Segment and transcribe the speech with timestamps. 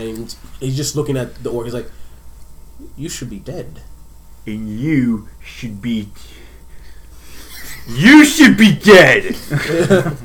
[0.00, 1.66] and he's just looking at the orc.
[1.66, 1.90] He's like,
[2.96, 3.82] "You should be dead."
[4.46, 6.08] And you should be.
[7.88, 9.36] You should be dead!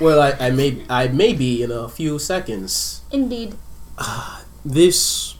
[0.00, 3.02] Well, I, I may I may be in a few seconds.
[3.10, 3.54] Indeed.
[4.64, 5.36] This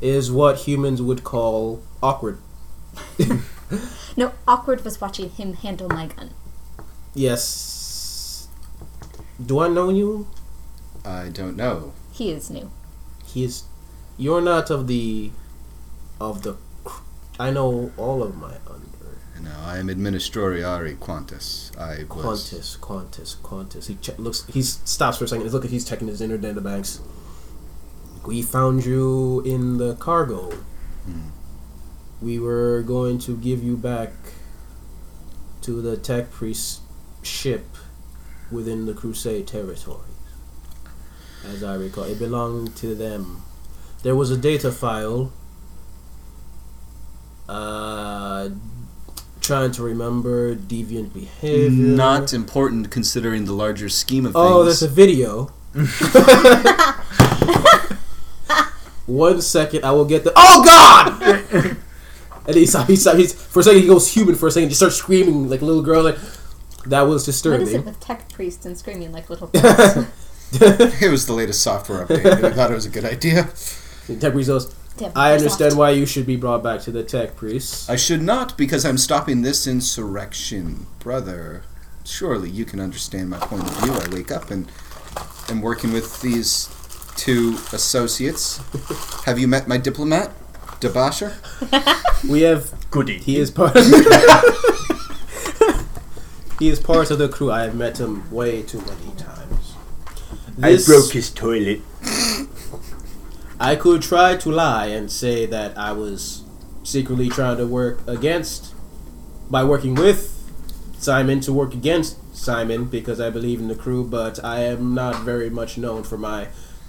[0.00, 2.38] is what humans would call awkward.
[4.16, 6.30] No, awkward was watching him handle my gun.
[7.14, 8.46] Yes.
[9.44, 10.28] Do I know you?
[11.04, 11.92] I don't know.
[12.14, 12.70] He is new.
[13.26, 13.64] He is.
[14.16, 15.32] You're not of the.
[16.20, 16.56] Of the.
[17.40, 19.18] I know all of my under.
[19.42, 21.72] No, I am Administroriari Quantus.
[21.76, 22.52] I was.
[22.52, 23.86] Qantas, Qantas, Qantas.
[23.88, 24.46] He che- looks.
[24.46, 25.50] He stops for a second.
[25.50, 27.00] Look, he's checking his inner data banks.
[28.24, 30.50] We found you in the cargo.
[31.04, 31.30] Hmm.
[32.22, 34.12] We were going to give you back
[35.62, 36.80] to the tech priest
[37.22, 37.66] ship
[38.52, 40.13] within the Crusade territories.
[41.52, 43.42] As I recall, it belonged to them.
[44.02, 45.32] There was a data file.
[47.48, 48.50] Uh,
[49.40, 51.70] trying to remember deviant behavior.
[51.70, 54.44] Not important considering the larger scheme of things.
[54.44, 55.52] Oh, there's a video.
[59.06, 60.32] One second, I will get the.
[60.34, 61.22] Oh God!
[62.46, 64.96] and he's, he's, he's for a second he goes human for a second, just starts
[64.96, 66.02] screaming like a little girl.
[66.02, 66.16] Like
[66.86, 67.60] that was disturbing.
[67.60, 67.92] What is it disturbing.
[67.92, 70.06] with tech priests and screaming like little kids?
[71.00, 72.44] It was the latest software update.
[72.44, 73.48] I thought it was a good idea.
[74.20, 74.74] Tech priest goes.
[75.16, 77.90] I understand why you should be brought back to the tech priest.
[77.90, 81.62] I should not because I'm stopping this insurrection, brother.
[82.04, 83.92] Surely you can understand my point of view.
[83.92, 84.70] I wake up and
[85.48, 86.68] am working with these
[87.16, 88.60] two associates.
[89.24, 90.30] Have you met my diplomat,
[90.80, 91.34] Debasher?
[92.28, 92.72] We have.
[92.90, 93.18] Goody.
[93.18, 93.74] He is part.
[96.58, 97.50] he is part of the crew.
[97.50, 99.33] I have met him way too many times.
[100.62, 101.80] I broke his toilet.
[103.60, 106.42] I could try to lie and say that I was
[106.82, 108.74] secretly trying to work against,
[109.50, 110.30] by working with
[110.98, 115.22] Simon to work against Simon because I believe in the crew, but I am not
[115.22, 116.48] very much known for my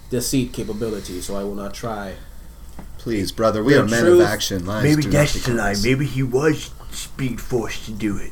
[0.09, 2.16] deceit capability, so I will not try.
[2.98, 4.66] Please, brother, we The are men truth- of action.
[4.66, 5.75] Lies Maybe do that's not the lie.
[5.81, 6.72] Maybe he was
[7.18, 8.31] being forced to do it.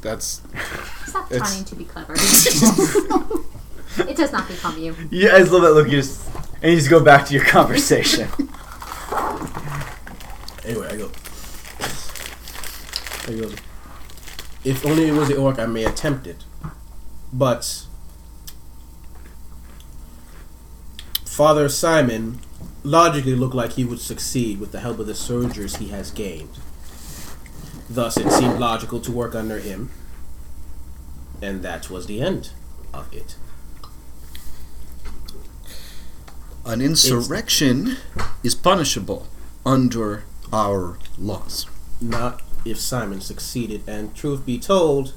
[0.00, 0.42] That's
[1.06, 2.14] Stop It's- trying to be clever.
[3.98, 4.94] it does not become you.
[5.10, 5.86] Yeah, I just love that look.
[5.88, 6.28] You just
[6.62, 8.28] and you just go back to your conversation.
[10.68, 11.10] Anyway, I go.
[13.26, 13.50] I go.
[14.64, 16.44] If only it was the orc, I may attempt it.
[17.32, 17.86] But
[21.24, 22.40] Father Simon
[22.82, 26.58] logically looked like he would succeed with the help of the soldiers he has gained.
[27.88, 29.90] Thus, it seemed logical to work under him,
[31.40, 32.50] and that was the end
[32.92, 33.36] of it.
[36.68, 37.96] An insurrection
[38.44, 39.26] is punishable
[39.64, 41.66] under our laws.
[41.98, 45.14] Not if Simon succeeded, and truth be told,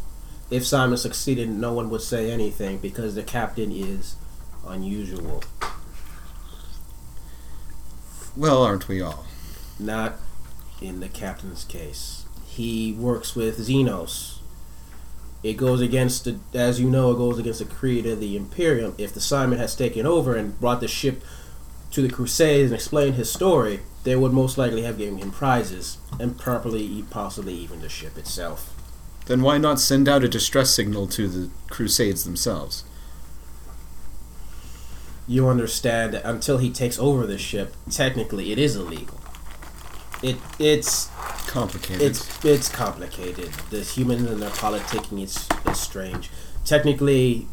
[0.50, 4.16] if Simon succeeded, no one would say anything because the captain is
[4.66, 5.44] unusual.
[8.38, 9.26] Well, aren't we all?
[9.78, 10.16] Not
[10.82, 12.26] in the captain's case.
[12.46, 14.38] He works with Xenos.
[15.44, 18.96] It goes against the, as you know, it goes against the creed of the Imperium.
[18.98, 21.24] If the Simon has taken over and brought the ship
[21.92, 25.98] to the Crusades and explained his story, they would most likely have given him prizes
[26.20, 28.76] and properly, possibly even the ship itself.
[29.26, 32.84] Then why not send out a distress signal to the Crusades themselves?
[35.28, 39.20] You understand that until he takes over the ship, technically it is illegal.
[40.24, 41.10] It it's
[41.48, 42.02] Complicated.
[42.02, 43.50] it's it's complicated.
[43.70, 46.30] The humans and their politicking is is strange.
[46.66, 47.48] Technically,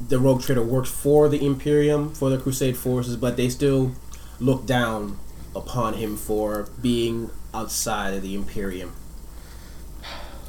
[0.00, 3.92] the Rogue Trader works for the Imperium for the Crusade forces, but they still
[4.38, 5.18] look down
[5.54, 8.92] upon him for being outside of the Imperium.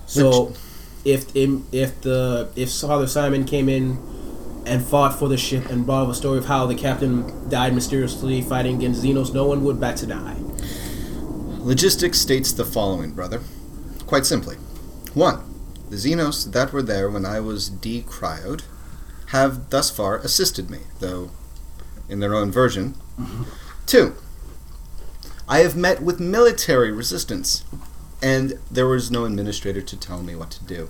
[0.05, 0.53] So,
[1.05, 3.97] if if the if Father Simon came in
[4.65, 7.73] and fought for the ship and brought up a story of how the captain died
[7.73, 10.37] mysteriously fighting against Xenos, no one would bat an eye.
[11.59, 13.41] Logistics states the following, brother.
[14.05, 14.55] Quite simply.
[15.13, 15.43] One,
[15.89, 18.61] the Xenos that were there when I was decryoed
[19.29, 21.31] have thus far assisted me, though
[22.07, 22.95] in their own version.
[23.85, 24.15] Two,
[25.47, 27.63] I have met with military resistance,
[28.21, 30.89] and there was no administrator to tell me what to do.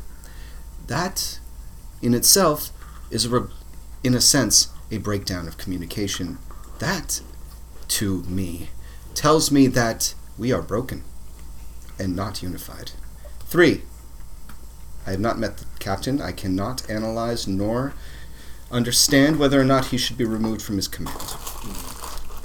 [0.88, 1.40] That,
[2.02, 2.72] in itself,
[3.12, 3.50] is, a re-
[4.04, 6.38] in a sense, a breakdown of communication.
[6.80, 7.22] That,
[7.90, 8.70] to me,
[9.14, 11.04] tells me that we are broken
[12.00, 12.92] and not unified.
[13.42, 13.84] Three,
[15.06, 16.22] I have not met the captain.
[16.22, 17.94] I cannot analyze nor
[18.72, 21.18] understand whether or not he should be removed from his command.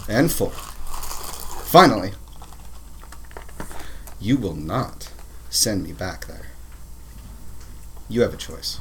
[0.08, 2.12] And four, finally,
[4.20, 5.10] you will not
[5.50, 6.48] send me back there.
[8.08, 8.80] You have a choice.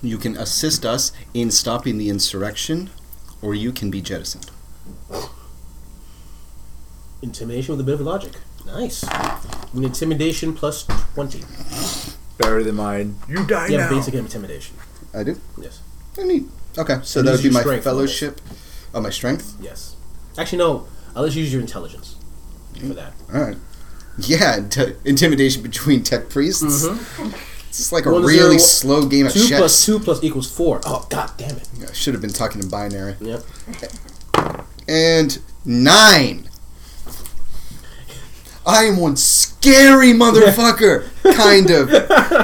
[0.00, 2.90] You can assist us in stopping the insurrection,
[3.42, 4.50] or you can be jettisoned.
[7.20, 8.34] Intimidation with a bit of logic.
[8.64, 9.02] Nice.
[9.02, 10.84] An intimidation plus
[11.14, 11.42] 20.
[12.38, 13.16] Better than mine.
[13.28, 13.96] You die You have now.
[13.98, 14.76] basic intimidation.
[15.14, 15.40] I do?
[15.60, 15.80] Yes.
[16.18, 16.48] I need.
[16.76, 18.18] Okay, so And that would be your my strength for this.
[18.18, 18.40] fellowship.
[18.94, 19.56] Oh, my strength?
[19.60, 19.96] Yes.
[20.36, 20.76] Actually, no.
[20.78, 20.84] Uh,
[21.16, 22.16] I'll let you use your intelligence
[22.78, 23.12] for that.
[23.34, 23.56] Alright.
[24.18, 26.86] Yeah, t- intimidation between tech priests.
[26.86, 27.30] Mm-hmm.
[27.68, 29.58] It's just like a One to really zero, slow game of Two chess.
[29.58, 30.80] plus two plus equals four.
[30.86, 31.68] Oh, god damn it.
[31.88, 33.16] I should have been talking in binary.
[33.20, 33.42] Yep.
[34.88, 36.48] And nine.
[38.66, 41.04] I am one scary motherfucker,
[41.36, 41.90] kind of.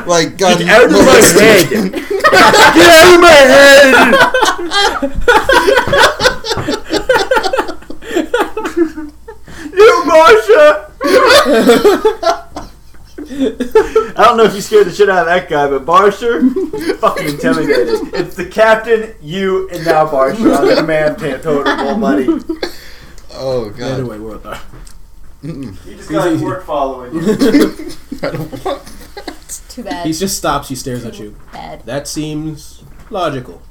[0.06, 1.42] Like, got Get out of my molested.
[1.42, 1.92] head!
[2.74, 5.14] Get out of my head!
[9.72, 10.90] you, Marsha!
[14.16, 16.50] I don't know if you scared the shit out of that guy, but Barsher,
[16.98, 18.14] fucking intimidated.
[18.14, 22.26] It's the captain, you, and now Barsher on the command ta- totem, buddy.
[23.32, 23.98] Oh, God.
[24.00, 24.38] Anyway, we're
[25.44, 27.20] at You just got his work following you.
[28.22, 28.82] I don't want
[29.68, 30.06] Too bad.
[30.06, 30.68] He just stops.
[30.68, 31.36] He stares at you.
[31.52, 31.84] bad.
[31.86, 33.62] That seems logical.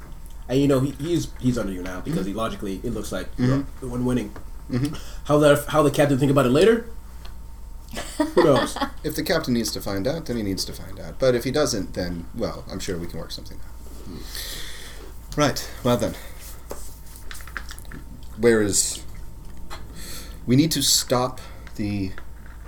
[0.48, 2.38] And you know he, he's he's under you now because he mm-hmm.
[2.38, 3.80] logically it looks like you're mm-hmm.
[3.80, 4.32] the one winning.
[4.70, 4.98] Mhm.
[5.24, 6.86] How that how the captain think about it later?
[8.18, 8.76] Who knows?
[9.02, 11.18] If the captain needs to find out, then he needs to find out.
[11.18, 13.74] But if he doesn't, then, well, I'm sure we can work something out.
[14.04, 15.40] Hmm.
[15.40, 16.14] Right, well then.
[18.38, 19.04] Where is.
[20.46, 21.40] We need to stop
[21.76, 22.12] the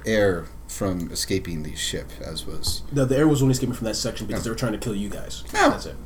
[0.04, 2.82] air from escaping the ship, as was.
[2.92, 4.94] the, the air was only escaping from that section because they were trying to kill
[4.94, 5.44] you guys.
[5.54, 5.70] Oh.
[5.70, 5.96] That's it.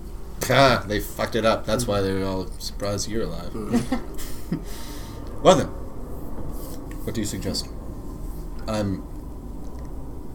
[0.51, 1.67] Ah, they fucked it up.
[1.67, 3.55] That's why they're all surprised you're alive.
[5.43, 5.67] well then.
[7.05, 7.69] What do you suggest?
[8.67, 9.03] I'm.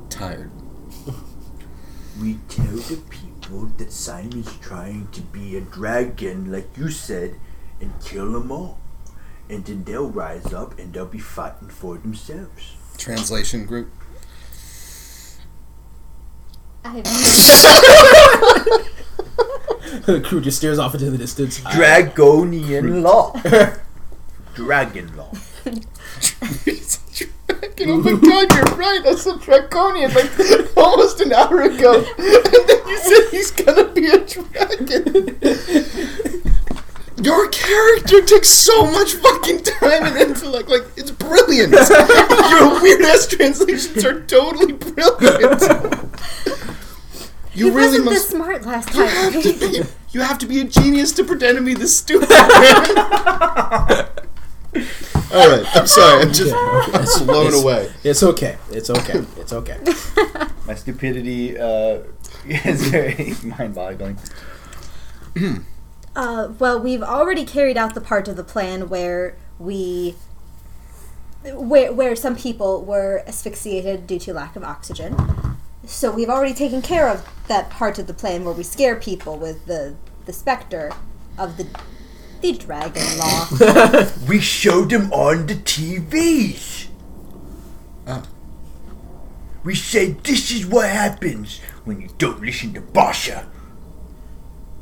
[0.10, 0.52] tired.
[2.22, 7.36] We tell the people that Simon's trying to be a dragon, like you said,
[7.82, 8.80] and kill them all.
[9.50, 12.76] And then they'll rise up and they'll be fighting for themselves.
[12.98, 13.92] Translation group.
[16.84, 17.04] I have.
[20.06, 21.60] the crew just stares off into the distance.
[21.62, 23.34] Dragonian law.
[24.56, 25.32] Dragon law.
[25.64, 25.84] Dragon.
[27.88, 29.02] Oh my god, you're right.
[29.04, 30.32] That's a draconian like
[30.78, 32.06] almost an hour ago.
[32.18, 35.38] And then you said he's gonna be a dragon.
[37.22, 40.68] Your character took so much fucking time and intellect.
[40.70, 41.72] Like, it's brilliant.
[42.50, 45.62] Your weird ass translations are totally brilliant.
[47.54, 48.30] You he really wasn't this must.
[48.32, 49.42] smart last You have time.
[49.44, 49.82] to be.
[50.12, 52.32] You have to be a genius to pretend to be this stupid.
[52.32, 52.38] All
[55.50, 56.22] right, I'm sorry.
[56.24, 57.92] I'm just blown It's- away.
[58.06, 58.58] It's okay.
[58.72, 59.26] It's okay.
[59.38, 59.78] It's okay.
[60.66, 62.00] My stupidity uh,
[62.46, 64.18] is very mind-boggling.
[66.16, 70.16] Uh, well, we've already carried out the part of the plan where we,
[71.44, 75.16] where where some people were asphyxiated due to lack of oxygen.
[75.86, 79.38] So we've already taken care of that part of the plan where we scare people
[79.38, 79.96] with the
[80.26, 80.92] the specter
[81.38, 81.68] of the
[82.42, 83.48] the dragon law.
[84.28, 86.88] We showed them on the TVs.
[89.64, 93.48] We said this is what happens when you don't listen to Basha.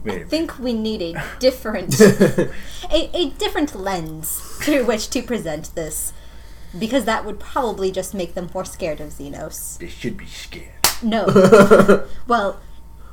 [0.06, 2.52] A I think we need a different a,
[2.92, 6.14] a different lens through which to present this.
[6.78, 9.78] Because that would probably just make them more scared of Xenos.
[9.78, 10.72] They should be scared.
[11.04, 12.08] No.
[12.28, 12.60] well,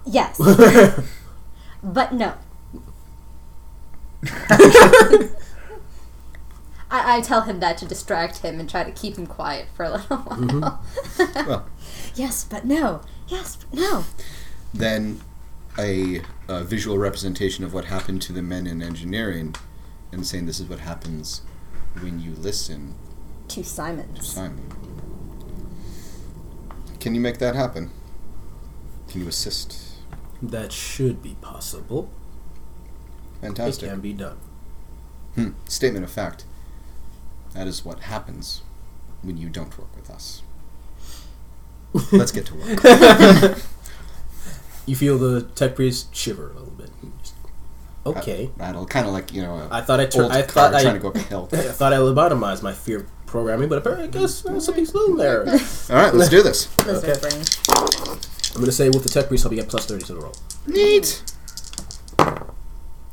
[0.06, 0.38] yes.
[1.82, 2.34] but no.
[6.90, 9.84] I, I tell him that to distract him and try to keep him quiet for
[9.84, 10.38] a little while.
[10.38, 11.48] Mm-hmm.
[11.48, 11.66] Well.
[12.14, 13.02] yes, but no.
[13.28, 14.04] Yes, but no.
[14.72, 15.20] then
[15.78, 19.54] a, a visual representation of what happened to the men in engineering
[20.10, 21.42] and saying this is what happens
[22.00, 22.94] when you listen
[23.48, 24.66] To to Simon.
[26.98, 27.90] Can you make that happen?
[29.08, 29.86] Can you assist?
[30.42, 32.10] that should be possible.
[33.40, 33.42] Fantastic.
[33.42, 33.90] It Fantastic.
[33.90, 34.38] can be done.
[35.34, 35.48] Hmm.
[35.66, 36.44] Statement of fact.
[37.52, 38.62] That is what happens
[39.22, 40.42] when you don't work with us.
[42.12, 43.58] Let's get to work.
[44.90, 46.90] You feel the tech priest shiver a little bit.
[48.04, 48.50] Okay.
[48.56, 50.24] Rattle, kind of like you know, a I thought I turned.
[50.24, 51.48] old I thought I, trying to go up a hill.
[51.52, 55.42] I thought I lobotomized my fear programming, but apparently, I guess uh, something's still there.
[55.42, 55.48] I'm
[55.90, 56.76] All right, let's do this.
[56.84, 57.20] Lizard Okay.
[57.20, 57.44] brain.
[58.54, 60.34] gonna say with the tech priest, I'll be at plus thirty to the roll.
[60.66, 61.22] Neat.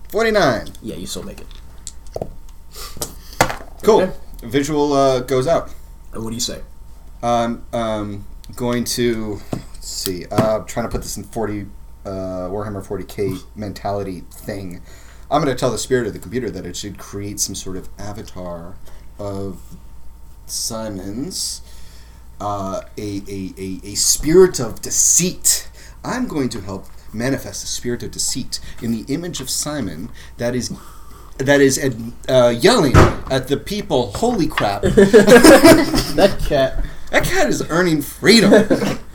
[0.09, 0.69] 49.
[0.81, 1.47] Yeah, you still make it.
[3.83, 4.01] Cool.
[4.01, 4.13] Okay.
[4.41, 5.69] Visual uh, goes out.
[6.11, 6.61] And what do you say?
[7.21, 9.39] I'm um, going to
[9.87, 10.25] let's see.
[10.29, 11.65] Uh, trying to put this in 40
[12.05, 12.09] uh,
[12.49, 14.81] Warhammer 40k mentality thing.
[15.31, 17.77] I'm going to tell the spirit of the computer that it should create some sort
[17.77, 18.75] of avatar
[19.17, 19.77] of
[20.45, 21.61] Simon's,
[22.41, 25.69] uh, a, a, a, a spirit of deceit.
[26.03, 30.53] I'm going to help manifest a spirit of deceit in the image of Simon that
[30.53, 30.77] is
[31.37, 31.79] that is
[32.27, 32.95] uh, yelling
[33.31, 34.11] at the people.
[34.13, 34.81] Holy crap!
[36.17, 36.83] That cat.
[37.11, 38.99] That cat is earning freedom.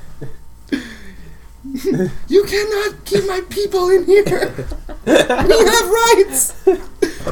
[2.28, 4.52] you cannot keep my people in here.
[5.06, 6.68] we have rights.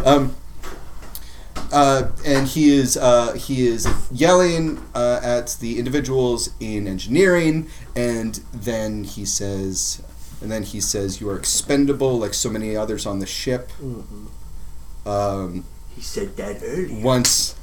[0.05, 0.37] Um,
[1.73, 8.41] uh, and he is uh, he is yelling uh, at the individuals in engineering, and
[8.53, 10.03] then he says,
[10.41, 13.71] and then he says, "You are expendable, like so many others on the ship."
[15.07, 17.05] Um, He said that earlier.
[17.05, 17.55] once.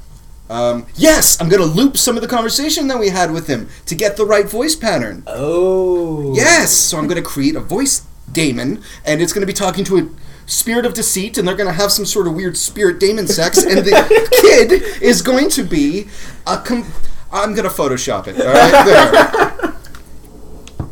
[0.50, 3.94] Um, yes, I'm gonna loop some of the conversation that we had with him to
[3.94, 5.22] get the right voice pattern.
[5.26, 6.34] Oh.
[6.34, 10.08] Yes, so I'm gonna create a voice daemon, and it's gonna be talking to a
[10.46, 13.78] spirit of deceit, and they're gonna have some sort of weird spirit daemon sex, and
[13.78, 16.08] the kid is going to be
[16.46, 16.56] a.
[16.58, 16.90] Com-
[17.30, 18.40] I'm gonna Photoshop it.
[18.40, 19.74] All right, there.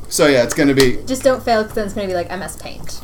[0.08, 2.30] So yeah, it's gonna be Just don't fail because then it's going to be like
[2.30, 3.00] MS Paint.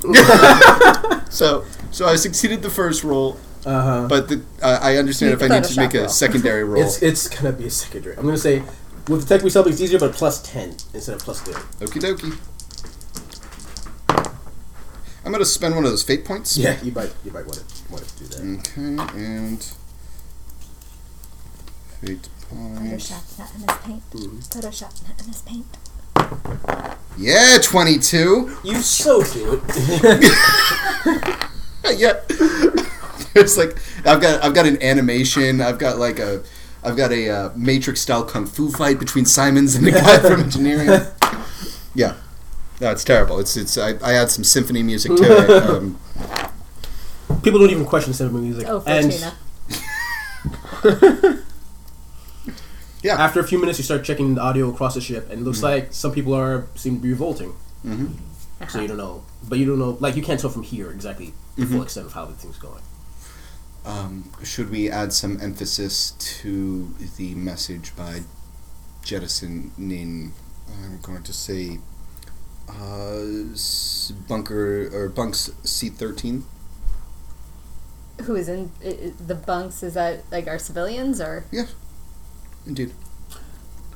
[1.32, 1.64] so.
[1.90, 4.06] So I succeeded the first roll, Uh huh.
[4.08, 6.08] but the, uh, I understand Make if I need to make Photoshop a roll.
[6.08, 6.82] secondary roll.
[6.82, 8.16] It's it's gonna be a secondary.
[8.16, 8.62] I'm gonna say
[9.08, 11.60] with the tech we sell, it's easier, but plus ten instead of plus thirty.
[11.84, 12.36] Okie dokie.
[15.24, 16.56] I'm gonna spend one of those fate points.
[16.58, 18.42] Yeah, you might you might want to want to do that.
[18.58, 19.62] Okay, and
[22.00, 23.00] fate point.
[23.00, 24.02] Photoshop, not MS Paint.
[24.50, 25.78] Photoshop, not MS Paint.
[27.16, 28.50] Yeah, twenty-two.
[28.64, 29.62] You so cute.
[31.96, 32.14] yeah.
[33.34, 35.60] It's like I've got I've got an animation.
[35.60, 36.42] I've got like a
[36.84, 40.40] I've got a uh, Matrix style kung fu fight between Simons and the guy from
[40.48, 41.06] engineering.
[41.94, 42.16] Yeah,
[42.80, 43.38] no, it's terrible.
[43.38, 45.62] It's it's I, I add some symphony music to it.
[45.70, 45.98] Um,
[47.42, 48.66] People don't even question cinema music.
[48.68, 49.34] Oh, and Fortuna.
[53.02, 53.14] yeah.
[53.16, 55.62] after a few minutes, you start checking the audio across the ship, and it looks
[55.62, 57.54] like some people are seem to be revolting.
[57.84, 58.14] Mhm.
[58.68, 59.96] So you don't know, but you don't know.
[59.98, 62.82] Like you can't tell from here exactly the full extent of how the thing's going.
[63.84, 68.20] Um, should we add some emphasis to the message by
[69.02, 70.32] jettisoning?
[70.84, 71.78] I'm going to say
[72.68, 73.24] uh,
[74.28, 76.44] bunker or bunks C thirteen.
[78.22, 79.82] Who is in i- i- the bunks?
[79.82, 81.44] Is that like our civilians or?
[81.50, 81.66] Yeah,
[82.66, 82.92] indeed.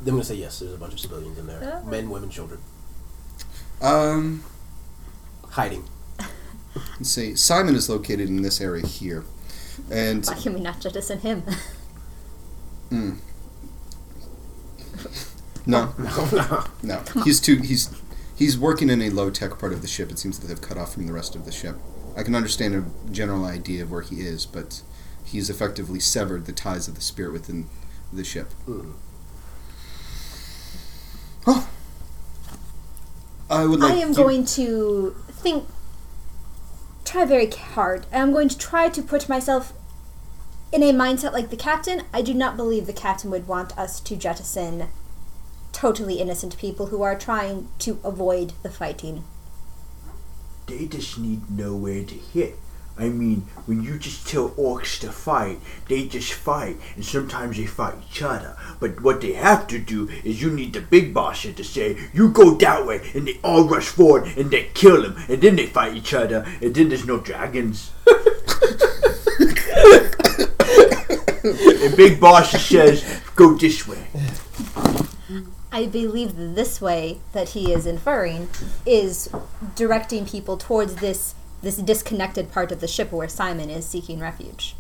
[0.01, 0.59] Then I'm gonna say yes.
[0.59, 1.89] There's a bunch of civilians in there, Yeah.
[1.89, 2.61] men, women, children,
[3.81, 4.43] Um,
[5.51, 5.85] hiding.
[6.99, 7.35] let's see.
[7.37, 9.25] Simon is located in this area here,
[9.91, 11.43] and Why can we not jettison him?
[12.91, 13.17] mm,
[15.67, 16.65] no, No, no.
[16.83, 17.91] no, he's too he's
[18.37, 20.11] he's working in a low tech part of the ship.
[20.11, 21.77] It seems that they've cut off from the rest of the ship.
[22.17, 24.83] I can understand a general idea of where he is, but
[25.25, 27.67] he's effectively severed the ties of the spirit within
[28.13, 28.53] the ship.
[28.67, 28.93] Mhm.
[31.47, 31.69] Oh,
[33.51, 33.93] I would like.
[33.93, 35.69] I am you- going to think,
[37.07, 38.07] try very hard.
[38.13, 39.73] I'm going to try to put myself
[40.73, 42.03] in a mindset like the captain.
[42.13, 44.89] I do not believe the captain would want us to jettison
[45.77, 49.23] totally innocent people who are trying to avoid the fighting.
[50.67, 52.57] They just need nowhere to hit.
[52.99, 57.67] I mean, when you just tell orcs to fight, they just fight, and sometimes they
[57.67, 58.57] fight each other.
[58.81, 62.31] But what they have to do is you need the big boss to say, you
[62.31, 65.67] go that way, and they all rush forward, and they kill him, and then they
[65.67, 67.93] fight each other, and then there's no dragons.
[71.45, 74.07] and big boss says, go this way.
[75.71, 78.49] I believe this way that he is inferring
[78.87, 79.29] is
[79.75, 81.35] directing people towards this
[81.67, 84.77] this disconnected part of the ship where Simon is seeking refuge.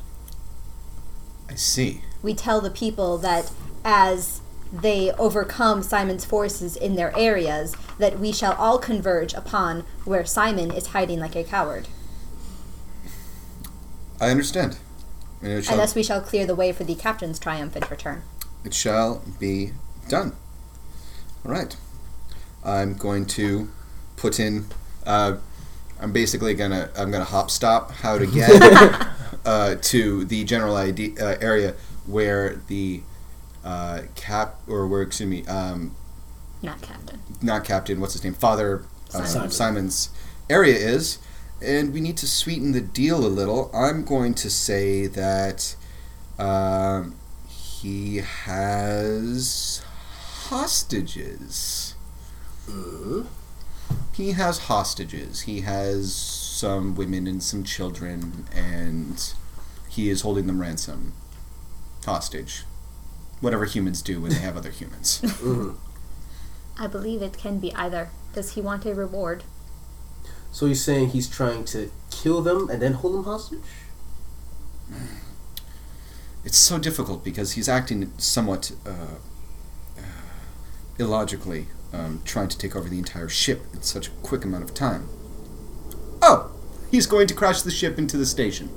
[1.50, 2.02] I see.
[2.22, 3.50] we tell the people that
[3.84, 4.40] as
[4.72, 10.70] they overcome Simon's forces in their areas, that we shall all converge upon where Simon
[10.70, 11.88] is hiding like a coward.
[14.20, 14.78] I understand.
[15.42, 18.22] And shall, thus we shall clear the way for the captain's triumphant return.
[18.64, 19.72] it shall be
[20.08, 20.36] done.
[21.44, 21.76] All right.
[22.64, 23.70] I'm going to
[24.16, 24.66] put in.
[25.04, 25.38] Uh,
[26.00, 26.90] I'm basically gonna.
[26.96, 28.50] I'm gonna hop stop how to get
[29.44, 31.74] uh, to the general ID, uh, area
[32.06, 33.02] where the
[33.64, 35.94] uh, cap or where excuse me, um,
[36.62, 37.20] Not captain.
[37.42, 38.00] not captain.
[38.00, 38.34] What's his name?
[38.34, 38.84] Father
[39.14, 39.50] uh, Simon.
[39.50, 40.10] Simon's
[40.50, 41.18] area is,
[41.62, 43.70] and we need to sweeten the deal a little.
[43.74, 45.76] I'm going to say that
[46.38, 47.16] um,
[47.48, 49.82] he has
[50.48, 51.94] hostages.
[54.16, 55.42] He has hostages.
[55.42, 59.34] He has some women and some children, and
[59.90, 61.12] he is holding them ransom,
[62.06, 62.64] hostage.
[63.40, 65.22] Whatever humans do when they have other humans.
[66.78, 68.08] I believe it can be either.
[68.32, 69.44] Does he want a reward?
[70.50, 73.60] So he's saying he's trying to kill them and then hold them hostage?
[76.44, 78.90] it's so difficult because he's acting somewhat uh,
[79.98, 80.02] uh,
[80.98, 84.74] illogically, um, trying to take over the entire ship in such a quick amount of
[84.74, 85.08] time.
[86.22, 86.50] Oh,
[86.90, 88.70] he's going to crash the ship into the station.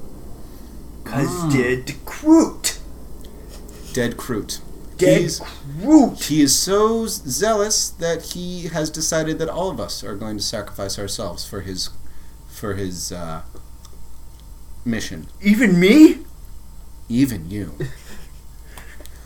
[1.04, 2.80] Cause dead Groot.
[3.94, 4.62] Dead Kroot.
[4.98, 5.42] Dead He's,
[5.82, 6.26] Groot.
[6.26, 10.44] he is so zealous that he has decided that all of us are going to
[10.44, 11.90] sacrifice ourselves for his,
[12.48, 13.42] for his uh,
[14.86, 15.28] mission.
[15.42, 16.20] Even me?
[17.08, 17.76] Even you.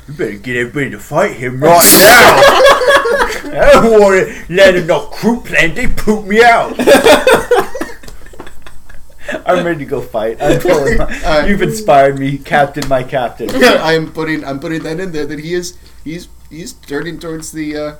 [0.07, 2.73] You better get everybody to fight him right now.
[3.55, 5.75] I don't want to let him not Groot plan.
[5.75, 6.75] They poop me out.
[9.45, 10.41] I'm ready to go fight.
[10.41, 11.49] I'm totally, Alright.
[11.49, 12.87] You've inspired me, Captain.
[12.87, 13.49] My Captain.
[13.53, 17.77] I'm putting I'm putting that in there that he is he's he's turning towards the
[17.77, 17.95] uh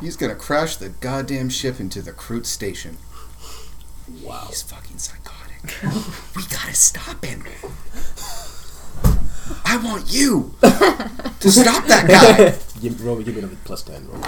[0.00, 2.98] he's gonna crash the goddamn ship into the Kroot station.
[4.22, 4.46] Wow.
[4.48, 5.82] He's fucking psychotic.
[6.36, 7.44] we gotta stop him.
[9.64, 12.58] I want you to stop that guy.
[12.80, 14.08] Give, Roby, give me another plus 10.
[14.08, 14.20] Roby.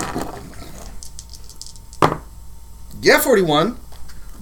[3.03, 3.77] Yeah, forty one.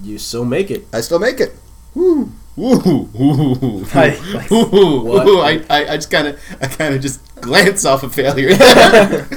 [0.01, 0.87] You still make it.
[0.93, 1.53] I still make it.
[1.93, 2.31] Woo.
[2.55, 3.09] Woo.
[3.13, 3.83] Woo.
[3.91, 4.17] Hi.
[4.49, 5.03] Woo.
[5.03, 5.25] What?
[5.25, 5.39] Woo.
[5.41, 8.55] I, I, I just kind of I kind of just glance off a failure.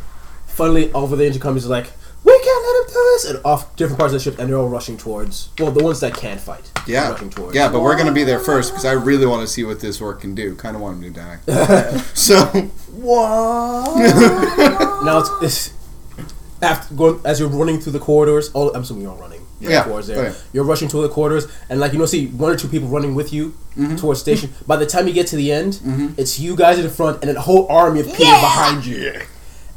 [0.48, 1.92] Finally, over the intercom, he's like,
[2.28, 4.58] "We can't let him do this!" And off different parts of the ship, and they're
[4.58, 5.50] all rushing towards.
[5.60, 6.70] Well, the ones that can't fight.
[6.86, 7.56] Yeah, rushing towards.
[7.56, 10.00] yeah, but we're gonna be there first because I really want to see what this
[10.02, 10.56] orc can do.
[10.56, 11.98] Kind of want him to die.
[12.14, 12.46] so
[12.94, 13.98] What?
[15.06, 15.74] Now it's, it's
[16.62, 18.50] after going as you're running through the corridors.
[18.54, 19.42] All I'm assuming you're all running.
[19.60, 19.84] Yeah.
[19.84, 20.34] Towards there, Oh, yeah.
[20.54, 23.16] you're rushing through the corridors, and like you know, see one or two people running
[23.16, 23.96] with you Mm-hmm.
[23.98, 24.52] towards station.
[24.66, 25.80] By the time you get to the end,
[26.18, 29.22] it's you guys in the front, and then a whole army of people behind you.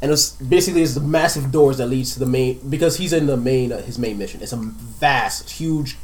[0.01, 3.27] And it's basically it's the massive doors that leads to the main because he's in
[3.27, 4.41] the main uh, his main mission.
[4.41, 5.95] It's a vast, huge,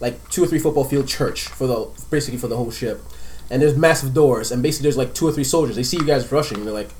[0.00, 3.02] like two or three football field church for the basically for the whole ship.
[3.50, 5.76] And there's massive doors, and basically there's like two or three soldiers.
[5.76, 6.90] They see you guys rushing, and they're like,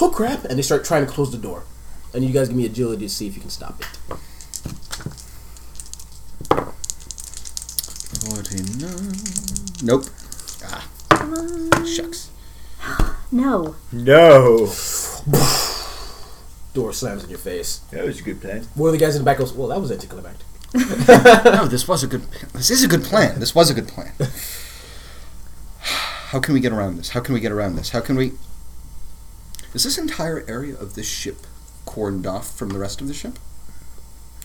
[0.00, 1.64] "Oh crap!" And they start trying to close the door.
[2.14, 3.86] And you guys give me agility to see if you can stop it.
[8.24, 9.12] forty nine.
[9.82, 10.06] Nope.
[10.64, 12.30] Ah, shucks.
[13.30, 13.76] No.
[13.92, 14.70] No.
[16.74, 17.78] Door slams in your face.
[17.90, 18.62] That was a good plan.
[18.74, 20.46] One of the guys in the back goes, "Well, that was anticlimactic."
[21.44, 22.22] No, this was a good.
[22.54, 23.38] This is a good plan.
[23.40, 24.12] This was a good plan.
[25.80, 27.10] How can we get around this?
[27.10, 27.90] How can we get around this?
[27.90, 28.32] How can we?
[29.74, 31.46] Is this entire area of this ship
[31.86, 33.38] cordoned off from the rest of the ship?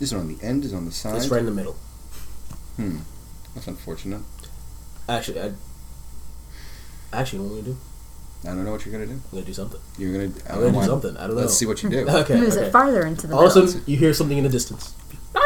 [0.01, 0.65] Is it on the end?
[0.65, 1.15] Is it on the side?
[1.15, 1.73] It's right in the middle.
[2.75, 2.97] Hmm.
[3.55, 4.21] That's unfortunate.
[5.07, 5.51] Actually, I.
[7.13, 7.77] Actually, what am I do?
[8.43, 9.13] I don't know what you're gonna do.
[9.13, 9.79] I'm gonna do something.
[9.97, 10.25] You're gonna.
[10.25, 10.85] I I'm don't gonna know do why.
[10.85, 11.17] something.
[11.17, 11.41] I don't know.
[11.41, 12.07] Let's see what you do.
[12.21, 12.35] Okay.
[12.39, 12.67] Moves okay.
[12.67, 14.93] it farther into the All of a sudden, you hear something in the distance.
[15.35, 15.43] And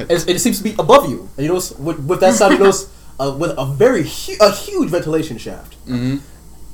[0.10, 1.28] it's- it seems to be above you.
[1.36, 2.88] And you notice, with, with that sound, you notice
[3.20, 5.76] uh, with a very hu- a huge ventilation shaft.
[5.86, 6.16] Mm-hmm.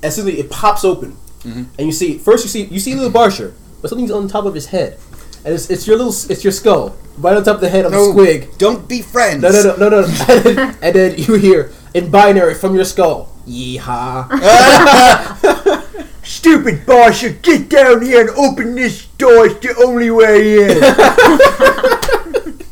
[0.02, 2.96] As soon as it pops open, and you see first you see you see a
[2.96, 4.98] little Barsher, but something's on top of his head,
[5.44, 7.92] and it's, it's your little it's your skull right on top of the head of
[7.92, 8.58] No, the squig.
[8.58, 9.42] don't be friends.
[9.42, 10.06] No, no, no, no, no.
[10.28, 14.28] and, then, and then you hear in binary from your skull, yeehaw.
[16.24, 19.46] Stupid Barsha, get down here and open this door.
[19.46, 20.80] It's the only way in.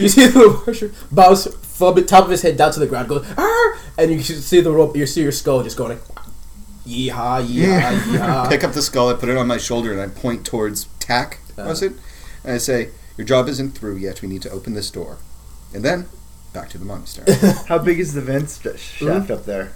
[0.00, 2.86] You see the little Barsher bounce from the top of his head down to the
[2.86, 3.78] ground, goes, Arr!
[3.98, 4.96] and you see the rope.
[4.96, 6.04] You see your skull just going like,
[6.86, 8.48] yeehaw, yeehaw, yeehaw.
[8.48, 11.40] Pick up the skull, I put it on my shoulder, and I point towards Tack.
[11.58, 11.64] Uh.
[11.64, 11.92] Was it?
[12.44, 14.22] And I say, "Your job isn't through yet.
[14.22, 15.18] We need to open this door,
[15.74, 16.06] and then
[16.52, 17.32] back to the monastery."
[17.68, 19.72] How big is the vent st- shaft up there?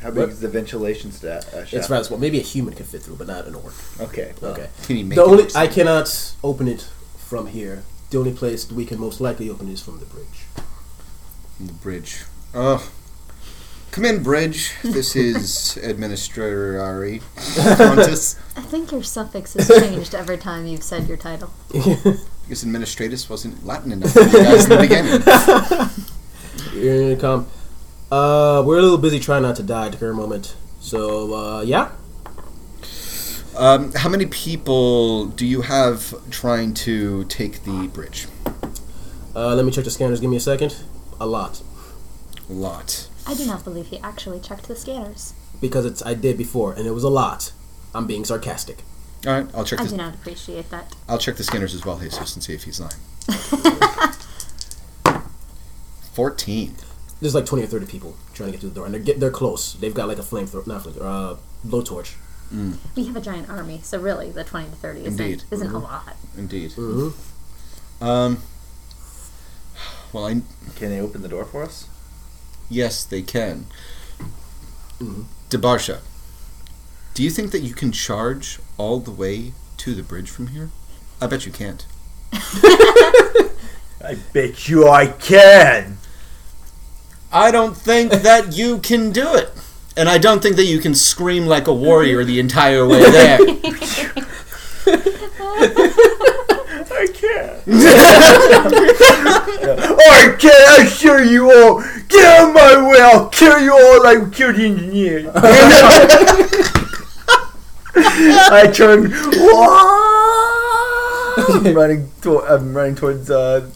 [0.00, 0.28] How big What?
[0.30, 1.74] is the ventilation sta- uh, shaft?
[1.74, 2.18] It's rather small.
[2.18, 3.72] Maybe a human can fit through, but not an orc.
[4.00, 4.32] Okay.
[4.40, 4.68] well, Okay.
[4.84, 5.68] Can you make The it only I small?
[5.68, 7.84] cannot open it from here.
[8.10, 10.46] The only place we can most likely open is from the bridge.
[11.60, 12.24] The bridge.
[12.52, 12.90] Oh,
[13.92, 14.72] come in, bridge.
[14.82, 17.22] This is Administrator Ari
[17.54, 18.36] Countess.
[18.56, 21.50] I think your suffix has changed every time you've said your title.
[22.52, 25.22] Because Administratus wasn't Latin enough for you guys in the beginning.
[26.84, 27.46] You're gonna come.
[28.10, 30.54] Uh, we're a little busy trying not to die at the current moment.
[30.78, 31.92] So, uh, yeah.
[33.56, 38.28] Um, how many people do you have trying to take the bridge?
[39.34, 40.20] Uh, let me check the scanners.
[40.20, 40.76] Give me a second.
[41.18, 41.62] A lot.
[42.50, 43.08] A lot.
[43.26, 45.32] I do not believe he actually checked the scanners.
[45.58, 47.50] Because it's I did before, and it was a lot.
[47.94, 48.84] I'm being sarcastic.
[49.26, 49.80] All right, I'll check.
[49.80, 50.94] I The, do not appreciate that.
[51.08, 52.92] I'll check the scanners as well, Jesus, and see if he's lying.
[56.12, 56.74] Fourteen.
[57.20, 59.20] There's like 20 or 30 people trying to get through the door, and they're get,
[59.20, 59.74] they're close.
[59.74, 62.14] They've got like a flamethrower, not flamethrower, uh, blowtorch.
[62.96, 65.44] We have a giant army, so really the 20 to 30 isn't, Indeed.
[65.50, 66.16] isn't a lot.
[66.36, 66.72] Indeed.
[66.72, 68.04] Mm-hmm.
[68.04, 68.42] Um.
[70.12, 70.42] Well, I
[70.76, 71.88] Can they open the door for us?
[72.68, 73.66] yes, they can.
[74.98, 75.24] Mhm.
[75.48, 76.00] Debarsha,
[77.14, 80.70] do you think that you can charge all the way to the bridge from here?
[81.20, 81.86] I bet you can't.
[82.32, 85.98] I bet you I can.
[87.32, 89.50] I don't think that you can do it.
[89.96, 93.38] And I don't think that you can scream like a warrior the entire way there.
[96.94, 97.62] I can't.
[100.04, 101.82] I can't, I assure you all.
[102.08, 103.00] Get out of my way.
[103.00, 105.30] I'll kill you all like we killed the engineer.
[107.94, 109.12] I turn.
[111.66, 112.10] I'm running.
[112.22, 113.68] To- I'm running towards uh,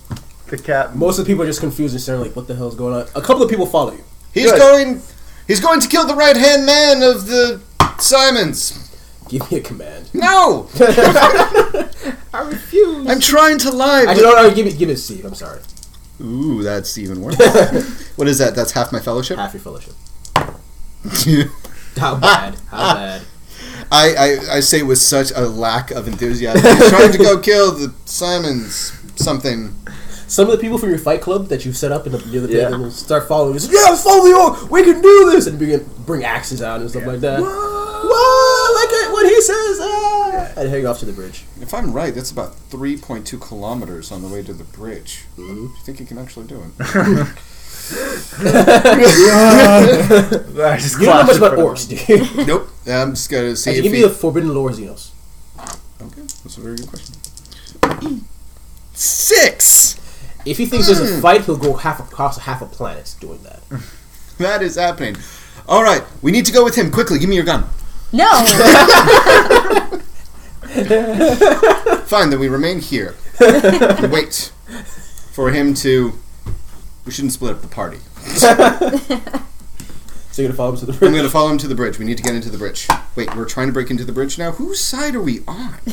[0.46, 0.96] the cat.
[0.96, 3.06] Most of the people are just confused and staring like, what the hell's going on?
[3.14, 4.04] A couple of people follow you.
[4.32, 4.58] He's Good.
[4.58, 5.02] going
[5.46, 7.60] he's going to kill the right hand man of the
[7.98, 8.82] Simons.
[9.28, 10.10] Give me a command.
[10.14, 10.68] No!
[10.78, 13.08] I refuse.
[13.08, 14.04] I'm trying to lie.
[14.08, 15.24] Actually, no, no, give me, give me a seed.
[15.24, 15.60] I'm sorry.
[16.20, 17.36] Ooh, that's even worse.
[18.16, 18.54] what is that?
[18.54, 19.38] That's half my fellowship?
[19.38, 19.94] Half your fellowship.
[21.96, 22.54] How bad?
[22.70, 23.22] How bad?
[23.92, 26.62] I, I, I say with such a lack of enthusiasm.
[26.76, 29.74] He's trying to go kill the Simons something.
[30.28, 32.40] Some of the people from your fight club that you've set up in the, near
[32.40, 32.70] the Yeah.
[32.70, 33.60] bed will start following you.
[33.60, 34.68] Say, yeah, let's follow you.
[34.70, 37.40] We can do this, and begin bring axes out and stuff like that.
[37.40, 38.72] Whoa!
[38.74, 39.78] Look at what he says.
[39.80, 40.52] Ah!
[40.56, 41.44] And heading off to the bridge.
[41.60, 45.24] If I'm right, that's about 3.2 kilometers on the way to the bridge.
[45.38, 45.46] Mhm.
[45.46, 47.28] Do you think you can actually do it?
[47.92, 47.92] I
[50.76, 52.44] just You don't know much about orcs, do you?
[52.46, 52.68] nope.
[52.86, 54.04] I'm just going to see Actually, if give me he...
[54.04, 55.10] the forbidden lore Xenos.
[56.02, 57.14] Okay, that's a very good question.
[58.92, 60.00] Six!
[60.44, 61.20] If he thinks there's a hmm.
[61.20, 63.60] fight, he'll go half across half a planet doing that.
[64.38, 65.16] That is happening.
[65.66, 66.90] All right, we need to go with him.
[66.90, 67.64] Quickly, give me your gun.
[68.12, 68.28] No!
[72.04, 73.14] Fine, then we remain here.
[73.40, 74.52] and wait
[75.32, 76.12] for him to.
[77.06, 77.98] We shouldn't split up the party.
[80.32, 81.10] So you're gonna follow him to the I'm bridge.
[81.12, 81.98] going to follow him to the bridge.
[81.98, 82.86] We need to get into the bridge.
[83.14, 84.50] Wait, we're trying to break into the bridge now.
[84.52, 85.78] Whose side are we on?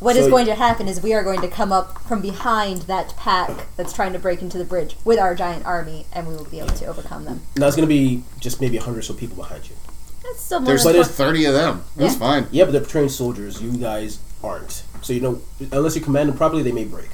[0.00, 2.82] What is So- going to happen is we are going to come up from behind
[2.82, 6.34] that pack that's trying to break into the bridge with our giant army, and we
[6.34, 7.42] will be able to overcome them.
[7.56, 9.76] Now it's gonna be just maybe a hundred or so people behind you.
[10.24, 11.84] That's still more There's than But it's- 30 of them.
[11.96, 12.18] That's Yeah.
[12.18, 12.46] fine.
[12.50, 13.60] Yeah, but they're trained soldiers.
[13.62, 14.82] You guys aren't.
[15.02, 15.40] So you know,
[15.72, 17.10] unless you command them properly, they may break.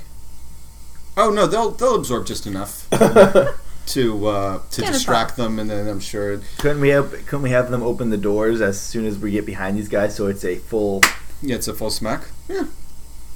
[1.16, 2.88] Oh no, they'll they'll absorb just enough
[3.86, 6.40] to uh, to Cannon distract them, and then I'm sure.
[6.58, 9.46] Couldn't we have couldn't we have them open the doors as soon as we get
[9.46, 11.02] behind these guys so it's a full
[11.42, 12.28] Yeah, it's a full smack.
[12.48, 12.66] Yeah.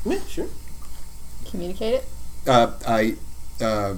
[0.04, 0.46] Yeah, sure.
[1.50, 2.04] communicate it.
[2.46, 3.16] Uh, I
[3.60, 3.94] uh,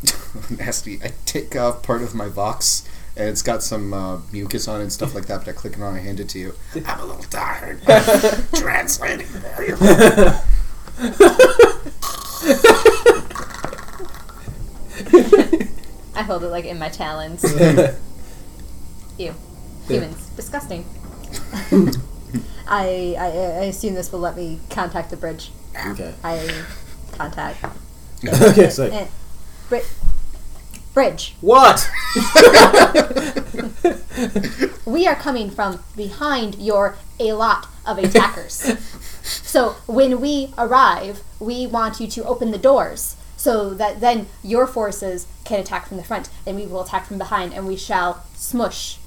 [0.50, 1.00] nasty.
[1.02, 2.88] I take off part of my box.
[3.18, 5.72] And it's got some uh, mucus on it and stuff like that, but I click
[5.72, 6.54] it on, I hand it to you.
[6.86, 7.80] I'm a little tired.
[8.52, 9.74] Translating for you.
[16.16, 17.44] I hold it like in my talons.
[19.18, 19.34] Ew.
[19.88, 20.30] Humans.
[20.34, 20.84] Disgusting.
[22.68, 25.50] I, I I assume this will let me contact the bridge.
[25.90, 26.12] Okay.
[26.24, 26.64] I
[27.12, 27.64] contact.
[28.42, 28.70] okay.
[28.70, 29.06] So Eh,
[29.68, 29.82] bri-
[30.94, 31.36] bridge.
[31.40, 31.88] what?
[34.86, 38.54] We are coming from behind your a lot of attackers.
[39.22, 44.66] so when we arrive, we want you to open the doors so that then your
[44.66, 48.24] forces can attack from the front and we will attack from behind and we shall
[48.34, 48.98] smush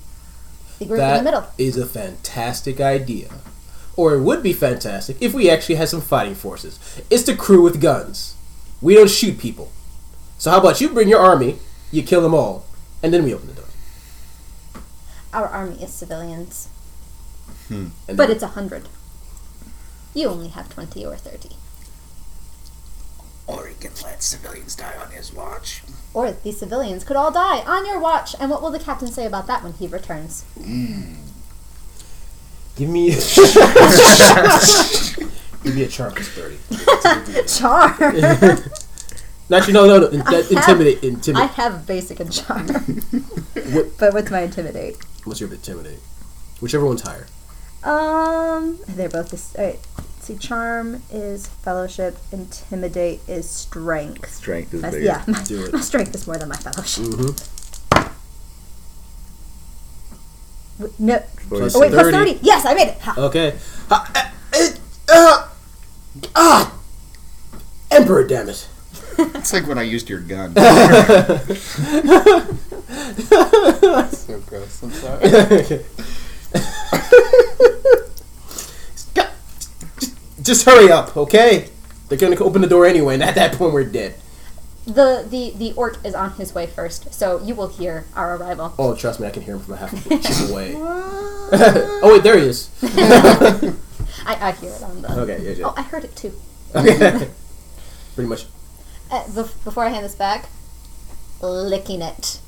[0.79, 1.41] the group in the middle.
[1.41, 3.27] That is a fantastic idea.
[3.97, 6.79] Or it would be fantastic if we actually had some fighting forces.
[7.09, 8.37] It's the crew with guns.
[8.81, 9.73] We don't shoot people.
[10.37, 11.59] So how about you bring your army,
[11.91, 12.65] you kill them all,
[13.03, 13.65] and then we open the door.
[15.33, 16.69] Our army is civilians,
[17.67, 17.87] hmm.
[18.07, 18.87] And but it's a hundred.
[20.13, 21.58] You only have twenty or thirty.
[23.49, 25.81] Or he can let civilians die on his watch.
[26.13, 28.35] Or the civilians could all die on your watch.
[28.39, 30.43] And what will the captain say about that when he returns?
[32.75, 33.09] give me
[35.63, 36.57] give me a charm plus thirty.
[37.47, 37.93] Charm.
[39.51, 40.07] Actually, no, no, no.
[40.07, 42.67] in- I that- have- Intimidate, I have basic and charm.
[42.67, 44.97] What- but what's my intimidate?
[45.25, 45.99] What's your intimidate?
[46.61, 47.25] Whichever one's higher.
[47.83, 49.55] Um, they're both this.
[49.57, 49.79] All right.
[50.21, 52.17] See, charm is fellowship.
[52.31, 54.29] Intimidate is strength.
[54.29, 55.05] Strength is That's- bigger.
[55.05, 55.73] yeah, my, Do it.
[55.77, 57.03] my strength is more than my fellowship.
[57.05, 58.05] Mm-hmm.
[60.79, 61.23] W- No.
[61.49, 62.17] Plus Oh wait, plus 30.
[62.17, 62.39] thirty.
[62.43, 62.99] Yes, I made it.
[63.01, 63.15] Ha.
[63.17, 63.55] Okay.
[63.89, 64.79] Uh, uh, it,
[65.11, 65.47] uh,
[66.35, 66.73] ah!
[67.91, 68.67] Emperor, damn it.
[69.35, 70.53] It's like when I used your gun.
[74.11, 74.83] so gross.
[74.83, 75.83] I'm sorry.
[80.49, 81.69] God, just, just hurry up, okay?
[82.07, 84.15] They're gonna open the door anyway, and at that point, we're dead.
[84.85, 88.73] The the the orc is on his way first, so you will hear our arrival.
[88.79, 90.73] Oh, trust me, I can hear him from a half a chip away.
[90.77, 92.69] oh, wait, there he is.
[94.25, 95.19] I, I hear it on the.
[95.19, 95.65] Okay, yeah, yeah.
[95.67, 96.33] Oh, I heard it too.
[96.75, 97.29] Okay.
[98.15, 98.45] Pretty much.
[99.11, 100.49] Uh, bef- before I hand this back,
[101.41, 102.39] licking it,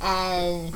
[0.00, 0.74] and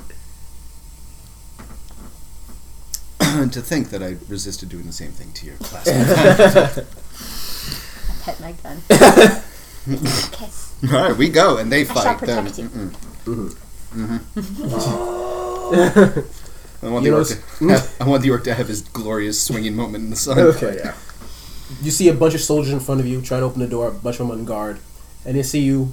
[3.51, 6.87] to think that I resisted doing the same thing to your classmate.
[8.09, 8.83] I pet my gun.
[10.33, 10.75] Kiss.
[10.92, 12.20] All right, we go, and they shall fight.
[12.20, 12.44] Then.
[12.44, 12.68] protect you.
[12.68, 12.90] Mm-mm.
[13.25, 14.40] Mm-hmm.
[14.40, 16.20] Mm-hmm.
[16.87, 18.83] I want You the know, orc to have, I want the orc to have his
[18.83, 20.38] glorious swinging moment in the sun.
[20.38, 20.77] Okay.
[20.77, 20.94] yeah.
[21.83, 23.88] You see a bunch of soldiers in front of you trying to open the door,
[23.88, 24.79] a bunch of them on guard,
[25.25, 25.92] and they see you.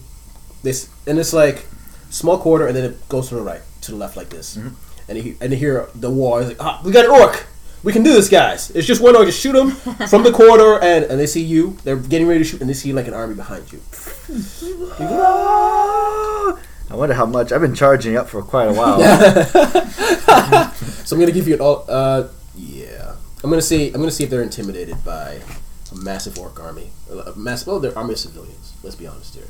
[0.61, 1.65] This and it's like
[2.09, 4.69] small quarter, and then it goes to the right, to the left like this, mm-hmm.
[5.15, 6.41] And you, and you hear the war.
[6.41, 7.45] It's like, ah, we got an orc.
[7.83, 8.69] We can do this, guys.
[8.71, 9.25] It's just one orc.
[9.25, 9.71] Just shoot him
[10.07, 11.77] from the corridor, and and they see you.
[11.83, 13.81] They're getting ready to shoot, and they see like an army behind you.
[16.89, 18.99] I wonder how much I've been charging up for quite a while.
[21.05, 21.85] So I'm gonna give you an all.
[21.87, 23.15] Uh, yeah.
[23.43, 23.87] I'm gonna see.
[23.87, 25.41] I'm gonna see if they're intimidated by
[25.91, 26.91] a massive orc army.
[27.11, 27.67] A massive.
[27.67, 28.73] Well, they're army of civilians.
[28.83, 29.47] Let's be honest here.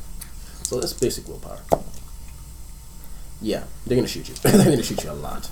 [0.64, 1.60] So that's basic willpower.
[3.44, 4.34] Yeah, they're gonna shoot you.
[4.42, 5.52] they're gonna shoot you a lot.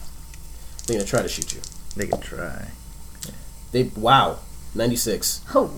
[0.88, 1.62] They're gonna try to shoot you.
[1.96, 2.70] they can try.
[3.72, 4.40] They wow,
[4.76, 5.42] 96.
[5.56, 5.72] Oh,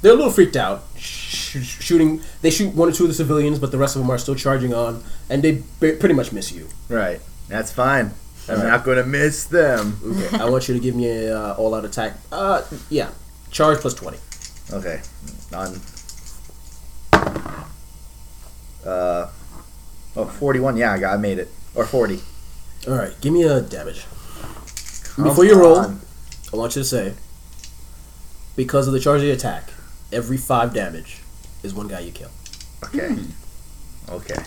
[0.00, 0.84] They're a little freaked out.
[0.96, 2.20] Sh- shooting.
[2.42, 4.34] They shoot one or two of the civilians, but the rest of them are still
[4.34, 6.68] charging on, and they ba- pretty much miss you.
[6.88, 7.20] Right.
[7.48, 8.12] That's fine.
[8.48, 8.68] I'm Right.
[8.68, 9.98] not going to miss them.
[10.04, 10.38] Okay.
[10.38, 12.14] I want you to give me a uh, all-out attack.
[12.32, 13.10] Uh, yeah,
[13.50, 14.18] charge plus 20.
[14.72, 15.00] Okay.
[15.54, 15.80] On.
[18.84, 19.28] Uh.
[20.16, 20.76] Oh, 41.
[20.76, 21.14] Yeah, I got.
[21.14, 21.48] I made it.
[21.74, 22.20] Or 40.
[22.88, 24.04] All right, give me a damage.
[25.16, 26.00] Before you roll, on.
[26.52, 27.14] I want you to say,
[28.56, 29.72] because of the charge of the attack,
[30.12, 31.20] every five damage
[31.62, 32.30] is one guy you kill.
[32.84, 33.16] Okay.
[34.10, 34.42] Okay.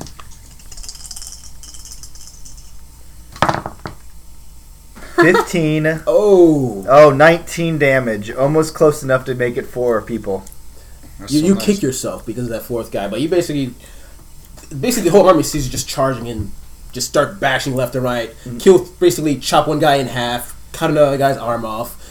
[5.15, 6.01] Fifteen.
[6.07, 8.31] Oh, Oh, 19 damage.
[8.31, 10.43] Almost close enough to make it four people.
[11.19, 11.65] That's you, so you nice.
[11.65, 13.73] kick yourself because of that fourth guy, but you basically,
[14.69, 16.51] basically the whole army sees you just charging in,
[16.91, 18.57] just start bashing left and right, mm-hmm.
[18.57, 22.03] kill, basically chop one guy in half, cut another guy's arm off.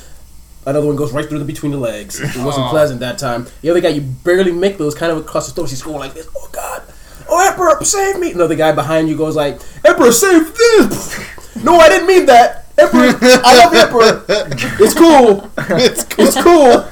[0.65, 2.19] Another one goes right through the between the legs.
[2.19, 2.71] It wasn't Aw.
[2.71, 3.47] pleasant that time.
[3.63, 5.71] The other guy, you barely make those kind of across the throat.
[5.71, 6.29] He's going like this.
[6.37, 6.83] Oh God!
[7.29, 8.33] Oh Emperor, save me!
[8.33, 11.55] Another guy behind you goes like, Emperor, save this!
[11.65, 12.67] no, I didn't mean that.
[12.79, 14.25] Emperor, I love Emperor.
[14.81, 15.51] It's cool.
[15.57, 16.27] it's cool.
[16.27, 16.85] It's cool.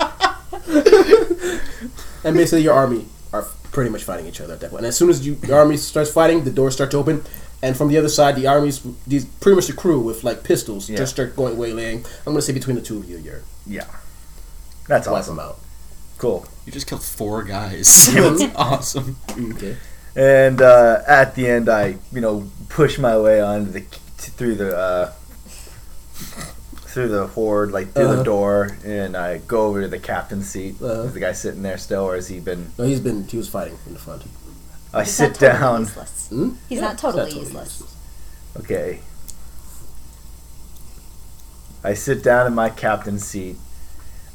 [2.24, 3.06] and basically, your army
[3.74, 4.80] pretty much fighting each other at that point.
[4.80, 7.22] And as soon as you, your army starts fighting, the doors start to open.
[7.62, 10.88] And from the other side, the armies, these pretty much the crew with like pistols,
[10.88, 10.96] Yeah.
[10.98, 11.98] just start going waylaying.
[12.26, 13.86] I'm gonna say between the two of you, you're Yeah.
[14.88, 15.36] That's wipe awesome.
[15.36, 15.58] them out.
[16.18, 16.46] Cool.
[16.66, 18.06] You just killed four guys.
[18.14, 19.16] That's awesome.
[19.30, 19.76] Okay.
[20.16, 23.80] And uh, at the end, I, you know, push my way on the
[24.18, 25.12] through the uh,
[26.94, 28.16] through the horde, like through Uh-huh.
[28.16, 30.76] the door, and I go over to the captain's seat.
[30.80, 31.02] Uh-huh.
[31.02, 32.72] Is the guy sitting there still, or has he been?
[32.78, 34.22] No, he's been he was fighting in the front.
[34.92, 35.80] I he's sit not totally down.
[35.82, 36.28] Useless.
[36.28, 36.48] Hmm?
[36.68, 37.82] He's Yeah, not totally he's useless.
[38.60, 39.00] Okay.
[41.82, 43.56] I sit down in my captain's seat.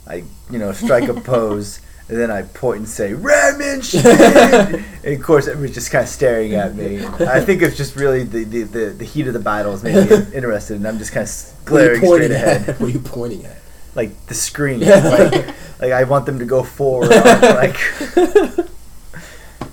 [0.06, 4.84] I, you know, strike a pose, and then I point and say, Rammenschild!
[5.04, 7.06] and of course, everybody's just kind of staring at me.
[7.06, 10.10] I think it's just really the, the, the, the heat of the battle is making
[10.10, 12.69] me interested, and I'm just kind of What are you glaring straight ahead.
[12.69, 12.80] at?
[12.80, 13.58] What are you pointing at?
[13.95, 14.80] Like the screen.
[14.82, 15.00] Yeah.
[15.10, 15.48] Like,
[15.82, 17.10] like I want them to go forward.
[17.10, 17.78] like,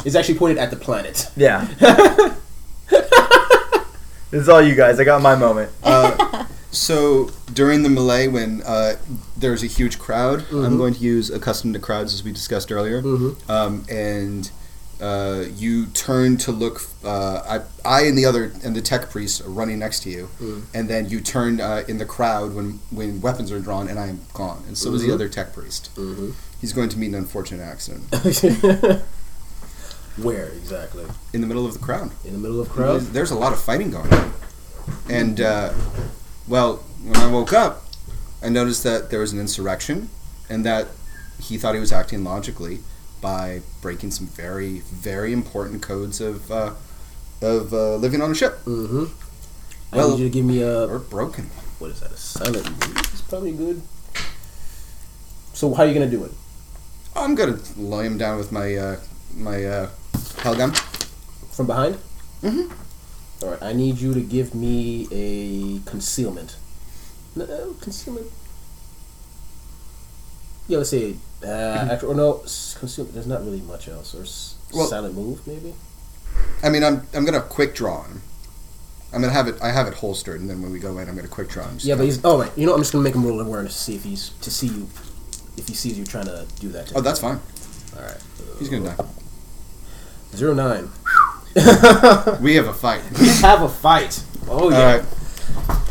[0.04, 1.28] It's actually pointed at the planet.
[1.36, 1.66] yeah.
[4.30, 5.00] this is all you guys.
[5.00, 5.70] I got my moment.
[5.82, 6.16] Uh,
[6.76, 8.96] so during the melee, when uh,
[9.36, 10.64] there's a huge crowd, Mm-hmm.
[10.64, 13.36] I'm going to use accustomed to crowds as we discussed earlier, Mhm.
[13.50, 14.50] um, and
[15.00, 16.80] uh, you turn to look.
[17.04, 20.28] Uh, I, I and the other and the tech priest are running next to you,
[20.40, 20.62] Mm.
[20.74, 24.06] and then you turn uh, in the crowd when when weapons are drawn, and I
[24.08, 25.06] am gone, and so is Mhm.
[25.08, 25.90] the other tech priest.
[25.96, 26.30] Mm-hmm.
[26.60, 28.04] He's going to meet an unfortunate accident
[30.16, 31.04] Where exactly?
[31.34, 32.10] in the middle of the crowd.
[32.24, 33.00] In the middle of There's, crowd.
[33.12, 34.32] there's a lot of fighting going on.
[35.10, 35.74] And, uh,
[36.48, 37.82] well, when I woke up,
[38.42, 40.08] I noticed that there was an insurrection,
[40.48, 40.88] and that
[41.40, 42.80] he thought he was acting logically
[43.20, 46.72] by breaking some very, very important codes of uh,
[47.42, 48.58] of uh, living on a ship.
[48.64, 49.04] Mm-hmm.
[49.92, 51.46] I Well- need you to give me a Or broken.
[51.78, 52.12] what is that?
[52.12, 52.66] A silent?
[53.12, 53.82] It's probably good.
[55.52, 56.32] So how are you gonna do it?
[57.14, 58.96] I'm gonna lay him down with my uh,
[59.34, 59.88] my uh,
[60.42, 60.76] Hellgun.
[61.54, 61.96] From behind?
[62.42, 62.70] Mhm.
[63.42, 63.62] All right.
[63.62, 66.56] I need you to give me a concealment.
[67.34, 68.28] No, uh, concealment.
[70.68, 71.16] Yeah, let's say.
[71.44, 72.32] Uh, actual, or no,
[72.78, 73.14] concealment.
[73.14, 74.14] There's not really much else.
[74.14, 75.74] Or s- Well- silent move, maybe.
[76.62, 78.22] I mean, I'm I'm gonna quick draw him.
[79.12, 79.56] I'm gonna have it.
[79.62, 81.76] I have it holstered, and then when we go in, I'm gonna quick draw him.
[81.80, 82.20] Yeah, but he's.
[82.24, 82.50] Oh wait.
[82.56, 84.66] You know, I'm just gonna make him roll awareness to see if he's to see
[84.68, 84.88] you,
[85.56, 86.88] if he sees you trying to do that.
[86.88, 87.04] To Oh, him.
[87.04, 87.38] that's fine.
[87.96, 88.16] all right.
[88.58, 89.04] He's gonna die.
[90.34, 90.90] Zero nine.
[92.42, 93.02] We have a fight.
[93.20, 94.22] We have a fight.
[94.48, 94.76] Oh yeah.
[94.78, 95.04] All right.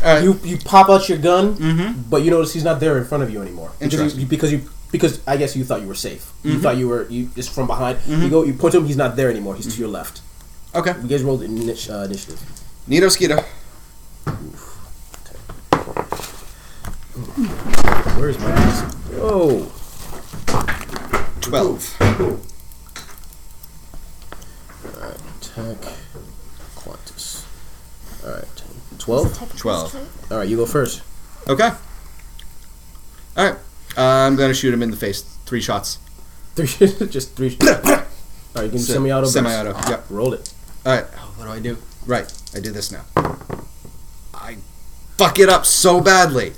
[0.04, 0.22] All right.
[0.24, 2.02] You you pop out your gun, Mm-hmm.
[2.08, 3.70] but you notice he's not there in front of you anymore.
[3.78, 4.20] Because Interesting.
[4.20, 4.60] you, because you
[4.92, 6.32] because I guess you thought you were safe.
[6.44, 6.62] You Mhm.
[6.62, 7.98] thought you were you just from behind.
[8.06, 8.30] You Mhm.
[8.30, 8.86] go you point to him.
[8.86, 9.56] He's not there anymore.
[9.56, 10.20] He's to your left.
[10.74, 10.94] Okay.
[11.02, 12.40] You guys rolled initi- uh, initiative.
[12.86, 13.42] Nito Skeeto.
[18.16, 18.54] Where's my?
[19.20, 19.72] Oh.
[20.48, 21.96] Oh, Twelve.
[24.84, 25.45] alright.
[25.56, 25.92] Attack.
[26.76, 27.44] Quantus.
[28.24, 28.44] All right.
[28.98, 29.56] Twelve.
[29.58, 29.94] Twelve.
[30.30, 30.48] All right.
[30.48, 31.02] You go first.
[31.48, 31.70] Okay.
[33.36, 33.56] All right.
[33.96, 35.22] Uh, I'm gonna shoot him in the face.
[35.46, 35.98] Three shots.
[36.54, 36.66] Three.
[37.08, 37.56] just three.
[37.62, 37.72] All
[38.54, 38.64] right.
[38.64, 39.22] You can semi-auto.
[39.22, 39.32] burst.
[39.34, 39.90] Semi-auto.
[39.90, 40.04] Yep.
[40.10, 40.52] Roll it.
[40.84, 41.06] All right.
[41.16, 41.78] Oh, what do I do?
[42.06, 42.30] Right.
[42.54, 43.04] I do this now.
[44.34, 44.56] I
[45.16, 46.52] fuck it up so badly.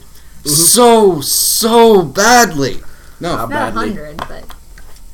[0.44, 2.80] So so badly.
[3.20, 3.88] No, How Not a badly?
[3.88, 4.54] hundred, but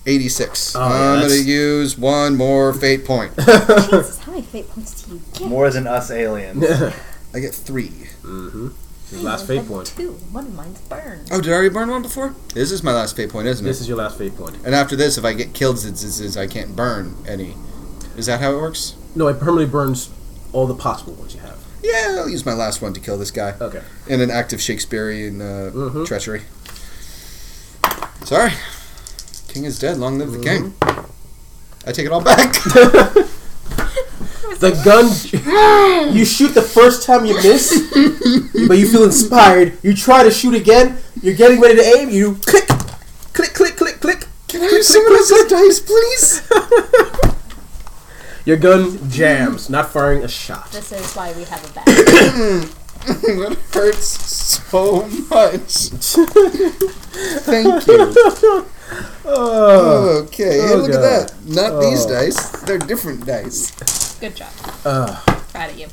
[0.07, 0.77] 86.
[0.77, 3.35] Oh, yeah, I'm gonna use one more fate point.
[3.39, 5.49] Jesus, how many fate points do you get?
[5.49, 6.63] More than us aliens.
[7.33, 7.89] I get three.
[8.23, 8.69] mm-hmm.
[9.15, 9.87] I Last fate had point.
[9.97, 10.13] Two.
[10.33, 11.29] One of mine's burned.
[11.31, 12.35] Oh, did I already burn one before?
[12.53, 13.69] This is my last fate point, isn't it?
[13.69, 14.57] This is your last fate point.
[14.65, 17.55] And after this, if I get killed, it's, it's, it's, I can't burn any.
[18.17, 18.97] Is that how it works?
[19.15, 20.11] No, it permanently burns
[20.53, 21.59] all the possible ones you have.
[21.83, 23.83] Yeah, I'll use my last one to kill this guy Okay.
[24.09, 26.07] in an act of Shakespearean uh, Mhm.
[26.07, 26.43] treachery.
[28.25, 28.53] Sorry,
[29.55, 29.97] king is dead.
[29.99, 30.73] Long live the king.
[30.73, 31.89] Mm-hmm.
[31.89, 32.55] I take it all back.
[34.61, 37.91] The gun, you shoot the first time you miss,
[38.69, 39.77] but you feel inspired.
[39.83, 40.99] You try to shoot again.
[41.21, 42.09] You're getting ready to aim.
[42.09, 42.69] You click,
[43.35, 44.27] click, click, click, click.
[44.49, 46.49] Can I have someone else's dice, please?
[48.47, 50.71] Your gun jams, not firing a shot.
[50.71, 51.85] This is why we have a bat.
[53.05, 55.89] that hurts so much.
[57.45, 58.67] Thank you.
[59.25, 61.05] Oh, Okay, hey, Oh, look God.
[61.05, 61.47] at that.
[61.47, 61.81] Not oh.
[61.91, 62.11] these Oh.
[62.11, 62.51] dice.
[62.63, 63.71] They're different dice.
[64.21, 64.49] Good job.
[64.85, 65.21] uh,
[65.53, 65.87] Proud of you.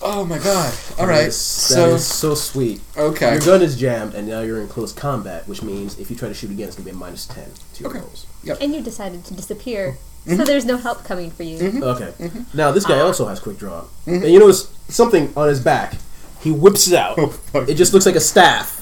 [0.00, 0.72] Oh my god.
[0.98, 1.22] All right.
[1.22, 2.80] that is So so sweet.
[2.96, 3.32] okay.
[3.32, 6.28] Your gun is jammed, and now you're in close combat, which means if you try
[6.28, 7.98] to shoot again, it's gonna be a minus ten to your Okay.
[8.00, 8.26] rolls.
[8.60, 10.44] And you decided to disappear, so mm-hmm.
[10.44, 11.58] there's no help coming for you.
[11.58, 11.82] Mm-hmm.
[11.82, 12.12] Okay.
[12.18, 12.56] Mm-hmm.
[12.56, 13.06] Now this guy ah.
[13.06, 15.94] also has quick draw, and you notice something on his back.
[16.42, 17.18] He whips it out.
[17.18, 18.78] Oh, it just looks like a staff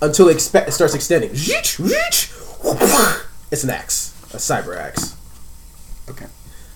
[0.00, 1.32] until it, expe- it starts extending.
[3.50, 5.16] It's an axe, a cyber axe.
[6.10, 6.26] Okay.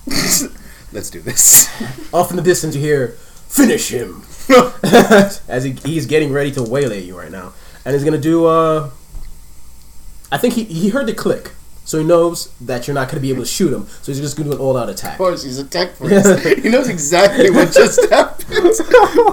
[0.92, 1.68] Let's do this.
[2.14, 3.08] Off in the distance, you hear,
[3.48, 4.22] "Finish him!"
[5.48, 7.52] As he, he's getting ready to waylay you right now,
[7.84, 8.46] and he's gonna do.
[8.46, 8.90] uh
[10.30, 11.52] I think he he heard the click,
[11.84, 13.86] so he knows that you're not gonna be able to shoot him.
[13.86, 15.12] So he's just gonna do an all-out attack.
[15.12, 16.40] Of course, he's a tech priest.
[16.62, 18.48] he knows exactly what just happened.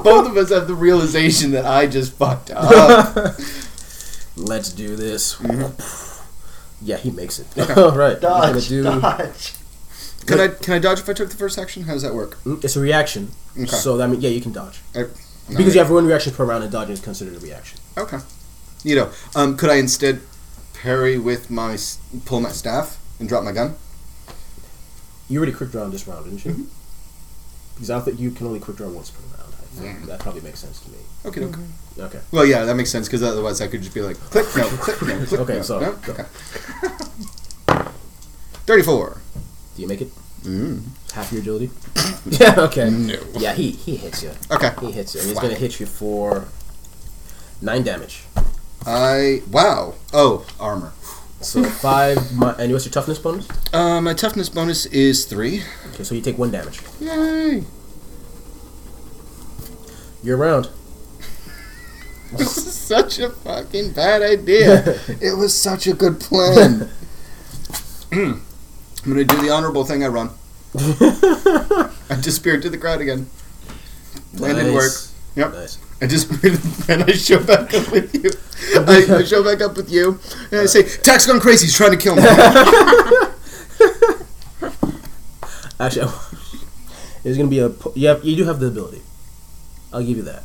[0.03, 3.35] Both of us have the realization that I just fucked up.
[4.35, 5.39] Let's do this.
[6.81, 7.47] Yeah, he makes it.
[7.77, 9.53] All right, he's gonna Dodge, do- dodge.
[10.25, 11.83] Can I can I dodge if I took the first action?
[11.83, 12.37] How does that work?
[12.43, 13.65] Mm, It's a reaction, Okay.
[13.67, 15.05] so that mean yeah, you can dodge I,
[15.49, 17.79] because you have one reaction per round, and dodging is considered a reaction.
[17.97, 18.19] Okay.
[18.83, 20.21] You know, um, could I instead
[20.73, 21.77] parry with my
[22.25, 23.75] pull my staff and drop my gun?
[25.27, 26.51] You already quick draw on this round, didn't you?
[26.51, 26.63] Mm-hmm.
[27.75, 29.53] Because I think you can only quick draw once per round.
[29.53, 30.97] I think that probably makes sense to me.
[31.25, 31.41] Okay.
[31.43, 31.61] Okay.
[31.97, 32.19] Okay.
[32.31, 35.01] Well, yeah, that makes sense because otherwise I could just be like, click, no, click,
[35.01, 36.23] no, click, Okay, no, so- no, okay.
[38.65, 39.21] Thirty-four.
[39.75, 40.09] Do you make it?
[40.43, 40.83] Mm.
[41.13, 41.71] Half your agility?
[42.25, 42.55] yeah.
[42.57, 42.89] Okay.
[42.89, 43.15] No.
[43.37, 44.31] Yeah, he he hits you.
[44.51, 44.71] Okay.
[44.81, 45.21] He hits you.
[45.21, 45.41] And he's Wow.
[45.43, 46.45] gonna hit you for
[47.61, 48.23] nine damage.
[48.85, 49.95] I wow.
[50.13, 50.93] Oh, armor.
[51.41, 52.17] So five.
[52.37, 53.47] mi- and what's your toughness bonus?
[53.73, 55.63] Uh, my toughness bonus is three.
[55.93, 56.81] Okay, so you take one damage.
[56.99, 57.63] Yay!
[60.21, 60.69] You're around.
[62.38, 64.84] This is such a fucking bad idea.
[65.21, 66.89] it was such a good plan.
[68.11, 68.43] I'm
[69.03, 70.03] gonna do the honorable thing.
[70.03, 70.30] I run.
[70.75, 73.27] I disappeared to the crowd again.
[74.38, 74.84] Plan didn't work.
[74.91, 75.13] Nice.
[75.36, 75.53] Yep.
[75.53, 75.77] Nice.
[76.01, 76.30] I just
[76.89, 78.30] and I show back up with you.
[78.75, 80.19] I, I show back up with you,
[80.51, 81.65] and I say, "Tax gone crazy.
[81.65, 82.21] He's trying to kill me."
[85.80, 86.11] Actually,
[87.23, 87.69] there's gonna be a.
[87.69, 88.23] po- You have.
[88.23, 89.01] You do have the ability.
[89.91, 90.43] I'll give you that.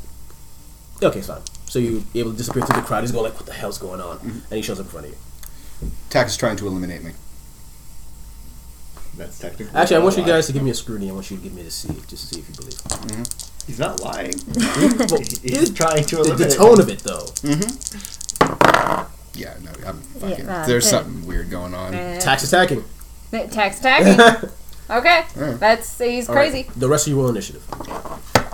[1.03, 1.43] Okay, fine.
[1.75, 3.01] So you're able to disappear through the crowd.
[3.01, 4.29] He's going like, "What the hell's going on?" Mm-hmm.
[4.29, 5.18] And he shows up in front of you.
[6.09, 7.11] Tax is trying to eliminate me.
[9.16, 9.75] That's technically.
[9.75, 10.37] Actually, I want you not a lie.
[10.39, 11.11] guys to give me a scrutiny.
[11.11, 13.27] I want you to give me a C, just to see if you believe.
[13.66, 14.35] He's not lying.
[15.11, 16.51] Well, He's trying to eliminate.
[16.51, 17.27] the tone of it, though.
[19.35, 20.49] Yeah, no, I'm fucking.
[20.49, 21.93] uh, there's uh, something weird going on.
[21.93, 22.85] Uh, Tax attacking.
[23.33, 24.20] tax tagging.
[24.91, 25.59] okay, Alright.
[25.59, 26.70] that's he's All right, crazy.
[26.77, 27.66] The rest of you roll initiative.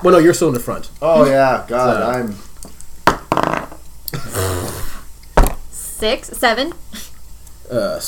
[0.02, 0.88] Well, no, you're still in the front.
[1.02, 2.49] Oh yeah, God, So- I'm.
[5.70, 6.72] Six, seven.
[7.70, 8.00] Uh,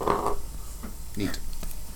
[0.00, 0.38] Oh.
[1.16, 1.38] Neat.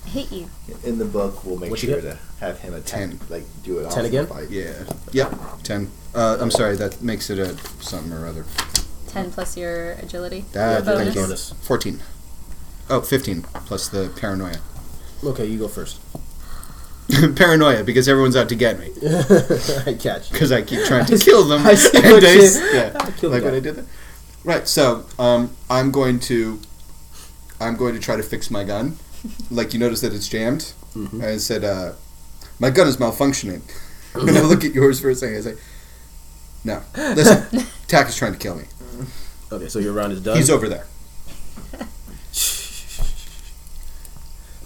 [0.05, 0.49] I hate you.
[0.85, 2.12] In the book, we'll make What you sure get?
[2.12, 3.20] to have him attack, Ten.
[3.31, 3.83] like do it.
[3.85, 4.27] Ten awesome again?
[4.27, 4.51] Fight.
[4.51, 4.85] Yeah.
[5.12, 5.35] Yep.
[5.62, 5.91] Ten.
[6.14, 6.77] Uh, I'm sorry.
[6.77, 8.45] That makes it a something or other.
[9.07, 10.45] Ten plus your agility.
[10.53, 11.23] That, Your thank you.
[11.23, 11.53] bonus.
[11.62, 12.01] Fourteen.
[12.91, 14.57] Oh, 15 plus the paranoia.
[15.25, 15.99] okay, you go first.
[17.37, 18.91] paranoia because everyone's out to get me
[19.87, 20.31] I catch.
[20.31, 21.67] because I keep trying to kill them.
[21.67, 23.55] I see what I you- yeah, I killed like when.
[23.55, 23.85] I did that.
[24.45, 24.67] Right.
[24.67, 26.59] So um, I'm going to
[27.61, 28.97] I'm going to try to fix my gun.
[29.51, 30.73] Like you notice that it's jammed.
[30.97, 31.23] Mhm.
[31.23, 31.93] I said, uh,
[32.59, 33.63] "My gun is malfunctioning."
[34.15, 35.37] and I look at yours for a second.
[35.37, 35.55] I say,
[36.65, 37.67] "No, listen.
[37.87, 38.65] Tack is trying to kill me.
[39.53, 40.37] Okay, so your round is done.
[40.37, 40.87] He's over there."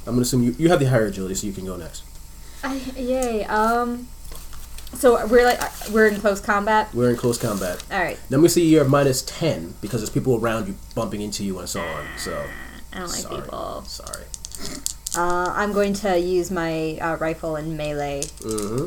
[0.06, 2.02] I'm gonna assume you, you have the higher agility, so you can go next.
[2.64, 3.44] I, yay.
[3.44, 4.08] Um.
[4.94, 6.92] So we're like we're in close combat.
[6.94, 7.84] We're in close combat.
[7.90, 8.18] All right.
[8.30, 11.68] Then we see you're minus ten because there's people around you bumping into you and
[11.68, 12.06] so on.
[12.16, 12.46] So
[12.92, 13.82] I don't like sorry, people.
[13.82, 14.24] sorry.
[15.16, 18.20] Uh, I'm going to use my uh, rifle in melee.
[18.40, 18.84] Mm-hmm.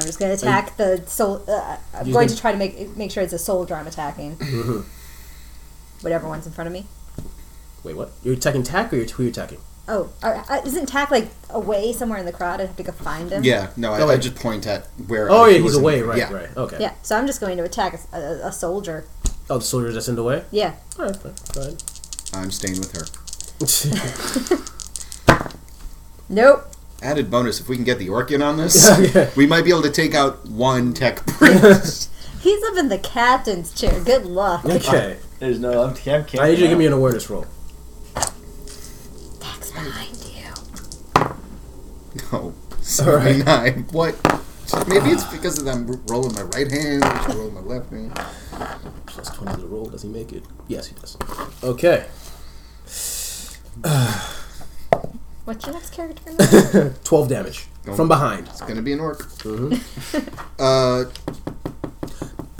[0.00, 1.44] I'm just going to attack the soul.
[1.46, 3.86] Uh, I'm You going can- to try to make make sure it's a soldier I'm
[3.86, 4.36] attacking.
[4.36, 4.80] Mm-hmm.
[6.02, 6.86] Whatever one's in front of me.
[7.84, 8.10] Wait, what?
[8.22, 9.58] You're attacking tack or you're who you're attacking?
[9.88, 12.60] Oh, uh, uh, isn't Tack like away somewhere in the crowd?
[12.60, 13.42] I have to go find him.
[13.44, 13.70] Yeah.
[13.76, 14.22] No, I, Oh, I wait.
[14.22, 15.28] just point at where.
[15.30, 16.02] Oh he yeah, he's was in- away.
[16.02, 16.32] Right, yeah.
[16.32, 16.56] right.
[16.56, 16.76] Okay.
[16.80, 16.94] Yeah.
[17.02, 19.04] So I'm just going to attack a, a, a soldier.
[19.50, 20.44] Oh, the soldier that's in the way.
[20.52, 20.74] Yeah.
[20.98, 21.34] All right, fine.
[21.52, 21.82] Go ahead.
[22.34, 23.04] I'm staying with her.
[26.28, 26.66] Nope.
[27.02, 29.30] Added bonus: if we can get the orc in on this, Yeah.
[29.36, 32.10] we might be able to take out one tech priest.
[32.40, 34.02] He's up in the captain's chair.
[34.02, 34.64] Good luck.
[34.64, 35.18] okay.
[35.40, 35.82] There's no.
[35.82, 36.28] I'm camp.
[36.38, 37.46] I need you to give me an awareness roll.
[39.90, 41.34] Tack's behind
[42.18, 42.22] you.
[42.32, 43.86] no, seventy-nine.
[43.92, 44.16] What?
[44.88, 48.14] Maybe it's because of them rolling my right hand, or rolling my left hand.
[49.06, 49.86] Plus twenty to the roll.
[49.86, 50.44] Does he make it?
[50.68, 51.16] Yes, he does.
[51.62, 52.06] Okay.
[55.44, 56.30] What's your next character?
[56.80, 56.94] name?
[57.04, 58.46] Twelve damage Don't- from behind.
[58.48, 59.18] It's gonna be an orc.
[59.18, 60.38] Mm-hmm.
[60.58, 61.04] Uh,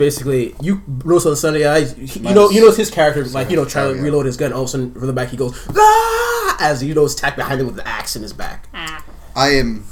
[0.03, 1.97] Basically, you notice on the Sunday eyes.
[2.17, 4.53] You know, you know his character, like you know, trying to reload his gun.
[4.53, 6.57] All of a sudden, from the back, he goes ah!
[6.59, 8.67] as you know, his tack behind him with the axe in his back.
[8.75, 9.05] ah.
[9.37, 9.85] I am.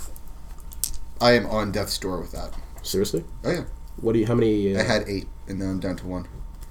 [1.21, 2.57] I am on death's door with that.
[2.83, 3.23] Seriously?
[3.45, 3.65] Oh yeah,
[4.01, 4.27] What do you?
[4.27, 4.75] How many?
[4.75, 6.27] Uh, I had eight, and now I'm down to one.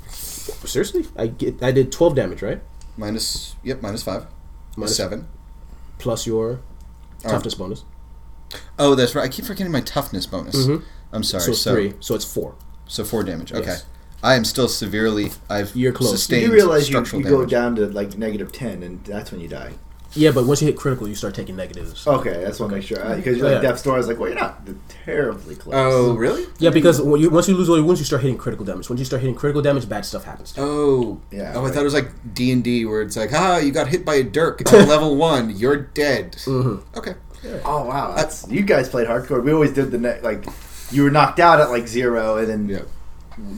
[0.10, 1.06] seriously?
[1.16, 1.64] I get.
[1.64, 2.60] I did twelve damage, right?
[2.98, 3.56] Minus.
[3.64, 4.26] Yep, minus five.
[4.76, 5.30] Minus- seven.
[5.98, 6.60] Plus your
[7.24, 7.30] Oh.
[7.30, 7.86] toughness bonus.
[8.78, 9.24] Oh, that's right.
[9.24, 10.58] I keep forgetting my toughness bonus.
[10.58, 10.84] Mhm.
[11.14, 11.44] I'm sorry.
[11.44, 11.94] so So, it's three.
[12.02, 12.56] So it's four.
[12.90, 13.54] So four damage.
[13.54, 13.66] Okay.
[13.68, 13.86] Yes.
[14.22, 15.32] I am still severely.
[15.50, 16.12] I've You're close.
[16.12, 17.52] sustained You realize you, structural you go damage.
[17.52, 19.72] down to like negative ten, and that's when you die.
[20.16, 22.06] Yeah, but once you hit critical, you start taking negatives.
[22.08, 23.70] Okay, that's what I make sure because you're Oh, like yeah.
[23.70, 23.94] death's door.
[23.94, 24.68] I was like, well, you're not
[25.06, 25.76] terribly close.
[25.78, 26.48] Oh, really?
[26.58, 28.90] Yeah, because when you, once you lose all your wounds, you start hitting critical damage.
[28.90, 30.52] Once you start hitting critical damage, bad stuff happens.
[30.54, 30.68] To you.
[30.68, 31.74] Oh, Yeah, Oh, I right.
[31.76, 34.16] thought it was like D and D, where it's like, ah, you got hit by
[34.16, 36.32] a dirk at level one, you're dead.
[36.46, 36.82] Mhm.
[36.98, 37.14] Okay.
[37.64, 39.42] Oh wow, that's you guys played hardcore.
[39.44, 40.44] We always did the ne- like
[40.92, 42.80] you were knocked out at like zero, and then Yeah.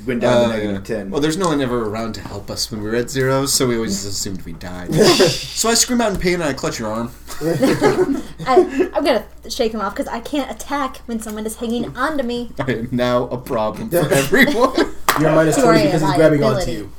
[0.06, 0.96] went down Uh, to negative yeah.
[0.98, 1.10] ten.
[1.10, 3.68] Well, there's no one ever around to help us when we were at zero, so
[3.68, 4.94] we always just assumed we died.
[4.96, 7.12] so I scream out in pain and I clutch your arm.
[7.42, 12.24] I, I'm gonna shake him off because I can't attack when someone is hanging onto
[12.24, 12.52] me.
[12.60, 14.94] I am now a problem for everyone.
[15.20, 16.92] You're minus Sorry, twenty because he's grabbing onto you.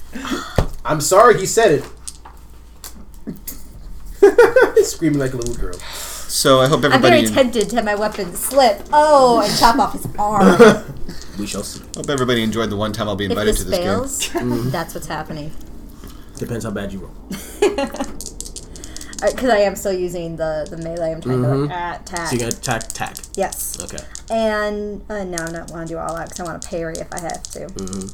[0.85, 1.85] I'm sorry, he said it.
[4.85, 5.78] Screaming like a little girl.
[6.33, 7.16] So I hope everybody.
[7.18, 8.83] I'm very tempted to have my weapon slip.
[8.93, 10.85] Oh, and chop off his arm.
[11.39, 11.83] We shall see.
[11.97, 14.68] hope everybody enjoyed the one time I'll be if invited this to this fails, Mm-hmm.
[14.70, 15.51] that's what's happening.
[16.37, 17.14] Depends how bad you roll.
[19.22, 21.12] Because I am still using the, the melee.
[21.12, 21.68] I'm trying Mhm.
[21.68, 22.26] to uh, attack.
[22.28, 23.16] So you're gonna attack, attack.
[23.37, 23.78] yes.
[23.80, 24.03] Okay.
[24.30, 26.95] And uh, no, I don't want to do all that because I want to parry
[26.97, 27.61] if I have to.
[27.66, 28.09] Mm-hmm.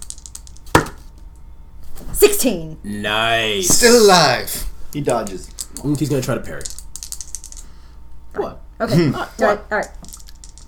[2.13, 2.79] 16.
[2.85, 3.69] Nice.
[3.69, 4.65] Still alive.
[4.93, 5.49] he dodges.
[5.77, 6.63] Mm, He's gonna try to parry.
[8.39, 8.61] What?
[8.81, 9.11] Okay.
[9.11, 9.41] What?
[9.41, 9.89] All right.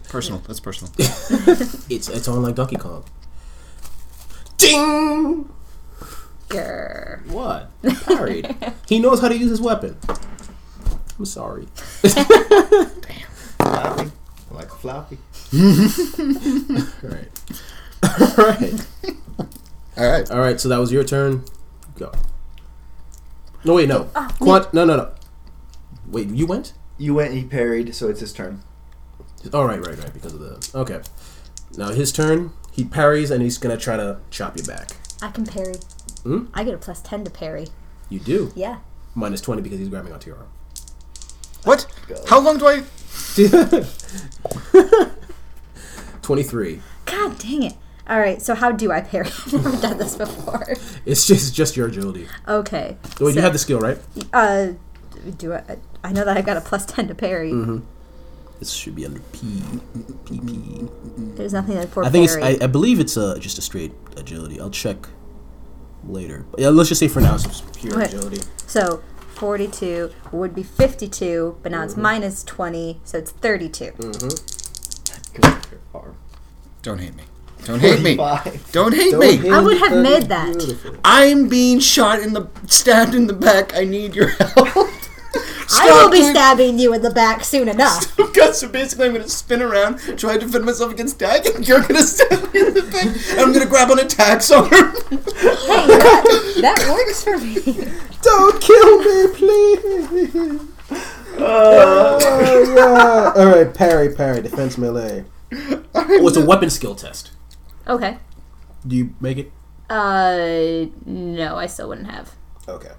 [0.09, 0.41] Personal.
[0.47, 0.93] That's personal.
[1.89, 3.05] It's it's on like Donkey Kong.
[4.59, 5.49] Ding!
[6.49, 7.25] Grr.
[7.27, 7.71] What?
[8.07, 8.55] Parried.
[8.89, 9.97] he knows how to use his weapon.
[11.19, 11.67] I'm sorry.
[13.59, 14.11] Floppy.
[14.51, 15.19] Like floppy.
[15.53, 15.61] All
[17.09, 17.29] right.
[18.03, 18.87] All right.
[19.97, 20.31] All right.
[20.31, 20.61] All right.
[20.61, 21.45] So that was your turn.
[21.97, 22.11] Go.
[23.65, 24.09] No wait, no.
[24.17, 24.73] Ah, Quant.
[24.75, 25.13] No, no, no.
[26.09, 26.73] Wait, you went?
[27.01, 28.63] You went, he parried, so it's his turn.
[29.55, 30.13] All right, right, right.
[30.13, 31.01] Because of the okay.
[31.79, 32.53] Now his turn.
[32.73, 34.91] He parries and he's gonna try to chop you back.
[35.23, 35.77] I can parry.
[36.25, 36.47] Hmm?
[36.53, 37.69] I get a plus 10 to parry.
[38.11, 38.81] You do Yeah.
[39.15, 40.49] minus twenty because he's grabbing onto your arm.
[41.65, 41.87] What?
[42.29, 42.83] How long do I?
[46.23, 46.81] Twenty-three.
[47.07, 47.75] God dang it.
[48.09, 49.27] All right, so how do I parry?
[49.47, 50.67] I've never done this before.
[51.07, 52.27] It's just just your agility.
[52.47, 52.97] Okay.
[53.21, 53.99] Wait, you have the skill, right?
[54.33, 54.73] Uh,
[55.39, 55.77] do I?
[56.05, 57.53] I know that I've got a plus 10 to parry.
[57.53, 57.79] Mm-hmm.
[58.59, 59.63] This should be under P.
[60.27, 60.89] P, P.
[61.17, 62.43] There's nothing that for I think parry.
[62.43, 62.63] it's.
[62.63, 64.61] I, I believe it's uh, just a straight agility.
[64.61, 64.97] I'll check
[66.05, 66.45] later.
[66.51, 68.05] But yeah, let's just say for now it's just pure Okay.
[68.05, 68.43] agility.
[68.67, 69.03] So
[69.37, 73.93] 42 would be 52, but now it's minus 20, so it's 32.
[76.83, 77.23] Don't hate me.
[77.65, 78.17] Don't hate me.
[78.73, 79.51] Don't hate me.
[79.51, 80.57] I would have made that.
[80.57, 80.97] Beautiful.
[81.05, 83.75] I'm being shot in the stabbed in the back.
[83.75, 84.69] I need your help.
[85.73, 88.17] I will be Stop, stabbing you in the back soon enough.
[88.31, 91.81] Okay, so basically, I'm gonna spin around, try to defend myself against Dag, and you're
[91.81, 93.07] gonna stab me in the back.
[93.33, 94.69] And I'm gonna grab on a tax arm.
[94.71, 97.55] hey, that, that works for me.
[98.23, 100.61] Don't kill me, please.
[101.39, 103.33] Oh, yeah.
[103.43, 105.25] All right, parry, parry, defense melee.
[105.53, 107.33] Oh, it's a weapon skill test.
[107.89, 108.19] Okay.
[108.87, 109.53] Do you make it?
[109.89, 112.37] Uh, no, I still wouldn't have.
[112.69, 112.93] Okay.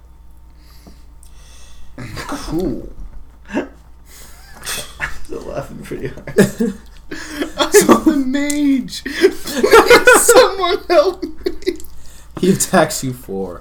[1.98, 2.92] Cool.
[5.24, 6.28] Still laughing pretty hard.
[7.58, 9.04] I'm the mage.
[9.04, 11.78] Please, someone help me.
[12.39, 13.60] He attacks you for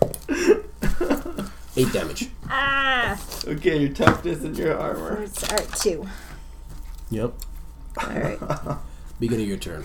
[1.76, 2.30] eight damage.
[2.48, 3.20] Ah!
[3.46, 5.22] Okay, your toughness and your armor.
[5.22, 6.08] It's art two.
[7.10, 7.32] Yep.
[8.02, 8.38] Alright.
[9.18, 9.84] Beginning of your turn.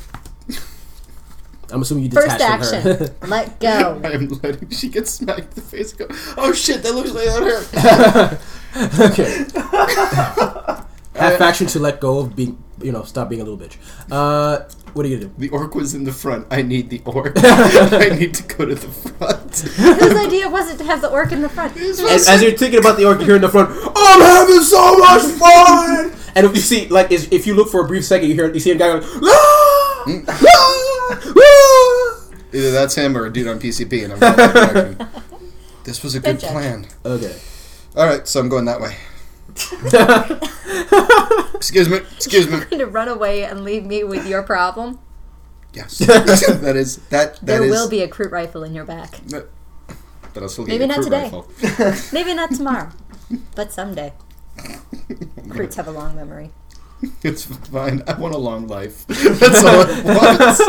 [1.71, 3.03] I'm assuming you detach First from her.
[3.03, 3.15] action.
[3.29, 4.01] Let go.
[4.03, 4.69] I am letting.
[4.69, 5.93] She gets smacked in the face.
[5.93, 6.15] And go.
[6.37, 6.83] Oh shit!
[6.83, 8.39] That looks like that
[8.73, 8.99] hurt.
[8.99, 9.45] okay.
[11.15, 13.77] Half action to let go of being, you know, stop being a little bitch.
[14.11, 15.33] Uh, what are you gonna do?
[15.37, 16.45] The orc was in the front.
[16.51, 17.33] I need the orc.
[17.37, 19.59] I need to go to the front.
[19.59, 21.77] Whose idea was it to have the orc in the front?
[21.77, 24.97] As, as you're thinking about the orc, you hear in the front, "I'm having so
[24.97, 28.27] much fun!" And if you see, like, is, if you look for a brief second,
[28.27, 29.54] you hear, you see a guy going, "Ah!
[30.07, 30.21] Ah!
[31.37, 32.21] Ah!"
[32.53, 34.53] Either that's him or a dude on PCP, and I'm going that
[34.97, 35.07] direction.
[35.83, 36.51] This was a good Good job.
[36.51, 36.87] plan.
[37.05, 37.35] Okay.
[37.95, 38.95] All right, so I'm going that way.
[41.55, 41.97] Excuse me.
[42.15, 42.57] Excuse me.
[42.59, 44.99] Going to run away and leave me with your problem?
[45.73, 47.35] Yes, that is that.
[47.37, 49.19] That There is- will be a Kroot rifle in your back.
[49.29, 51.93] But I'll still Maybe get a not today.
[52.13, 52.89] Maybe not tomorrow,
[53.55, 54.13] but someday.
[55.43, 56.51] Recruits have a long memory.
[57.23, 58.03] It's fine.
[58.07, 59.05] I want a long life.
[59.39, 60.61] That's all it wants.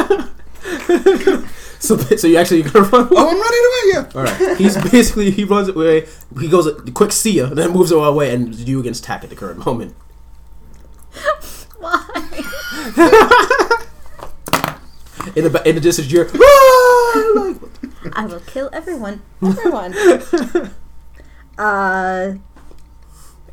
[1.78, 3.06] So, so you actually gonna run?
[3.10, 3.82] Oh, I'm running away.
[3.92, 4.08] Yeah.
[4.14, 4.56] All right.
[4.56, 6.06] He's basically he runs away.
[6.40, 9.36] He goes a quick see ya, then moves away, and you against Tack at the
[9.36, 9.94] current moment.
[11.78, 12.02] Why?
[15.36, 16.26] In the in the distance, you're.
[16.34, 17.60] "Ah!" like,
[18.16, 19.20] I will kill everyone.
[19.42, 19.94] Everyone.
[21.58, 22.34] uh.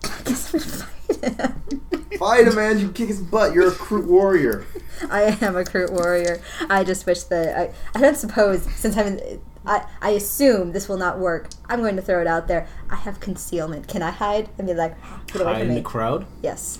[0.05, 0.87] I guess I'm gonna
[2.19, 2.55] fight him.
[2.55, 2.79] Man.
[2.79, 3.53] You kick his butt.
[3.53, 4.65] You're a crew warrior.
[5.09, 6.41] I am a Kroot warrior.
[6.69, 7.73] I just wish that I.
[7.95, 9.07] I don't suppose since I'm.
[9.07, 11.47] in- I, I assume this will not work.
[11.69, 12.67] I'm going to throw it out there.
[12.89, 13.87] I have concealment.
[13.87, 14.93] Can I hide and be like,
[15.27, 15.75] get away hide from in me?
[15.75, 16.25] the crowd.
[16.41, 16.79] yes.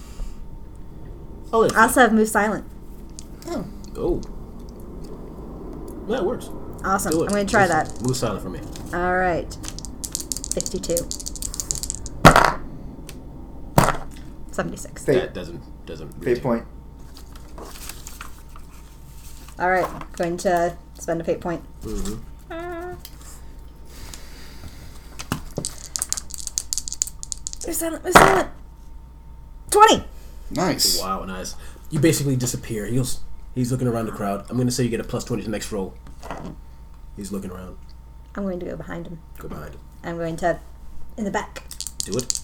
[1.54, 2.66] Oh, I also have move silent.
[3.48, 3.66] oh.
[3.96, 4.20] Oh.
[6.10, 6.50] That works.
[6.84, 7.14] Awesome.
[7.22, 8.06] I'm going to try Just that.
[8.06, 8.60] Move silent for me.
[8.94, 9.48] All right.
[10.54, 10.96] 52.
[14.54, 15.04] 76.
[15.06, 15.14] Fate.
[15.16, 16.12] That doesn't doesn't.
[16.24, 16.66] Fate really- point.
[19.60, 20.14] All right.
[20.14, 21.62] Going to spend a fate point.
[21.82, 22.20] Mhm.
[27.66, 28.04] Move silent.
[28.04, 28.50] Move silent.
[29.72, 30.04] 20.
[30.52, 31.00] Nice.
[31.00, 31.56] Wow, nice.
[31.90, 32.86] You basically disappear.
[32.86, 33.20] He's
[33.56, 34.46] he's looking around the crowd.
[34.50, 35.94] I'm gonna say you get a plus twenty to the next roll.
[37.16, 37.78] He's looking around.
[38.36, 39.20] I'm going to go behind him.
[39.38, 39.82] Go behind him.
[40.04, 40.60] I'm going to
[41.18, 41.64] in the back.
[42.00, 42.40] Do it.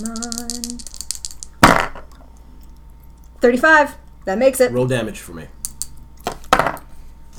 [0.00, 1.98] Come on.
[3.40, 3.96] 35.
[4.24, 4.72] That makes it.
[4.72, 5.48] Roll damage for me.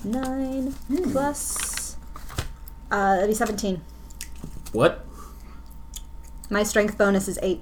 [0.04, 0.74] 9
[1.12, 1.98] plus.
[2.90, 3.82] Uh, that'd be 17.
[4.72, 5.06] What?
[6.50, 7.62] My strength bonus is 8.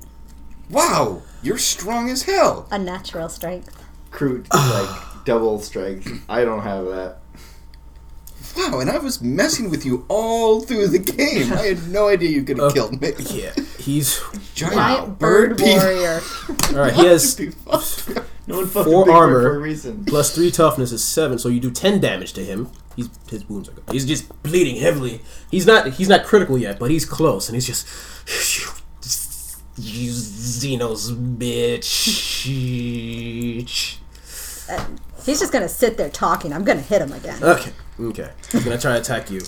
[0.69, 2.67] Wow, you're strong as hell.
[2.71, 3.83] A natural strength.
[4.11, 6.23] Crude, like double strength.
[6.29, 7.19] I don't have that.
[8.57, 11.53] Wow, and I was messing with you all through the game.
[11.53, 13.13] I had no idea you could have Uh, killed me.
[13.29, 14.19] Yeah, he's
[14.55, 15.73] Giant Giant bird people.
[15.73, 16.21] warrior.
[16.69, 16.93] all right.
[16.93, 17.39] He has
[18.47, 19.41] No one fucked Four armor.
[19.43, 20.05] for a reason.
[20.05, 22.69] plus three toughness is seven, so you do ten damage to him.
[22.95, 23.83] He's his wounds are good.
[23.91, 25.21] He's just bleeding heavily.
[25.51, 27.85] He's not he's not critical yet, but he's close, and he's just
[29.77, 32.45] you Xenos bitch.
[35.27, 36.53] He's just gonna sit there talking.
[36.53, 37.43] I'm gonna hit him again.
[37.43, 38.31] Okay, okay.
[38.49, 39.41] He's gonna try to attack you.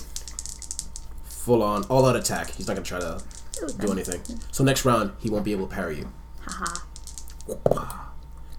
[1.24, 2.50] Full on, all out attack.
[2.50, 3.22] He's not gonna try to
[3.78, 4.20] do anything.
[4.52, 6.12] So next round, he won't be able to parry you.
[6.42, 8.10] Haha.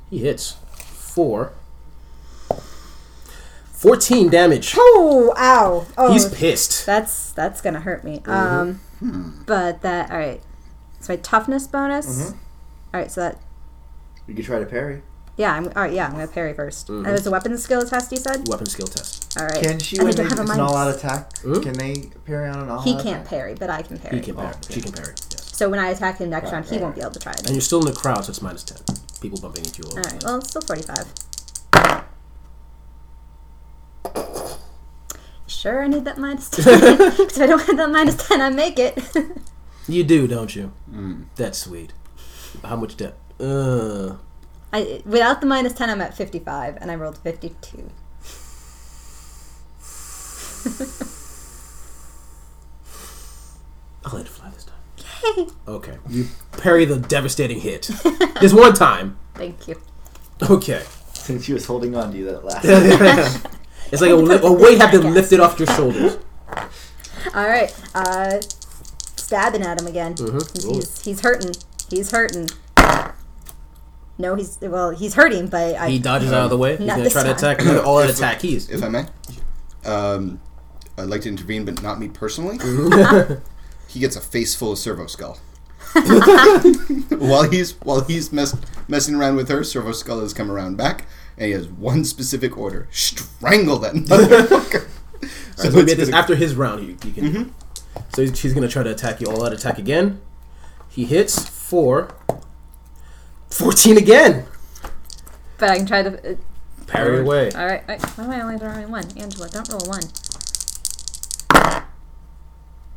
[0.09, 1.53] He hits four.
[3.71, 4.73] 14 damage.
[4.75, 5.85] Oh, ow.
[5.99, 6.87] Oh, He's pissed.
[6.87, 8.19] that's that's gonna hurt me.
[8.19, 9.09] Mm-hmm.
[9.09, 10.41] Um, but that all right.
[10.99, 12.07] So my toughness bonus.
[12.31, 12.37] Mm-hmm.
[12.95, 13.39] All right, so that
[14.25, 15.03] You could try to parry.
[15.37, 15.93] Yeah, I'm all right.
[15.93, 16.97] Yeah, I'm gonna parry 1st Mm-hmm.
[16.99, 18.11] And it was a weapon skill test.
[18.11, 18.47] You said.
[18.47, 19.37] Weapon skill test.
[19.39, 19.61] All right.
[19.63, 20.71] Can she And I when don't they, have a it's an minus.
[20.71, 21.37] all-out attack?
[21.39, 21.61] Hmm?
[21.61, 24.17] Can they parry on an all-out He can't parry, but I can parry.
[24.17, 24.49] He can parry.
[24.49, 24.73] okay.
[24.73, 25.13] She can parry.
[25.31, 25.51] Yes.
[25.55, 27.31] So when I attack him next Right, round, he right, won't be able to try
[27.33, 27.41] it.
[27.45, 28.77] And you're still in the crowd, so it's minus 10.
[29.21, 30.19] People bumping into you all All the right.
[30.19, 30.27] time.
[30.27, 31.13] Well, it's still 45.
[35.47, 36.65] Sure, I need that minus 10.
[37.17, 38.97] Because if I don't have that minus 10, I make it.
[39.87, 40.71] You do, don't you?
[41.35, 41.91] That's sweet.
[42.63, 43.17] How much debt?
[43.39, 44.13] Uh,
[44.73, 47.89] I, without the minus 10, I'm at 55, and I rolled 52.
[54.05, 54.75] I'll let it fly this time.
[55.37, 55.47] Yay!
[55.67, 55.97] Okay.
[56.09, 57.89] You parry the devastating hit.
[58.41, 59.17] This one time.
[59.35, 59.79] Thank you.
[60.41, 60.83] Okay.
[61.13, 63.47] Since she was holding on to you that last.
[63.91, 66.17] It's like a, li- a weight have been lifted off your shoulders.
[67.35, 67.75] All right.
[67.93, 68.39] Uh,
[69.17, 70.15] stabbing at him again.
[70.15, 70.73] Mhm.
[70.75, 71.51] He's, he's hurting.
[71.89, 72.47] He's hurting.
[74.21, 74.91] No, he's well.
[74.91, 75.89] He's hurting, but I.
[75.89, 76.77] He dodges out of the way.
[76.77, 77.37] He's Not gonna this try to time.
[77.37, 78.41] attack another all out attack.
[78.41, 79.05] He's If I may,
[79.85, 80.39] um,
[80.97, 82.57] I'd like to intervene, but not me personally.
[83.87, 85.39] he gets a face full of servo skull.
[87.09, 88.55] while he's while he's mess,
[88.87, 91.05] messing around with her, servo skull has come around back,
[91.37, 94.87] and he has one specific order: strangle that motherfucker.
[95.57, 97.53] So So maybe it's this, gonna- after his round, you, you can.
[98.13, 99.27] So he's, she's gonna try to attack you.
[99.27, 100.21] All out attack again.
[100.89, 102.15] He hits four.
[103.51, 104.45] Fourteen again.
[105.57, 106.31] But I can try to.
[106.31, 106.35] Uh,
[106.87, 107.51] Parry away.
[107.51, 107.83] all right.
[107.87, 109.05] I, why am I only drawing one?
[109.17, 110.01] Angela, don't roll one.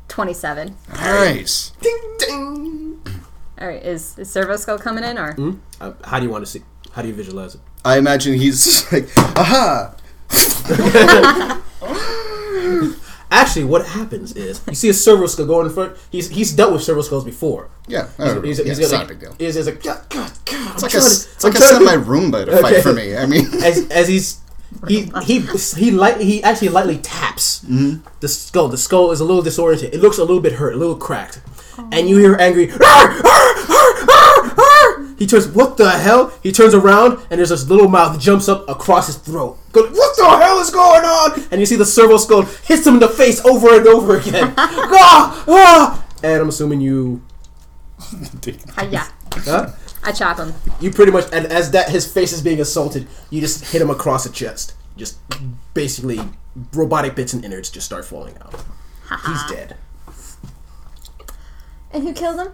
[0.08, 0.76] Twenty-seven.
[0.92, 1.70] nice.
[1.80, 3.00] Ding ding.
[3.60, 3.82] All right.
[3.82, 5.32] Is is Servo Skull coming in or?
[5.34, 5.52] Hmm?
[5.80, 6.62] Uh, how do you want to see?
[6.92, 7.60] How do you visualize it?
[7.84, 9.94] I imagine he's like, aha!
[13.34, 15.96] Actually, what happens is you see a servo skull going in front.
[16.12, 17.68] He's he's dealt with servo skulls before.
[17.88, 19.34] Yeah, I He's, he's, Yeah, he's it's got not a like, big deal.
[19.36, 22.58] He's, he's like, God, God, God, It's like a, it's like a semi Roomba to
[22.58, 23.16] fight for me.
[23.16, 24.40] I mean, as as he's
[24.86, 25.40] he he
[25.76, 28.06] he light he actually lightly taps mm-hmm.
[28.20, 28.68] the skull.
[28.68, 29.92] The skull is a little disoriented.
[29.92, 31.40] It looks a little bit hurt, a little cracked,
[31.90, 32.70] and you hear angry.
[32.70, 32.78] "Arr!
[32.80, 33.54] Arr!
[33.68, 34.10] Arr!
[34.10, 34.60] Arr!
[34.60, 35.48] Arr!" He turns.
[35.48, 36.32] What the hell?
[36.40, 39.58] He turns around and there's this little mouth that jumps up across his throat.
[39.74, 41.48] Go, what the hell is going on?
[41.50, 44.54] And you see the servo skull hits him in the face over and over again.
[44.56, 46.06] ah, ah!
[46.22, 47.22] And I'm assuming you.
[48.76, 49.08] Uh, yeah.
[49.32, 49.70] Huh?
[50.02, 50.52] I chop him.
[50.80, 53.88] You pretty much, and as that his face is being assaulted, you just hit him
[53.88, 54.74] across the chest.
[54.96, 55.18] Just
[55.72, 56.20] basically,
[56.72, 58.62] robotic bits and innards just start falling out.
[59.26, 59.76] He's dead.
[61.90, 62.52] And who killed him?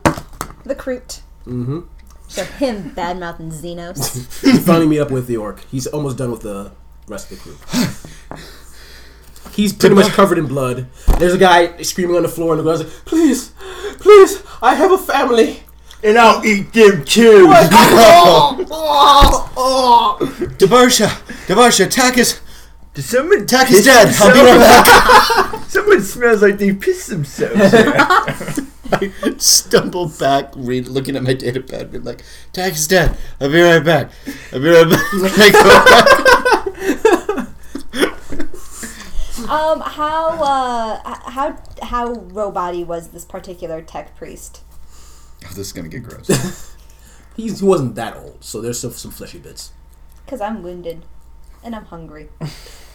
[0.64, 1.20] The Kroot.
[1.46, 1.80] Mm-hmm.
[2.28, 4.44] So him bad and Xenos.
[4.44, 5.64] You finally meet up with the orc.
[5.70, 6.72] He's almost done with the
[7.10, 8.38] rest of the crew.
[9.52, 10.86] He's pretty much covered in blood.
[11.18, 13.52] There's a guy screaming on the floor, and the guy's like, "Please,
[13.98, 15.64] please, I have a family."
[16.02, 17.48] And I'll eat them too.
[17.50, 19.52] oh, oh,
[20.20, 20.26] oh.
[20.56, 21.08] Devarsha,
[21.46, 22.40] Devarsha, attack is
[22.94, 24.14] Did someone attack is piss dead.
[24.18, 25.64] I'll be right back.
[25.68, 27.60] Someone smells like they pissed themselves.
[28.92, 33.16] I stumble back, read, looking at my data pad, being like, "Attack is dead.
[33.40, 34.10] I'll be right back.
[34.52, 34.88] I'll be right
[35.52, 36.56] back."
[39.50, 39.86] I go back.
[39.86, 44.62] um, how uh, how how robot was this particular tech priest?
[45.44, 46.26] Oh, this is gonna get gross.
[47.36, 49.72] He's, he wasn't that old, so there's some, some fleshy bits.
[50.24, 51.04] Because I'm wounded,
[51.64, 52.28] and I'm hungry.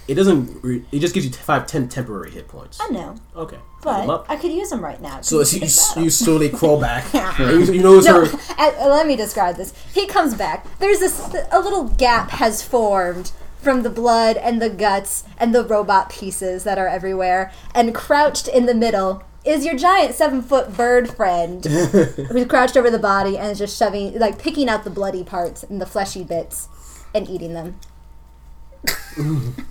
[0.07, 0.61] It doesn't.
[0.63, 2.77] Re- it just gives you five, ten temporary hit points.
[2.79, 3.57] I know, Okay.
[3.81, 4.23] But.
[4.29, 5.21] I could use them right now.
[5.21, 6.03] So as you, Big battle.
[6.03, 7.05] you slowly crawl back.
[7.39, 8.39] And you, you notice No, her.
[8.59, 9.73] uh, let me describe this.
[9.95, 10.67] He comes back.
[10.77, 11.19] There's this
[11.51, 13.31] a little gap has formed
[13.65, 18.47] from the blood and the guts and the robot pieces that are everywhere, and crouched
[18.47, 23.37] in the middle is your giant seven foot bird friend who's crouched over the body
[23.37, 26.69] and is just shoving, like picking out the bloody parts and the fleshy bits
[27.13, 27.79] and eating them.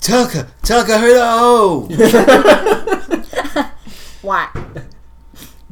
[0.00, 1.82] Tucker, Tucker, hello.
[4.22, 4.50] what?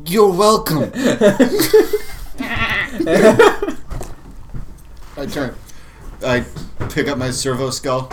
[0.05, 0.91] You're welcome.
[5.17, 5.55] I turn.
[6.23, 6.45] I
[6.91, 8.11] pick up my servo skull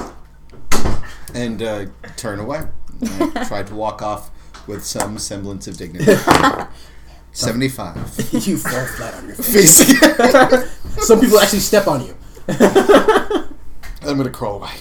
[1.34, 1.86] and uh,
[2.18, 2.62] turn away.
[3.02, 4.32] I try to walk off
[4.68, 6.14] with some semblance of dignity.
[7.32, 7.98] Seventy-five.
[8.48, 9.84] you fall flat on your face.
[9.84, 11.02] Facing.
[11.02, 12.16] Some people actually step on you.
[12.48, 14.72] I'm gonna crawl away.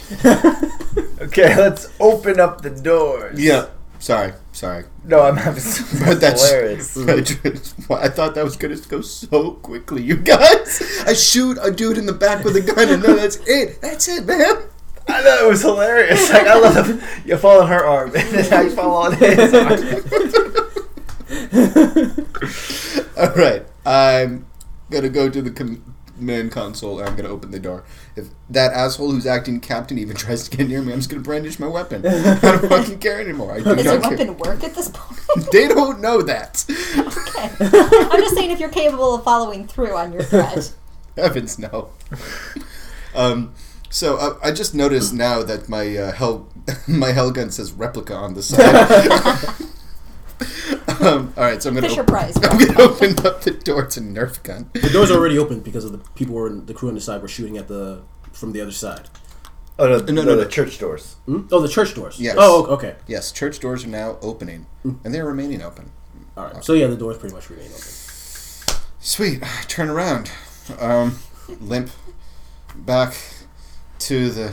[1.20, 3.40] Okay, let's open up the doors.
[3.40, 3.66] Yeah.
[4.04, 4.34] Sorry.
[4.52, 4.84] Sorry.
[5.02, 6.94] No, I'm having some But that's hilarious.
[7.90, 10.82] I, thought that was gonna go so quickly, you guys.
[11.06, 13.80] I shoot a dude in the back with a gun, and then that's it.
[13.80, 14.56] That's it, man.
[15.08, 16.30] I know it was hilarious.
[16.30, 19.70] Like I love you fall on her arm and then I fall on his arm.
[23.16, 24.44] All right, I'm
[24.90, 25.50] gonna go to the
[26.16, 27.84] command console and I'm gonna open the door.
[28.16, 31.22] If that asshole who's acting captain even tries to get near me, I'm just gonna
[31.22, 32.06] brandish my weapon.
[32.06, 33.52] I don't fucking care anymore.
[33.52, 34.18] I do Does your not care.
[34.18, 35.20] weapon work at this point?
[35.52, 36.64] They don't know that.
[36.68, 37.50] okay.
[38.10, 40.72] I'm just saying if you're capable of following through on your threat.
[41.16, 41.90] Heavens no.
[43.14, 43.52] um,
[43.90, 46.48] so uh, I just noticed now that my uh, hell
[46.88, 49.68] my hell gun says replica on the side.
[51.04, 52.36] Um, all right, so I'm gonna Fisher op- Price.
[52.42, 54.70] I'm gonna open up the door to Nerf gun.
[54.74, 57.00] The doors are already open because of the people were in, the crew on the
[57.00, 58.02] side were shooting at the
[58.32, 59.08] from the other side.
[59.78, 60.36] Oh no, No, no, no, no, no.
[60.44, 61.16] the church doors.
[61.26, 61.42] Hmm?
[61.50, 62.20] Oh, the church doors.
[62.20, 62.36] Yes.
[62.38, 62.94] Oh, okay.
[63.08, 65.90] Yes, church doors are now opening, and they're remaining open.
[66.36, 66.64] All right.
[66.64, 67.82] So yeah, the doors pretty much remain open.
[69.00, 69.42] Sweet.
[69.68, 70.30] Turn around.
[70.78, 71.18] Um,
[71.60, 71.90] limp
[72.76, 73.14] back
[74.00, 74.52] to the,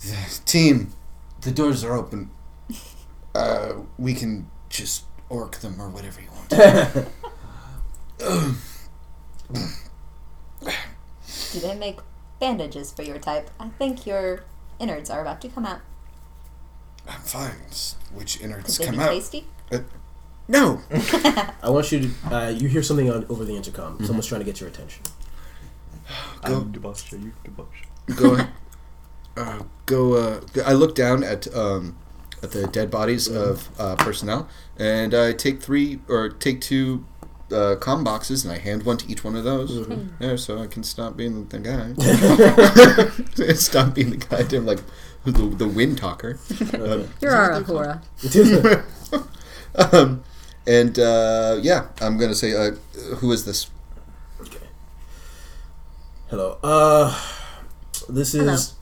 [0.00, 0.92] the team.
[1.40, 2.30] The doors are open.
[3.34, 6.48] Uh, we can just orc them or whatever you want.
[11.52, 11.98] Do they make
[12.40, 13.50] bandages for your type?
[13.58, 14.44] I think your
[14.78, 15.80] innards are about to come out.
[17.08, 17.56] I'm fine.
[17.68, 19.10] S- Which Could innards they come be out?
[19.10, 19.46] tasty?
[20.46, 20.80] No.
[21.62, 22.34] I want you to.
[22.36, 23.94] Uh, you hear something on over the intercom.
[23.94, 24.06] Mm-hmm.
[24.06, 25.02] Someone's trying to get your attention.
[26.42, 26.56] Go.
[26.60, 28.16] I'm debaucher, you debaucher.
[28.16, 28.34] Go.
[28.34, 28.48] ahead.
[29.36, 30.14] Uh, go.
[30.14, 31.96] Uh, go- I look down at um,
[32.42, 37.04] at the dead bodies of uh, personnel, and I take three or take two
[37.52, 39.86] uh, com boxes, and I hand one to each one of those.
[40.18, 41.92] There, so I can stop being the guy.
[43.54, 44.80] stop being the guy goddamn like
[45.24, 46.38] the, the wind talker.
[46.74, 48.02] Um, You're our Uhura.
[49.74, 50.22] um,
[50.66, 52.72] and uh, yeah, I'm gonna say, uh,
[53.16, 53.70] who is this?
[56.28, 56.58] Hello.
[56.62, 57.18] Uh,
[58.08, 58.74] this is.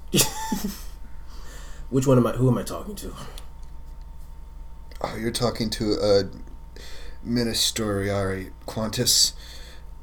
[1.91, 2.33] Which one am I?
[2.33, 3.15] Who am I talking to?
[5.01, 6.25] Oh, you're talking to a
[7.27, 9.35] Ministeriari Quantus,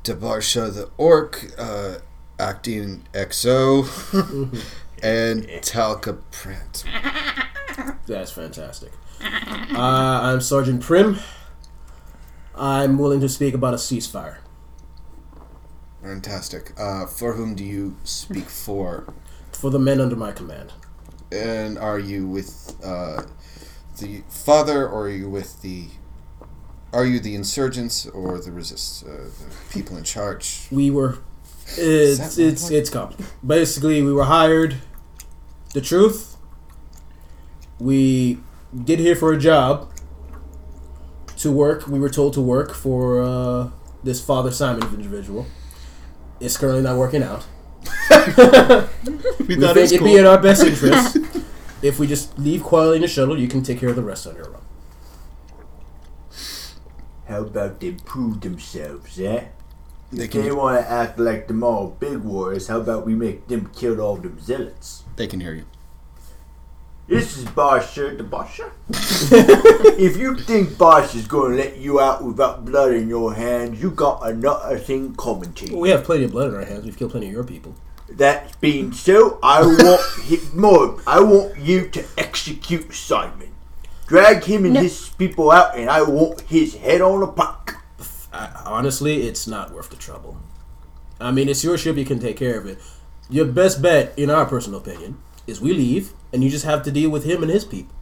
[0.03, 1.95] Debarsha the Orc, uh,
[2.39, 3.83] acting XO,
[5.03, 6.83] and Talca Print.
[8.05, 8.91] That's fantastic.
[9.21, 11.17] Uh, I'm Sergeant Prim.
[12.55, 14.37] I'm willing to speak about a ceasefire.
[16.03, 16.73] Fantastic.
[16.77, 19.11] Uh, for whom do you speak for?
[19.55, 20.73] for the men under my command.
[21.31, 23.23] And are you with uh,
[23.99, 25.85] the father, or are you with the?
[26.91, 29.03] Are you the insurgents or the resist?
[29.03, 30.67] Uh, the people in charge?
[30.71, 31.19] We were.
[31.77, 32.73] It's it's one?
[32.73, 33.33] it's complicated.
[33.45, 34.75] Basically, we were hired.
[35.73, 36.37] The truth.
[37.79, 38.39] We
[38.85, 39.89] get here for a job.
[41.37, 43.69] To work, we were told to work for uh,
[44.03, 45.45] this Father Simon individual.
[46.39, 47.45] It's currently not working out.
[49.39, 50.07] We We thought think it was it'd cool.
[50.07, 51.17] be in our best interest
[51.83, 53.37] if we just leave quietly in the shuttle.
[53.37, 54.61] You can take care of the rest on your own.
[57.27, 59.45] How about they prove themselves, eh?
[60.11, 63.47] They If they want to act like them all big wars, how about we make
[63.47, 65.03] them kill all them zealots?
[65.15, 65.65] They can hear you.
[67.07, 68.71] This is Barsha the Barsha.
[69.99, 73.81] if you think Bosch is going to let you out without blood in your hands,
[73.81, 75.77] you got another thing coming to you.
[75.77, 76.85] We have plenty of blood in our hands.
[76.85, 77.75] We've killed plenty of your people.
[78.09, 80.99] That being so, I want him more.
[81.07, 83.53] I want you to execute Simon.
[84.07, 84.81] Drag him and No.
[84.81, 87.75] his people out, and I want his head on a pike.
[88.65, 90.37] Honestly, it's not worth the trouble.
[91.19, 91.97] I mean, it's your ship.
[91.97, 92.79] You can take care of it.
[93.29, 96.91] Your best bet, in our personal opinion, is we leave, and you just have to
[96.91, 97.95] deal with him and his people,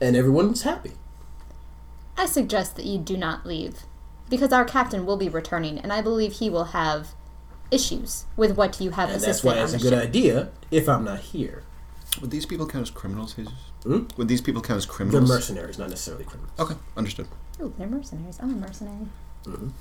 [0.00, 0.92] and everyone's happy.
[2.16, 3.84] I suggest that you do not leave,
[4.28, 7.14] because our captain will be returning, and I believe he will have
[7.70, 10.02] issues with what you have And that's assisted why it's a the good ship.
[10.08, 11.62] idea if I'm not here.
[12.20, 13.52] Would these people count as criminals, Jesus?
[13.82, 14.04] Hmm?
[14.16, 15.12] Would these people count as criminals?
[15.12, 15.48] They're criminals?
[15.50, 16.52] mercenaries, not necessarily criminals.
[16.58, 17.28] Okay, understood.
[17.60, 18.38] Oh, they're mercenaries.
[18.42, 19.06] I'm a mercenary.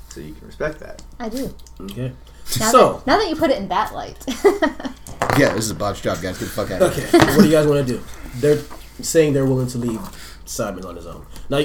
[0.10, 1.02] So you can respect that.
[1.20, 1.54] I do.
[1.82, 2.14] Okay.
[2.60, 4.24] Now, so, that, now that you put it in that light.
[5.38, 6.40] Yeah, this is a botched job, guys.
[6.40, 7.06] Get the fuck out of here.
[7.14, 8.04] okay, what do you guys want to do?
[8.38, 8.60] They're
[9.02, 10.00] saying they're willing to leave
[10.46, 11.28] Simon on his own.
[11.48, 11.60] Now,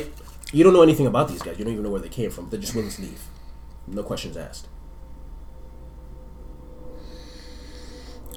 [0.53, 1.59] you don't know anything about these guys.
[1.59, 2.51] You don't even know where they came from.
[2.51, 3.23] They're just willing to leave.
[3.87, 4.69] No questions asked.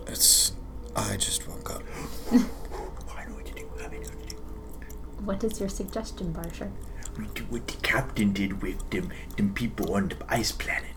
[0.08, 0.54] It's.
[0.96, 1.84] I just woke up.
[2.32, 3.70] I know what to do.
[3.80, 4.36] I know what to do.
[5.24, 6.72] what is your suggestion, Barsher?
[7.18, 10.92] We do what the captain did with them, them people on the ice planet.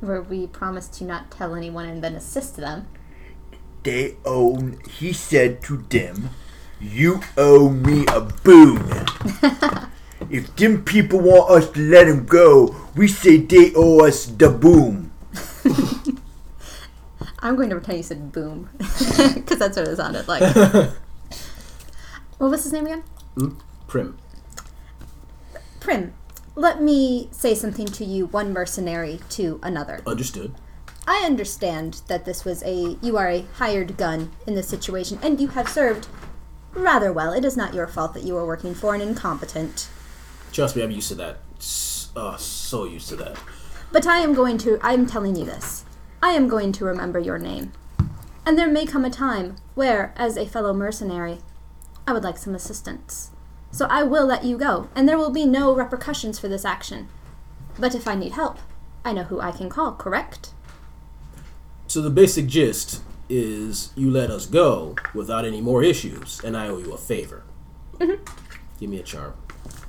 [0.00, 2.86] Where we promised to not tell anyone and then assist them.
[3.82, 6.30] They own, he said to them,
[6.80, 8.82] you owe me a boon.
[10.30, 14.50] if them people want us to let them go, we say they owe us the
[14.50, 15.12] boom.
[17.40, 18.70] I'm going to pretend you said boom.
[18.78, 20.42] Because that's what it sounded like.
[22.38, 23.04] what was his name again?
[23.86, 24.18] Prim.
[25.80, 26.14] Prim.
[26.54, 30.00] Let me say something to you, one mercenary to another.
[30.06, 30.54] Understood.
[31.06, 35.38] I understand that this was a you are a hired gun in this situation, and
[35.40, 36.08] you have served
[36.74, 37.32] rather well.
[37.32, 39.88] It is not your fault that you are working for an incompetent.
[40.52, 41.38] Trust me, I'm used to that.
[41.58, 43.36] S- Uh, so used to that.
[43.92, 45.84] But I am going to I am telling you this.
[46.22, 47.72] I am going to remember your name.
[48.44, 51.38] And there may come a time where, as a fellow mercenary,
[52.06, 53.30] I would like some assistance.
[53.70, 57.08] So I will let you go, and there will be no repercussions for this action.
[57.78, 58.58] But if I need help,
[59.04, 60.52] I know who I can call, correct?
[61.86, 66.68] So the basic gist is you let us go without any more issues, and I
[66.68, 67.42] owe you a favor.
[67.98, 68.22] Mm-hmm.
[68.78, 69.34] Give me a charm.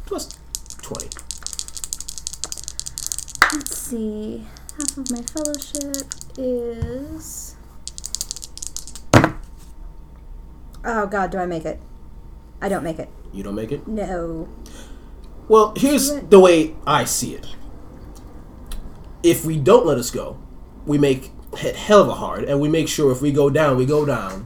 [0.06, 0.38] Plus
[0.82, 1.10] 20.
[3.54, 4.46] Let's see.
[4.78, 6.06] Half of my fellowship
[6.38, 7.56] is.
[10.86, 11.82] Oh god, do I make it?
[12.62, 13.10] I don't make it.
[13.34, 13.88] You don't make it?
[13.88, 14.48] No.
[15.48, 17.48] Well, here's the way I see it.
[19.24, 20.38] If we don't let us go,
[20.86, 23.78] we make it hell of a hard, and we make sure if we go down,
[23.78, 24.46] we go down,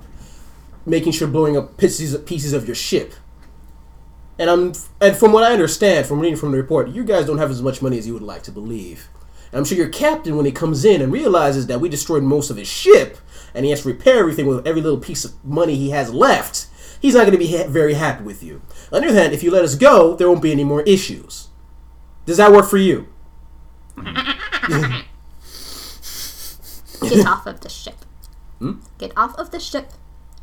[0.86, 3.14] making sure blowing up pieces pieces of your ship.
[4.40, 7.38] And I'm and from what I understand from reading from the report, you guys don't
[7.38, 9.10] have as much money as you would like to believe.
[9.54, 12.58] I'm sure your captain, when he comes in and realizes that we destroyed most of
[12.58, 13.18] his ship,
[13.54, 16.68] and he has to repair everything with every little piece of money he has left,
[17.02, 18.62] he's not going to be ha- very happy with you.
[18.94, 21.50] On the other hand, if you let us go, there won't be any more issues.
[22.26, 23.08] Does that work for you?
[27.02, 28.06] Get off of the ship.
[28.60, 28.80] Hmm?
[29.00, 29.92] Get off of the ship.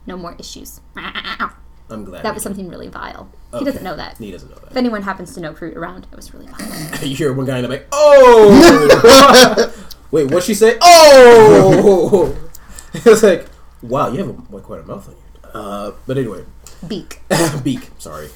[0.06, 0.80] No more issues.
[1.90, 2.22] I'm glad.
[2.24, 3.28] That was can- something really vile.
[3.58, 4.18] He doesn't know that.
[4.18, 4.70] He doesn't know that.
[4.72, 7.02] If anyone happens to know crew around, it was really vile.
[7.06, 7.86] you hear one guy in the back.
[7.92, 9.74] Oh!
[10.10, 10.76] Wait, what'd she say?
[10.82, 12.36] Oh!
[12.94, 13.46] it's like,
[13.82, 15.50] wow, you have a, quite a mouth on you.
[15.58, 16.44] Uh, but anyway,
[16.86, 17.20] Beak.
[17.64, 17.90] beak.
[17.98, 18.28] Sorry,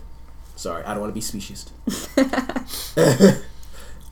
[0.56, 0.82] sorry.
[0.84, 1.70] I don't want to be speciesist.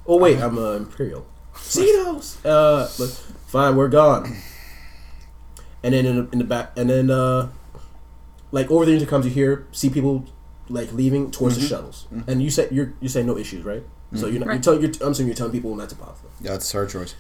[0.07, 1.27] oh wait, I'm uh, imperial.
[1.55, 2.37] Xenos.
[2.45, 3.09] Uh, but
[3.47, 4.37] fine, we're gone.
[5.83, 7.49] And then in the, in the back, and then uh,
[8.53, 10.25] like over the intercoms, you hear see people
[10.69, 11.69] like leaving towards the mm-hmm.
[11.69, 12.31] shuttles, mm-hmm.
[12.31, 13.83] and you say you're you say no issues, right?
[14.15, 14.35] So mm-hmm.
[14.35, 14.63] you're not, you Right.
[14.63, 16.31] tell you're, I'm assuming you're telling people not to bother them.
[16.41, 17.15] Yeah, it's our choice.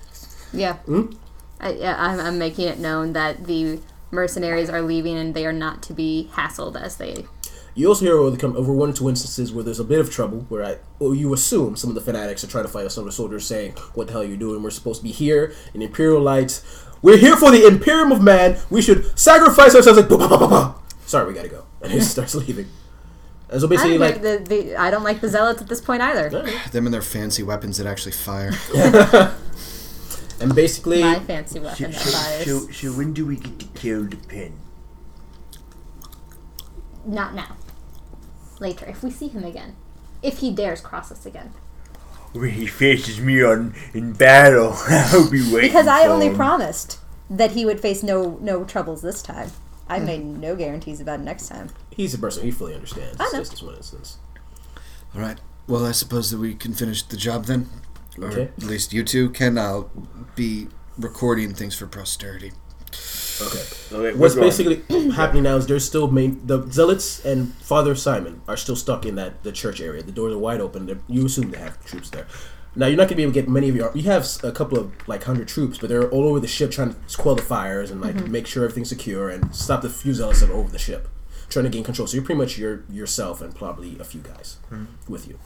[0.52, 0.74] Yeah.
[0.78, 1.12] Hmm?
[1.60, 5.52] I, yeah, I'm, I'm making it known that the mercenaries are leaving and they are
[5.52, 7.26] not to be hassled as they.
[7.74, 10.10] You also hear over, the, over one or two instances where there's a bit of
[10.10, 12.94] trouble, where I, or you assume some of the fanatics are trying to fight us,
[12.94, 14.62] some of the soldiers saying, "What the hell are you doing?
[14.62, 16.64] We're supposed to be here in Imperial lights.
[17.00, 18.58] We're here for the Imperium of Man.
[18.70, 20.79] We should sacrifice ourselves." Like, bah, bah, bah, bah, bah.
[21.10, 22.68] Sorry, we gotta go, and he starts leaving.
[23.50, 25.68] And so I basically, don't, like, like the, the, I don't like the zealots at
[25.68, 26.30] this point either.
[26.72, 28.52] Them and their fancy weapons that actually fire.
[30.40, 32.44] and basically, My fancy So, weapon that so, fires.
[32.44, 34.52] so, so when do we get to kill the pen?
[37.04, 37.56] Not now.
[38.60, 39.74] Later, if we see him again.
[40.22, 41.52] If he dares cross us again.
[42.32, 45.70] When he faces me on in battle, I'll be waiting.
[45.70, 46.36] Because I for only him.
[46.36, 49.50] promised that he would face no no troubles this time.
[49.90, 51.68] I made no guarantees about next time.
[51.90, 53.16] he's a person he fully understands.
[53.20, 53.38] I It's know.
[53.40, 54.18] just this one instance.
[55.14, 55.38] All right.
[55.66, 57.68] Well, I suppose that we can finish the job then.
[58.18, 58.42] Or Okay.
[58.56, 59.58] at least you two can.
[59.58, 59.90] I'll
[60.36, 60.68] be
[60.98, 62.52] recording things for posterity.
[63.40, 63.62] Okay.
[63.92, 64.48] Okay, What's we're going.
[64.48, 69.06] basically happening now is there's still main the zealots and Father Simon are still stuck
[69.06, 70.02] in that the church area.
[70.02, 70.86] The doors are wide open.
[70.86, 72.26] They're, you assume they have troops there.
[72.76, 73.90] Now you're not gonna be able to get many of your.
[73.94, 76.94] You have a couple of like hundred troops, but they're all over the ship trying
[76.94, 78.30] to quell the fires and like mm-hmm.
[78.30, 81.08] make sure everything's secure and stop the few zealots that are over the ship,
[81.48, 82.06] trying to gain control.
[82.06, 84.84] So you're pretty much your yourself and probably a few guys hmm.
[85.08, 85.38] with you.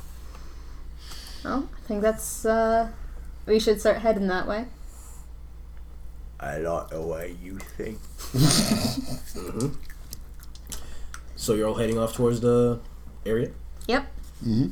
[1.44, 2.90] Well, I think that's uh
[3.46, 4.66] we should start heading that way.
[6.40, 7.98] I like the way you think.
[9.34, 9.74] Mm-hmm.
[11.34, 12.80] So you're all heading off towards the
[13.26, 13.50] area.
[13.88, 14.06] Yep.
[14.46, 14.68] Mm-hmm.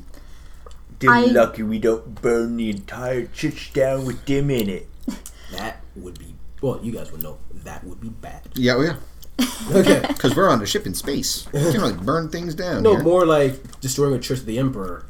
[1.03, 4.89] They're I- lucky we don't burn the entire church down with them in it.
[5.53, 6.81] That would be well.
[6.83, 8.41] You guys would know that would be bad.
[8.55, 8.97] Yeah, oh yeah.
[9.71, 10.03] Okay.
[10.09, 11.47] Because we're on a ship in space.
[11.53, 12.83] You can like burn things down.
[12.83, 13.03] no, here.
[13.05, 15.05] more like destroying a church of the emperor.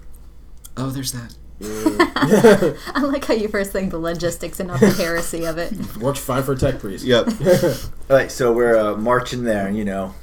[0.77, 1.35] Oh, there's that.
[2.95, 5.73] I like how you first think the logistics and not the heresy of it.
[5.99, 7.05] Works fine for a tech priest.
[7.05, 7.29] Yep.
[8.11, 9.71] All right, so we're uh, marching there.
[9.71, 10.15] You know,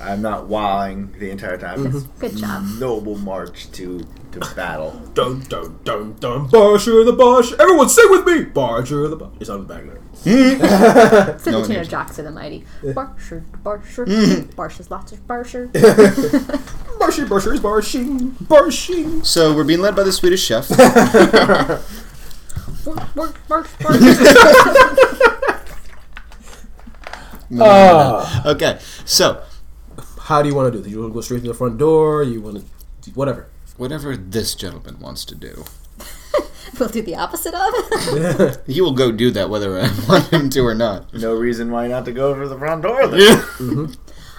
[0.00, 1.84] I'm not wowing the entire time.
[1.86, 2.64] It's Good job.
[2.78, 4.90] noble march to to battle.
[5.14, 6.48] Dun dun dun dun.
[6.50, 7.52] Barsher the Bosh.
[7.54, 8.44] Everyone sing with me.
[8.44, 9.32] Barsher the Bosh.
[9.40, 9.98] It's on the back there.
[10.24, 10.26] It's
[11.46, 11.80] in No the one tune Mm.
[11.80, 12.64] of Jocks of the Mighty.
[12.82, 14.04] Barsher, Barsher,
[14.54, 15.68] Barsher's lots of Barsher.
[15.72, 19.24] Barsher, Barsher is barshing, barshing.
[19.26, 20.68] So we're being led by the Swedish chef.
[22.86, 24.04] Work, work, barsh, barsh.
[27.60, 28.42] Ah.
[28.46, 29.42] okay, so
[30.28, 30.92] How do you want to do this?
[30.92, 32.22] You want to go straight to the front door?
[32.22, 32.62] You want
[33.02, 33.48] to, whatever.
[33.78, 35.64] whatever this gentleman wants to do,
[36.78, 38.66] We'll do the opposite of.
[38.66, 41.14] he will go do that whether I want him to or not.
[41.14, 43.06] No reason why not to go for the front door.
[43.06, 43.96] Then.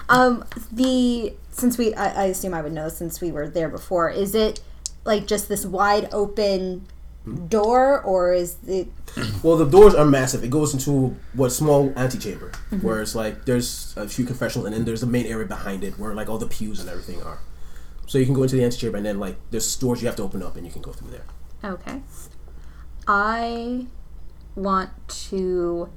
[0.08, 4.10] Um, the since we, I, I assume I would know since we were there before.
[4.10, 4.60] Is it
[5.04, 6.86] like just this wide open
[7.48, 8.88] door, or is it?
[9.42, 10.44] Well, the doors are massive.
[10.44, 14.84] It goes into what small antechamber, where it's like there's a few confessionals, and then
[14.84, 17.38] there's the main area behind it where like all the pews and everything are.
[18.06, 20.22] So you can go into the antechamber, and then like there's doors you have to
[20.22, 21.24] open up, and you can go through there.
[21.64, 22.00] Okay.
[23.06, 23.86] I
[24.54, 24.90] want
[25.28, 25.90] to.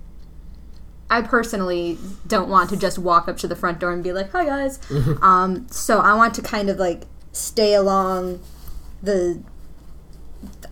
[1.09, 4.31] I personally don't want to just walk up to the front door and be like,
[4.31, 4.79] "Hi guys."
[5.21, 8.41] um, so I want to kind of like stay along
[9.01, 9.41] the.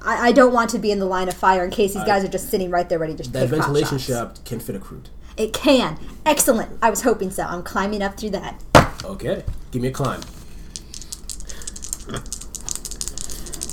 [0.01, 2.23] I, I don't want to be in the line of fire in case these guys
[2.23, 4.79] are just sitting right there ready to That take pot ventilation shaft can fit a
[4.79, 5.07] Kroot.
[5.37, 5.97] It can.
[6.25, 6.77] Excellent.
[6.81, 7.43] I was hoping so.
[7.43, 8.61] I'm climbing up through that.
[9.03, 10.21] Okay, give me a climb.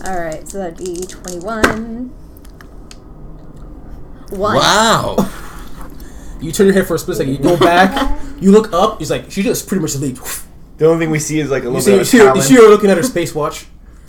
[0.06, 2.08] All right, so that'd be 21.
[4.30, 4.56] One.
[4.56, 5.16] Wow.
[6.40, 7.32] You turn your head for a split second.
[7.32, 8.20] You go back.
[8.40, 9.00] You look up.
[9.00, 10.20] He's like, she just pretty much leaped.
[10.76, 12.18] The only thing we see is like a You little see, bit you of see,
[12.18, 13.66] her, you see her looking at her space watch.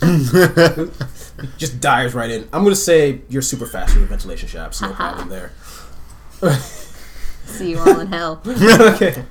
[1.58, 2.48] just dives right in.
[2.52, 4.80] I'm gonna say you're super fast with the ventilation shafts.
[4.80, 5.52] No problem there.
[7.44, 8.40] See you all in hell.
[8.46, 9.24] okay.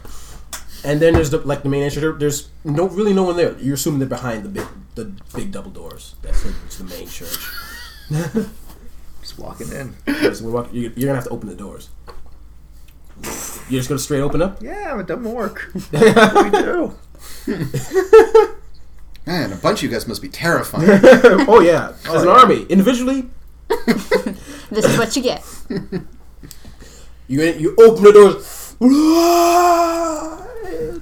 [0.84, 2.20] And then there's the like the main entrance.
[2.20, 3.58] There's no really no one there.
[3.60, 5.06] You're assuming they're behind the big the
[5.36, 6.16] big double doors.
[6.22, 7.38] That's the, it's the main church.
[9.22, 9.96] Just walking in.
[10.34, 11.90] So we're walking, you- you're gonna have to open the doors.
[13.70, 14.62] You're just gonna straight open up.
[14.64, 15.70] Yeah, it doesn't work.
[15.92, 18.50] what do we do?
[19.30, 20.90] Man, a bunch of you guys must be terrifying.
[21.48, 22.34] oh yeah, as an yeah.
[22.34, 23.30] army, individually,
[24.72, 25.46] This is what you get.
[27.28, 28.76] you you open the doors.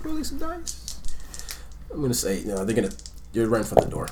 [0.03, 0.99] Rolling some dice.
[1.89, 2.65] I'm gonna say no.
[2.65, 2.91] They're gonna.
[3.31, 4.09] You're right in front of the door.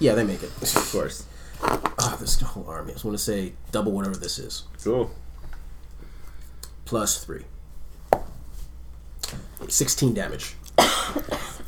[0.00, 0.50] Yeah, they make it.
[0.62, 1.26] Of course.
[1.62, 2.92] Ah, this whole army.
[2.92, 4.64] I just want to say double whatever this is.
[4.82, 5.10] Cool.
[6.86, 7.44] Plus three.
[9.68, 10.54] 16 damage.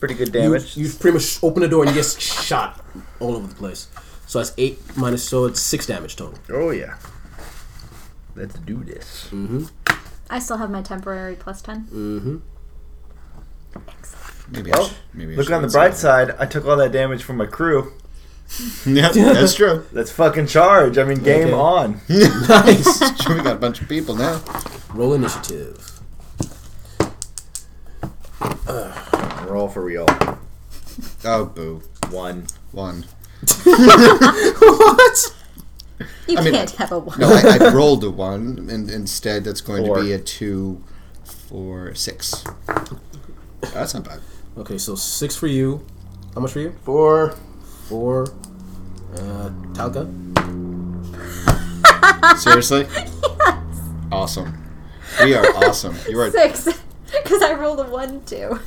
[0.00, 0.76] Pretty good You, damage.
[0.76, 2.84] you pretty much open the door and you get shot
[3.20, 3.88] all over the place.
[4.26, 6.38] So that's eight minus, so it's six damage total.
[6.50, 6.96] oh yeah.
[8.36, 9.28] Let's do this.
[9.32, 9.64] Mm-hmm.
[10.30, 11.86] I still have my temporary plus 10.
[11.86, 12.36] Mm-hmm.
[14.50, 16.34] Maybe I Well, should, maybe I Look on the bright side.
[16.38, 17.92] I took all that damage from my crew.
[18.86, 19.84] Yeah, that's true.
[19.92, 20.96] Let's fucking charge.
[20.96, 21.52] I mean, game Okay.
[21.52, 22.00] on.
[22.08, 23.22] Nice.
[23.22, 24.40] Sure, we got a bunch of people now.
[24.94, 25.97] Roll initiative.
[29.46, 30.06] Roll for real.
[31.24, 31.82] Oh, boo.
[32.10, 32.46] One.
[32.72, 33.04] One.
[33.56, 35.34] what?
[36.26, 37.18] You I mean, can't have a one.
[37.18, 39.96] No, I, I rolled a one, and instead that's going Four.
[39.96, 40.82] to be a two,
[41.24, 42.44] four, six.
[43.72, 44.20] That's not bad.
[44.58, 45.84] Okay, so six for you.
[46.34, 46.74] How much for you?
[46.84, 47.34] Four.
[47.88, 48.24] Four.
[49.14, 50.06] Uh, Talca?
[52.38, 52.86] Seriously?
[52.92, 53.10] yes.
[54.12, 54.64] Awesome.
[55.22, 55.96] We are awesome.
[56.08, 56.30] You are.
[56.30, 56.68] Six.
[57.22, 58.58] Because I rolled a one, too.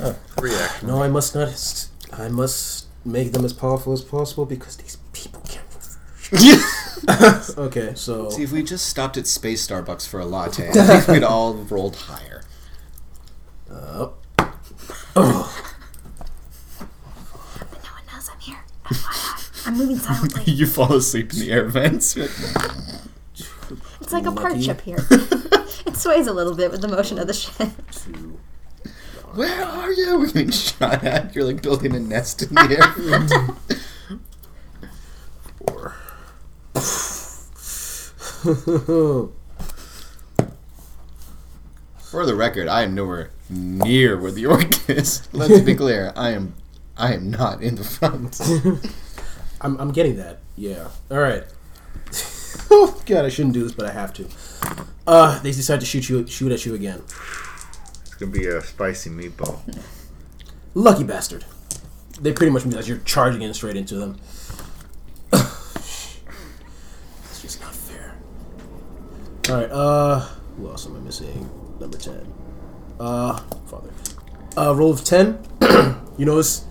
[0.00, 0.88] Oh, three action.
[0.88, 1.88] No, I must not.
[2.12, 5.64] I must make them as powerful as possible because these people can't.
[7.58, 8.30] Okay, so.
[8.30, 11.52] See, if we just stopped at Space Starbucks for a latte, I think we'd all
[11.54, 12.42] rolled higher.
[13.70, 14.08] Uh,
[15.14, 15.66] oh.
[16.78, 18.64] No one knows I'm here.
[18.84, 19.66] FYI.
[19.66, 20.52] I'm moving silently.
[20.52, 22.16] you fall asleep in the air vents.
[22.16, 22.74] It's like
[24.22, 24.70] a perch Lucky.
[24.70, 24.98] up here.
[25.10, 27.68] it sways a little bit with the motion of the ship.
[29.34, 30.18] Where are you?
[30.20, 31.34] We're being shot at.
[31.34, 32.92] You're like building a nest in the air.
[35.66, 35.96] Four.
[41.98, 45.26] For the record, I am nowhere near where the orc is.
[45.32, 46.12] Let's be clear.
[46.14, 46.54] I am
[46.96, 48.40] I am not in the front.
[49.60, 50.38] I'm, I'm getting that.
[50.56, 50.88] Yeah.
[51.10, 51.42] All right.
[52.70, 54.26] Oh God, I shouldn't do this, but I have to.
[55.06, 57.02] Uh, they decide to shoot you, shoot at you again.
[58.02, 59.58] It's gonna be a spicy meatball.
[60.74, 61.44] Lucky bastard.
[62.20, 64.18] They pretty much mean that you're charging in straight into them.
[65.32, 66.22] It's
[67.42, 68.14] just not fair.
[69.50, 69.70] All right.
[69.70, 70.20] Uh,
[70.56, 71.50] who else am I missing?
[71.80, 72.26] Number ten.
[72.98, 73.90] Uh, father.
[74.56, 75.44] Uh, roll of ten.
[76.16, 76.64] you notice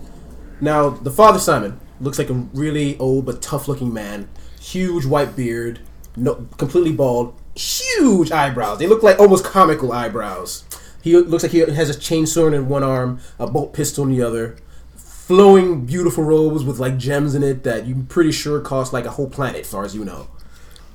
[0.60, 4.28] now the father Simon looks like a really old but tough-looking man.
[4.64, 5.80] Huge white beard,
[6.16, 8.78] no, completely bald, huge eyebrows.
[8.78, 10.64] They look like almost comical eyebrows.
[11.02, 14.22] He looks like he has a chainsaw in one arm, a bolt pistol in the
[14.22, 14.56] other,
[14.96, 19.10] flowing beautiful robes with like gems in it that you're pretty sure cost like a
[19.10, 20.28] whole planet, as far as you know.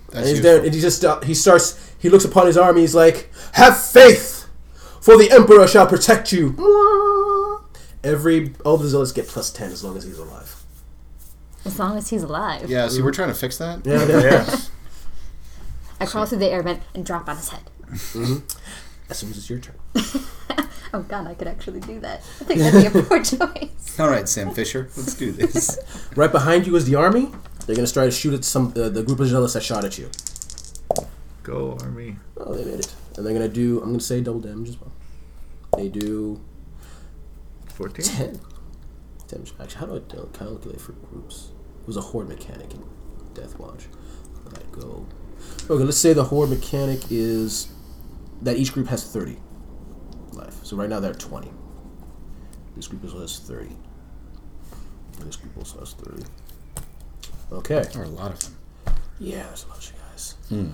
[0.08, 0.52] That's and he's useful.
[0.52, 1.94] there, and he just uh, he starts.
[2.00, 2.82] He looks upon his army.
[2.82, 4.48] He's like, "Have faith,
[5.00, 6.56] for the emperor shall protect you."
[8.04, 10.59] Every all the zealots get plus ten as long as he's alive.
[11.66, 12.70] As long as he's alive.
[12.70, 13.86] Yeah, see, we're trying to fix that.
[13.86, 14.22] Yeah, yeah.
[14.22, 14.58] Yeah.
[16.00, 17.64] I crawl through the air vent and drop on his head.
[19.10, 19.76] As soon as it's your turn.
[20.92, 22.22] Oh god, I could actually do that.
[22.42, 24.00] I think that'd be a poor choice.
[24.00, 25.78] All right, Sam Fisher, let's do this.
[26.16, 27.30] Right behind you is the army.
[27.68, 30.00] They're gonna try to shoot at some uh, the group of zealots that shot at
[30.00, 30.10] you.
[31.44, 32.16] Go army.
[32.38, 32.92] Oh, they made it.
[33.18, 33.80] And they're gonna do.
[33.82, 34.92] I'm gonna say double damage as well.
[35.78, 36.42] They do
[37.68, 38.06] Fourteen.
[38.06, 38.40] ten
[39.30, 39.54] damage.
[39.60, 41.52] Actually, how do I cal- calculate for groups?
[41.82, 42.84] It was a horde mechanic in
[43.34, 43.88] Deathwatch.
[44.52, 45.06] Let go.
[45.70, 47.70] Okay, let's say the horde mechanic is
[48.42, 49.38] that each group has thirty
[50.34, 50.64] life.
[50.64, 51.52] So right now they're at twenty.
[52.76, 53.76] This group also has thirty.
[55.20, 56.24] And this group also has thirty.
[57.52, 57.84] Okay.
[57.94, 58.56] There are a lot of them.
[59.20, 60.36] Yeah, there's a bunch of guys.
[60.50, 60.72] Hmm.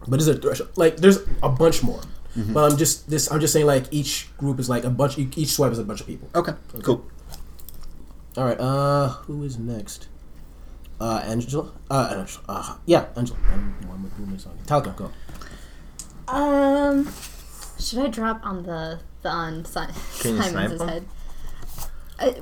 [0.00, 0.70] But there's a threshold.
[0.76, 2.00] Like, there's a bunch more.
[2.36, 3.30] But I'm just this.
[3.30, 5.18] I'm just saying, like, each group is like a bunch.
[5.18, 6.30] Each swipe is a bunch of people.
[6.34, 6.52] Okay,
[6.82, 7.04] cool.
[8.36, 8.58] All right.
[8.60, 10.08] Uh, who is next?
[11.00, 11.70] Uh, Angela.
[11.90, 12.42] Uh, Angela.
[12.48, 13.38] Uh, yeah, Angela.
[13.52, 14.62] Um, what- who am I talking?
[14.66, 15.10] Talcum, go.
[16.28, 17.08] Um,
[17.78, 19.80] should I drop on the the on si-
[20.12, 21.04] Simon's head?
[22.18, 22.32] Uh,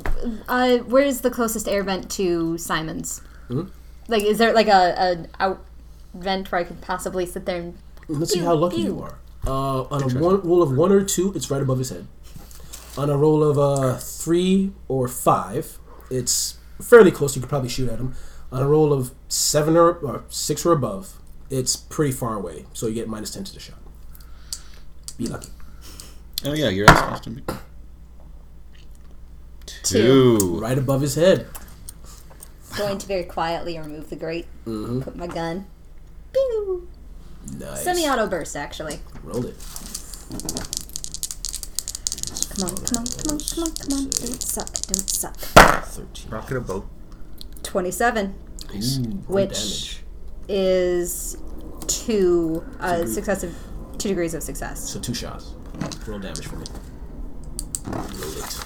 [0.49, 3.21] uh, where's the closest air vent to Simon's?
[3.49, 3.63] Hmm?
[4.09, 5.65] Like, is there like a an out
[6.15, 7.79] vent where I could possibly sit there and?
[8.09, 8.85] Let's see how lucky pew.
[8.87, 9.19] you are.
[9.47, 12.07] Uh, on a one roll of one or two, it's right above his head.
[12.99, 15.79] On a roll of uh three or five,
[16.11, 17.37] it's fairly close.
[17.37, 18.15] You could probably shoot at him.
[18.51, 21.15] On a roll of seven or, or six or above,
[21.51, 22.67] it's pretty far away.
[22.73, 23.79] So you get minus ten to the shot.
[25.17, 25.51] Be lucky.
[26.45, 27.43] Oh yeah, you're supposed to be.
[29.85, 30.59] Two.
[30.61, 31.47] Right above his head.
[32.77, 35.01] Going to very quietly remove the grate, Mm-hmm.
[35.01, 35.67] put my gun.
[36.33, 36.89] Pew!
[37.59, 37.83] Nice.
[37.83, 39.01] Semi-auto burst, actually.
[39.25, 39.57] Rolled it.
[42.59, 44.05] Come on, come on, come on, come on, come on!
[44.11, 45.37] Don't suck, don't suck.
[45.37, 46.31] Thirteen.
[46.31, 46.89] Rocket a boat.
[47.63, 48.35] Twenty-seven
[48.73, 48.99] Nice.
[49.29, 50.03] Which-
[50.51, 51.37] is
[51.87, 53.13] two uh, Degree.
[53.13, 53.55] successive,
[53.99, 54.89] two degrees of success.
[54.89, 55.53] So two shots.
[56.07, 56.65] Roll damage for me.
[57.87, 58.65] Roll it.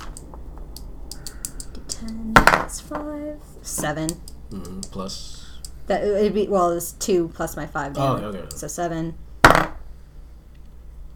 [1.89, 4.09] Ten plus five, seven.
[4.51, 4.81] Mm-hmm.
[4.93, 5.59] Plus.
[5.89, 8.35] That it'd be well, it's two plus my five Oh, damage.
[8.37, 8.57] okay, okay.
[8.57, 9.15] So seven.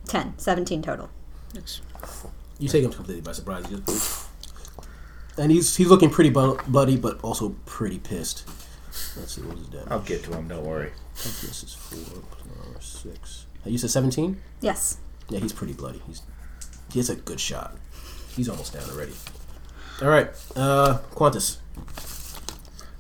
[0.07, 0.37] Ten.
[0.39, 1.11] Seventeen total.
[2.59, 3.67] You take him completely by surprise.
[3.67, 4.27] He just-
[5.39, 8.49] and he's he's looking pretty bu- bloody, but also pretty pissed.
[9.17, 9.89] Let's see what his damage.
[9.91, 10.49] I'll get to him.
[10.49, 10.93] Don't worry.
[11.15, 13.47] This is four plus six.
[13.65, 14.41] Uh, You said seventeen.
[14.63, 14.97] Yes.
[15.29, 16.01] Yeah, he's pretty bloody.
[16.07, 16.23] He's
[16.93, 17.77] he has a good shot.
[18.35, 19.13] He's almost down already.
[20.01, 21.59] All right, uh, Qantas.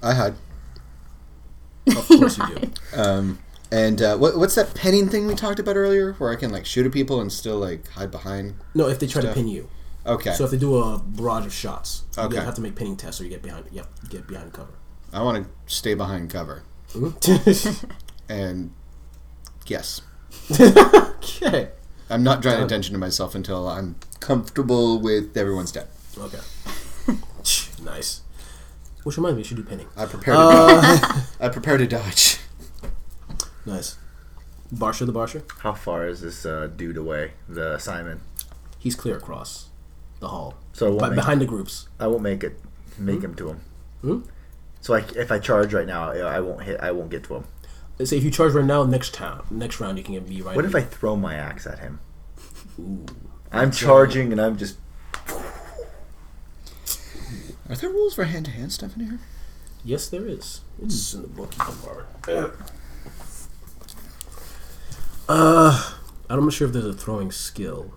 [0.02, 0.34] I hide.
[1.86, 2.70] Of course you do.
[3.00, 3.38] Um,
[3.72, 6.66] and uh, what, what's that pinning thing we talked about earlier, where I can like
[6.66, 8.54] shoot at people and still like hide behind?
[8.74, 9.68] No, if they try to pin you.
[10.04, 12.36] Okay, So if they do a barrage of shots, Okay.
[12.36, 13.64] you have to make pinning tests, or you get behind.
[13.72, 14.74] Yep, get behind cover.
[15.12, 16.62] I want to stay behind cover.
[16.92, 17.88] Mhm.
[18.28, 18.72] And
[19.66, 20.00] yes,
[20.50, 21.70] okay.
[22.10, 22.66] I'm not drawing Done.
[22.66, 25.88] attention to myself until I'm comfortable with everyone's dead.
[26.18, 26.38] Okay.
[27.84, 28.22] nice.
[29.04, 29.86] Which reminds me, you should do pinning.
[29.96, 30.40] I prepare to.
[30.40, 32.38] Uh, I prepare to dodge.
[33.66, 33.98] Nice.
[34.74, 35.42] Barsha the Barsha.
[35.60, 37.32] How far is this uh, dude away?
[37.48, 38.20] The Simon.
[38.78, 39.68] He's clear across
[40.20, 41.88] the hall, So I won't, but make, behind the groups.
[42.00, 42.58] I won't make it.
[42.98, 43.60] Make him to him.
[44.00, 44.20] Hmm?
[44.80, 46.80] So like, if I charge right now, I I won't hit.
[46.80, 47.44] I won't get to him.
[47.98, 50.40] Let's say if you charge right now, next town, next round, you can get me
[50.40, 50.54] right.
[50.54, 52.00] What if I throw my axe at him?
[52.78, 53.06] Ooh.
[53.52, 54.78] I'm charging and I'm just.
[57.68, 59.18] Are there rules for hand to hand stuff in here?
[59.84, 60.60] Yes, there is.
[60.82, 61.52] It's in the book.
[61.58, 62.52] You can borrow it.
[65.28, 65.92] Uh,
[66.30, 67.92] I'm not sure if there's a throwing skill,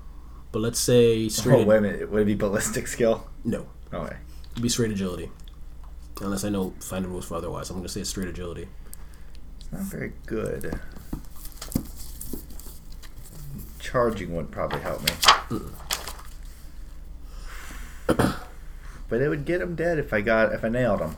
[0.52, 1.64] but let's say straight.
[1.64, 2.12] Oh, wait a minute.
[2.12, 3.28] Would it be ballistic skill?
[3.44, 4.16] No, Okay.
[4.52, 5.32] it'd be straight agility.
[6.22, 8.68] Unless I know find the rules for otherwise, I'm gonna say straight agility.
[9.60, 10.80] It's not very good.
[13.80, 15.12] Charging would probably help me.
[18.08, 21.16] but it would get him dead if I got if I nailed him.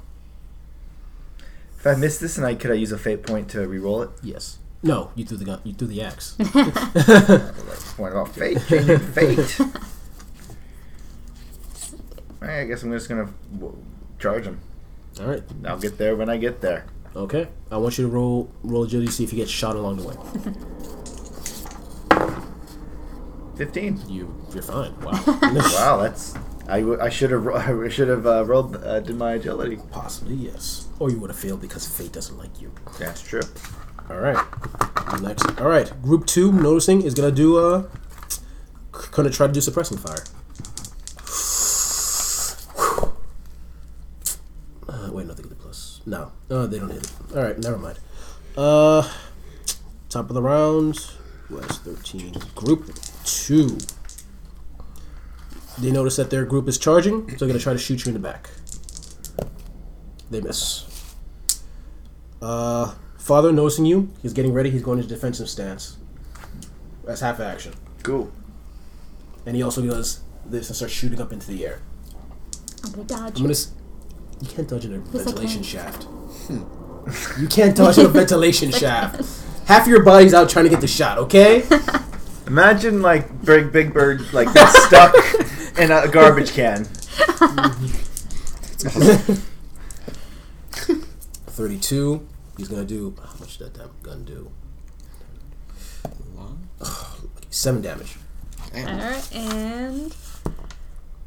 [1.77, 4.09] If I missed this and I could I use a fate point to re-roll it?
[4.21, 4.59] Yes.
[4.83, 5.61] No, you threw the gun.
[5.63, 6.33] You threw the axe.
[7.97, 9.59] Point about fate, changing fate.
[12.41, 13.77] Alright, I guess I'm just gonna w-
[14.17, 14.59] charge him.
[15.19, 15.43] All right.
[15.65, 16.85] I'll get there when I get there.
[17.15, 17.47] Okay.
[17.69, 20.07] I want you to roll roll agility to see if you get shot along the
[20.07, 20.15] way.
[23.55, 23.99] Fifteen.
[24.07, 24.99] You you're fine.
[25.01, 25.21] Wow.
[25.53, 26.33] Wow, that's
[26.67, 29.77] I should have I should have uh, rolled uh, did my agility.
[29.91, 30.87] Possibly yes.
[30.99, 32.71] Or you would have failed because fate doesn't like you.
[32.97, 33.41] That's true.
[34.11, 35.21] All right.
[35.21, 35.59] Next.
[35.61, 35.89] All right.
[36.01, 37.88] Group two, noticing, is gonna do uh,
[39.11, 40.23] gonna try to do suppressing fire.
[44.89, 46.01] Uh, wait, nothing with the plus.
[46.05, 47.11] No, uh, they don't hit it.
[47.33, 47.97] All right, never mind.
[48.57, 49.09] Uh,
[50.09, 50.99] top of the round.
[51.49, 52.33] West thirteen.
[52.55, 52.93] Group
[53.23, 53.77] two.
[55.77, 58.13] They notice that their group is charging, so they're gonna try to shoot you in
[58.15, 58.49] the back.
[60.29, 60.85] They miss.
[62.41, 64.69] Uh, father noticing you, he's getting ready.
[64.72, 65.98] He's going into defensive stance.
[67.06, 67.73] That's half action,
[68.03, 68.31] Cool.
[69.45, 71.80] and he also does this and starts shooting up into the air.
[72.84, 73.35] I'm gonna dodge.
[73.38, 73.52] I'm gonna.
[73.52, 73.72] S-
[74.41, 75.64] you can't dodge in a Yes, ventilation can.
[75.64, 76.03] shaft.
[76.48, 77.41] Hmm.
[77.41, 79.22] you can't dodge in a ventilation shaft.
[79.68, 81.18] Half your body's out trying to get the shot.
[81.19, 81.64] Okay.
[82.48, 85.14] Imagine like Big Big Bird like gets stuck
[85.77, 86.85] in a garbage can.
[91.48, 92.27] Thirty-two.
[92.61, 93.15] He's gonna do.
[93.19, 94.51] How much did that damn gun do?
[97.49, 98.17] Seven damage.
[98.75, 100.15] Alright, and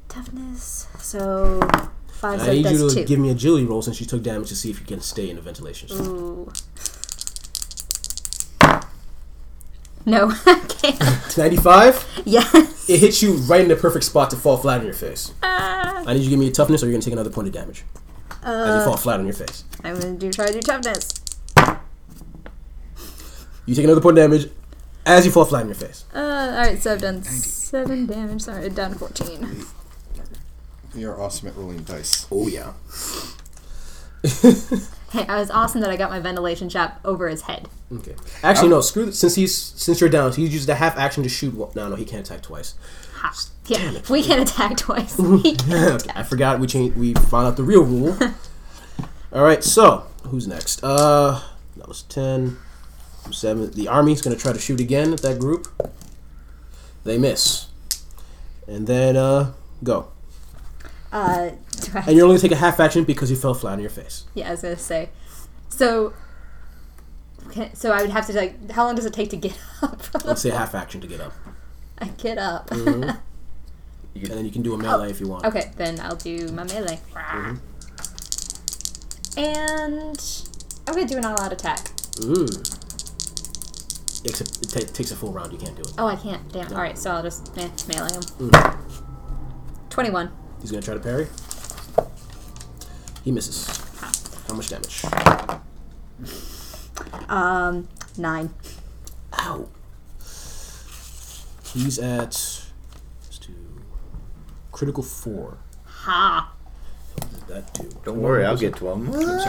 [0.09, 0.87] toughness.
[1.01, 1.59] So
[2.07, 3.05] five I so need that's you to two.
[3.05, 5.29] give me a agility roll since you took damage to see if you can stay
[5.29, 6.03] in the ventilation shaft.
[6.03, 6.53] Ooh.
[10.07, 11.37] No, I can't.
[11.37, 12.23] Ninety-five.
[12.25, 12.89] Yes.
[12.89, 15.33] It hits you right in the perfect spot to fall flat on your face.
[15.43, 16.05] Ah.
[16.07, 17.55] I need you to give me a toughness, or you're gonna take another point of
[17.55, 17.83] damage
[18.43, 19.65] as you Uh, fall flat on your face.
[19.83, 21.24] I'm gonna do try to do toughness.
[23.67, 24.51] You take another point of damage
[25.07, 26.05] as you fall flat on your face.
[26.15, 28.43] Uh, alright, so I've done seven damage.
[28.43, 29.65] Sorry, down to fourteen.
[30.95, 32.27] You're awesome at rolling dice.
[32.31, 32.73] Oh yeah.
[35.15, 37.69] Hey, I was awesome that I got my ventilation shaft over his head.
[37.93, 38.17] Okay.
[38.43, 38.81] Actually, no.
[38.81, 39.05] Screw.
[39.05, 41.55] th- Since he's since you're down, he's used a half action to shoot.
[41.55, 41.71] One.
[41.77, 42.75] No, no, he can't attack twice.
[43.19, 43.33] Ha.
[43.67, 45.17] Yeah, we can attack twice.
[45.43, 46.17] He can okay, attack.
[46.17, 46.97] I forgot we changed.
[46.97, 48.19] We found out the real rule.
[49.33, 49.63] All right.
[49.63, 50.83] So who's next?
[50.83, 51.41] Uh,
[51.77, 52.57] that was ten.
[53.33, 53.71] Seven.
[53.73, 55.67] The army's gonna try to shoot again at that group.
[57.05, 57.67] They miss.
[58.67, 59.53] And then uh,
[59.83, 60.09] go.
[61.13, 61.51] Uh,
[61.95, 64.25] And you're only gonna take a half action because you fell flat on your face.
[64.35, 65.11] yeah, I was gonna say.
[65.69, 66.13] So,
[67.49, 68.71] okay, so I would have to like.
[68.71, 70.01] How long does it take to get up?
[70.03, 71.33] From the Let's say a half action to get up,
[71.99, 72.71] I get up.
[72.73, 73.17] and
[74.15, 75.45] then you can do a melee if you want.
[75.45, 77.01] okay, then I'll do my melee.
[79.37, 80.19] And
[80.87, 81.85] I'm gonna do an all-out attack.
[82.17, 82.84] Mm.
[84.25, 85.53] Except it ta- takes a full round.
[85.53, 85.93] You can't do it.
[85.99, 86.51] Oh, I can't.
[86.53, 86.73] Damn.
[86.73, 88.23] All right, so I'll just eh, melee him.
[88.23, 88.77] Mm.
[89.91, 90.31] Twenty-one.
[90.61, 91.29] He's gonna try to parry.
[93.23, 93.67] He misses.
[94.49, 95.05] How much damage?
[97.29, 97.89] Um,
[98.19, 98.51] nine.
[99.41, 99.69] Ow.
[101.73, 102.63] He's at
[103.25, 103.53] let's do
[104.73, 105.59] critical four.
[105.85, 106.53] Ha.
[107.15, 107.89] What did that do?
[108.05, 109.13] Don't worry, I'll get to him.
[109.13, 109.41] I'm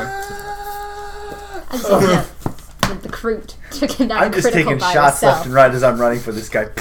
[1.79, 2.25] sorry.
[2.85, 2.93] I just oh.
[2.95, 5.23] the, the recruit took it down I'm just taking shots herself.
[5.23, 6.69] left and right as I'm running for this guy.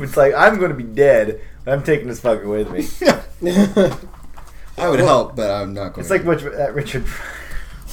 [0.00, 2.86] It's like I'm going to be dead, but I'm taking this fucker with me.
[4.78, 7.04] I would help, but I'm not going It's like what that Richard.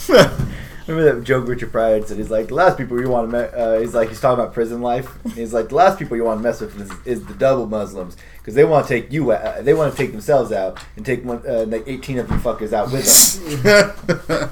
[0.88, 2.18] Remember that joke Richard Pryor said?
[2.18, 3.38] He's like, the last people you want to.
[3.38, 5.10] Me- uh, he's like, he's talking about prison life.
[5.34, 8.18] He's like, the last people you want to mess with is, is the double Muslims
[8.38, 9.32] because they want to take you.
[9.32, 12.38] Uh, they want to take themselves out and take one, uh, like 18 of you
[12.38, 14.52] fuckers out with them.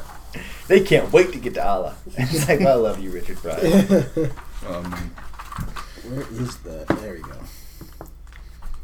[0.68, 1.95] They can't wait to get to Allah.
[2.18, 3.57] And he's like, well, I love you, Richard Pryor.
[4.68, 4.91] um,
[6.07, 6.88] Where is that?
[6.99, 7.38] There we go.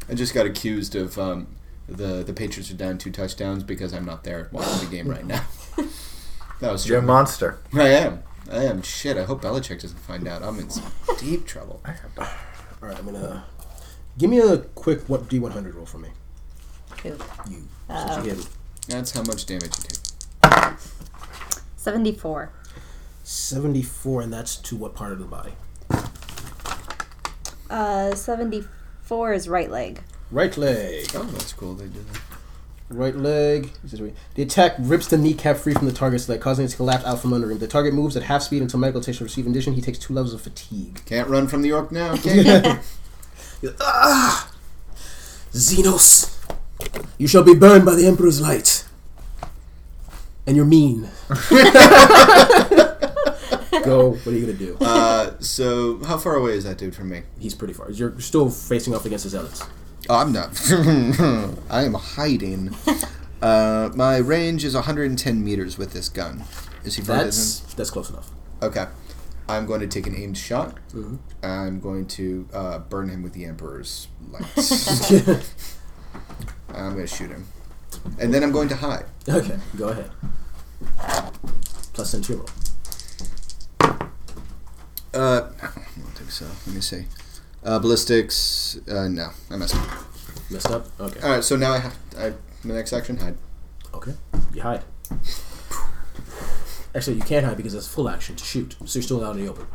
[0.08, 1.46] I just got accused of um,
[1.88, 5.24] the the Patriots are down two touchdowns because I'm not there watching the game right
[5.24, 5.44] now.
[6.60, 7.58] that was You're a monster.
[7.72, 8.22] I am.
[8.50, 8.82] I am.
[8.82, 9.16] Shit.
[9.16, 10.42] I hope Belichick doesn't find out.
[10.42, 11.80] I'm in some deep trouble.
[11.86, 12.26] All
[12.80, 13.44] right, I'm gonna
[14.18, 16.08] give me a quick what D100 roll for me.
[17.02, 17.10] Who?
[17.48, 17.68] You.
[17.88, 18.52] Uh, Since you hit him.
[18.88, 19.99] That's how much damage you take.
[21.80, 22.52] Seventy-four.
[23.24, 25.52] 74, and that's to what part of the body?
[27.70, 30.02] Uh, 74 is right leg.
[30.30, 31.06] Right leg.
[31.14, 31.72] Oh, that's cool.
[31.74, 32.20] They did that.
[32.90, 33.70] Right leg.
[34.34, 37.20] The attack rips the kneecap free from the target's leg, causing it to collapse out
[37.20, 37.58] from under him.
[37.58, 39.72] The target moves at half speed until medical attention receive addition.
[39.72, 41.00] He takes two levels of fatigue.
[41.06, 42.14] Can't run from the orc now.
[42.16, 42.80] Can
[43.62, 43.74] you?
[43.80, 44.52] ah!
[45.52, 46.36] Xenos!
[47.16, 48.84] You shall be burned by the Emperor's light.
[50.46, 51.08] And you're mean.
[53.84, 54.10] Go.
[54.12, 54.76] What are you gonna do?
[54.80, 57.22] uh, so, how far away is that dude from me?
[57.38, 57.90] He's pretty far.
[57.90, 59.62] You're still facing off against the zealots.
[60.08, 60.50] Oh, I'm not.
[61.70, 62.74] I am hiding.
[63.42, 66.44] Uh, my range is 110 meters with this gun.
[66.84, 68.28] Is he further That's that's close enough.
[68.62, 68.84] Okay.
[69.48, 70.76] I'm going to take an aimed shot.
[70.92, 71.20] Mhm.
[71.42, 75.10] I'm going to uh, burn him with the Emperor's lights.
[76.68, 77.46] I'm going to shoot him.
[78.18, 79.06] And then I'm going to hide.
[79.28, 80.10] okay, go ahead.
[81.92, 82.48] Plus ten to your roll.
[85.12, 86.46] Uh, I don't think so.
[86.66, 87.06] Let me see.
[87.64, 88.78] Uh, ballistics.
[88.88, 89.88] Uh, no, I messed up.
[90.50, 90.86] Messed up.
[91.00, 91.20] Okay.
[91.20, 92.32] All right, so now I have I,
[92.64, 93.36] my next action hide.
[93.92, 94.14] Okay.
[94.54, 94.82] You hide.
[96.94, 99.44] Actually, you can't hide because it's full action to shoot, so you're still out in
[99.44, 99.66] the open.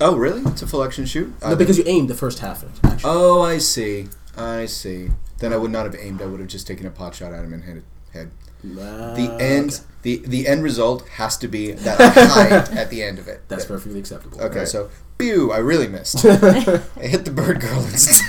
[0.00, 0.42] Oh, really?
[0.50, 1.32] It's a full action shoot.
[1.42, 2.84] No, because you aimed the first half of it.
[2.84, 3.10] Action.
[3.10, 4.08] Oh, I see.
[4.36, 5.10] I see.
[5.42, 6.22] Then I would not have aimed.
[6.22, 8.30] I would have just taken a pot shot at him and hit it head.
[8.62, 9.70] The end.
[9.70, 9.82] okay.
[10.02, 13.42] The the end result has to be that I at the end of it.
[13.48, 13.74] That's Okay.
[13.74, 14.36] perfectly acceptable.
[14.40, 14.68] Okay, Alright.
[14.68, 14.88] so
[15.18, 15.50] pew!
[15.50, 16.24] I really missed.
[16.26, 18.24] I hit the bird girl instead.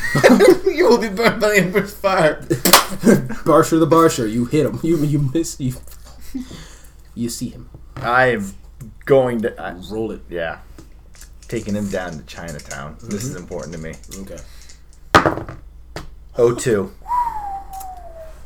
[0.65, 2.41] you will be burned by the emperor's fire.
[3.45, 4.79] Barsher the Barsher, you hit him.
[4.81, 5.75] You you miss you.
[7.13, 7.69] You see him.
[7.97, 8.55] I'm
[9.05, 9.61] going to.
[9.61, 10.21] I, Roll it.
[10.29, 10.59] yeah.
[11.47, 12.97] Taking him down to Chinatown.
[13.03, 13.43] This is mm-hmm.
[13.43, 13.93] important to me.
[14.21, 14.39] Okay.
[16.35, 16.91] O two.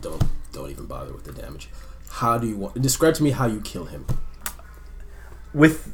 [0.02, 1.70] Don't don't even bother with the damage.
[2.10, 2.82] How do you want?
[2.82, 4.06] Describe to me how you kill him.
[5.54, 5.92] With,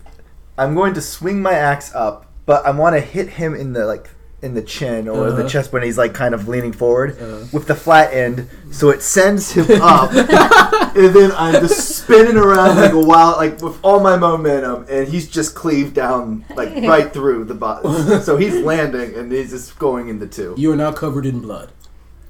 [0.57, 3.85] I'm going to swing my axe up, but I want to hit him in the
[3.85, 4.09] like
[4.41, 5.47] in the chin or the Uh-huh.
[5.47, 7.45] chest when he's like kind of leaning forward Uh-huh.
[7.53, 10.11] with the flat end, so it sends him up,
[10.97, 15.07] and then I'm just spinning around like a wild, like with all my momentum, and
[15.07, 18.21] he's just cleaved down like right through the bottom.
[18.21, 20.55] so he's landing, and he's just going into two.
[20.57, 21.71] You are now covered in blood.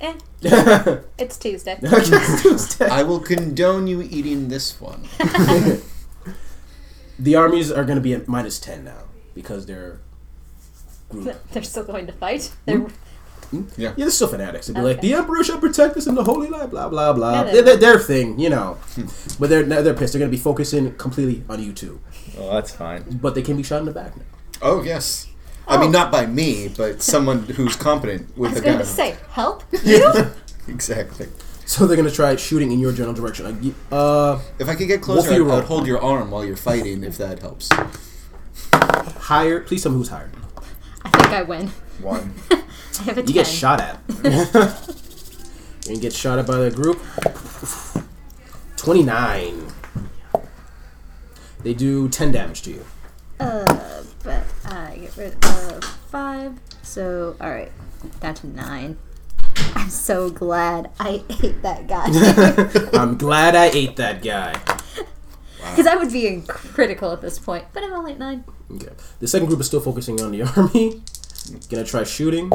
[0.04, 0.14] Eh,
[1.18, 1.78] it's Tuesday.
[2.92, 5.08] I will condone you eating this one.
[7.18, 9.04] the armies are going to be at minus ten now
[9.34, 10.02] because they're
[11.08, 11.34] group.
[11.52, 12.52] They're still going to fight.
[12.66, 12.94] They're hmm.
[13.52, 13.64] Hmm?
[13.78, 14.68] Yeah, they're still fanatics.
[14.68, 17.32] They'd be like, the emperor shall protect us in the holy light, blah blah blah.
[17.32, 18.74] Yeah, They're, they're- they're their thing, you know.
[18.96, 19.06] Hmm.
[19.40, 20.12] but they're they're pissed.
[20.14, 22.02] They're going to be focusing completely on you two.
[22.38, 23.04] Oh, that's fine.
[23.22, 24.24] But they can be shot in the back now.
[24.62, 25.28] Oh yes.
[25.68, 28.78] I mean, not by me, but someone who's competent with I with was a going
[28.78, 28.86] gun.
[28.86, 29.64] to say, help?
[29.84, 30.12] You?
[30.68, 31.28] Exactly.
[31.66, 33.46] So they're going to try shooting in your general direction.
[33.46, 35.52] Like, y- Uh, If I could get Wolfie closer, I'd, roll.
[35.60, 37.70] I'd hold your arm while you're fighting, if that helps.
[38.74, 39.62] higher.
[39.62, 40.30] Please tell me who's higher.
[41.06, 41.68] I think I win.
[42.02, 42.34] One.
[42.52, 43.28] I have a 10.
[43.28, 44.00] You get shot at.
[45.88, 47.02] You're get shot at by the group.
[48.78, 49.68] Twenty nine.
[51.64, 52.86] They do ten damage to you.
[53.40, 56.60] Uh, but I get rid of five.
[56.82, 57.72] So, alright.
[58.20, 58.98] Down to nine.
[59.76, 62.08] I'm so glad I ate that guy.
[63.00, 64.60] I'm glad I ate that guy.
[65.72, 67.66] Because I would be critical at this point.
[67.74, 68.44] But I'm only at nine.
[68.70, 68.90] Okay.
[69.20, 71.02] The second group is still focusing on the army.
[71.70, 72.52] Gonna try shooting.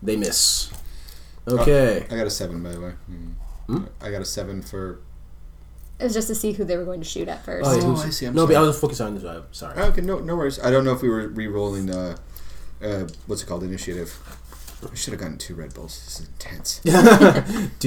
[0.00, 0.70] They miss.
[1.46, 2.06] Okay.
[2.08, 2.92] I got a seven, by the way.
[3.66, 3.84] Hmm.
[4.00, 5.00] I got a seven for.
[5.98, 7.68] It was just to see who they were going to shoot at first.
[7.68, 9.24] Oh, yeah, Oh, I see, I'm no, but I was focusing on this.
[9.24, 9.74] Uh, sorry.
[9.76, 10.60] Oh, okay, no, no worries.
[10.60, 11.90] I don't know if we were re-rolling.
[11.90, 12.16] Uh,
[12.80, 13.64] uh, what's it called?
[13.64, 14.16] Initiative.
[14.88, 15.98] I should have gotten two Red Bulls.
[16.04, 16.80] This is intense.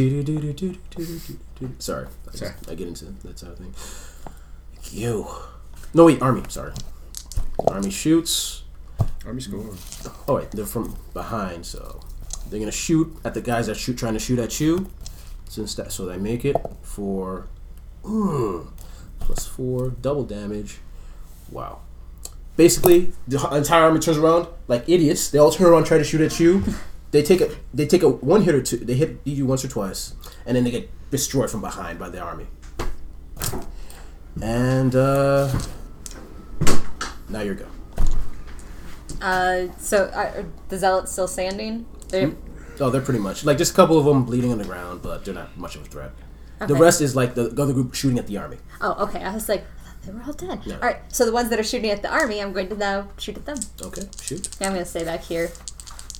[1.80, 2.08] Sorry.
[2.28, 2.52] I, Sorry.
[2.60, 3.74] Just, I get into that sort of thing.
[4.92, 5.28] You.
[5.94, 6.44] No, wait, army.
[6.50, 6.74] Sorry.
[7.68, 8.64] Army shoots.
[9.26, 9.64] Army score.
[10.28, 12.02] Oh wait, they're from behind, so
[12.50, 14.90] they're gonna shoot at the guys that shoot trying to shoot at you.
[15.48, 17.48] Since that, so they make it for
[18.04, 18.68] mm,
[19.20, 20.80] plus four, double damage.
[21.52, 21.80] Wow.
[22.58, 25.30] Basically, the entire army turns around like idiots.
[25.30, 26.64] They all turn around, try to shoot at you.
[27.12, 28.78] They take a they take a one hit or two.
[28.78, 30.14] They hit you once or twice,
[30.46, 32.48] and then they get destroyed from behind by the army.
[34.42, 35.52] And uh,
[37.30, 37.68] now you're go.
[39.22, 41.86] Uh, so are the zealots still standing?
[42.10, 42.32] They're,
[42.80, 45.24] Oh, they're pretty much like just a couple of them bleeding on the ground, but
[45.24, 46.12] they're not much of a threat.
[46.68, 48.58] The rest is like the, the other group shooting at the army.
[48.82, 49.24] Oh, okay.
[49.24, 49.66] I was like,
[50.06, 50.66] they were all dead.
[50.66, 50.76] No.
[50.76, 50.98] All right.
[51.10, 53.46] So the ones that are shooting at the army, I'm going to now shoot at
[53.46, 53.58] them.
[53.82, 54.50] Okay, shoot.
[54.60, 55.52] Yeah, I'm going to stay back here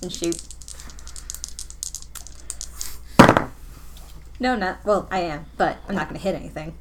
[0.02, 0.40] and shoot.
[4.40, 5.06] No, not well.
[5.10, 6.74] I am, but I'm not going to hit anything.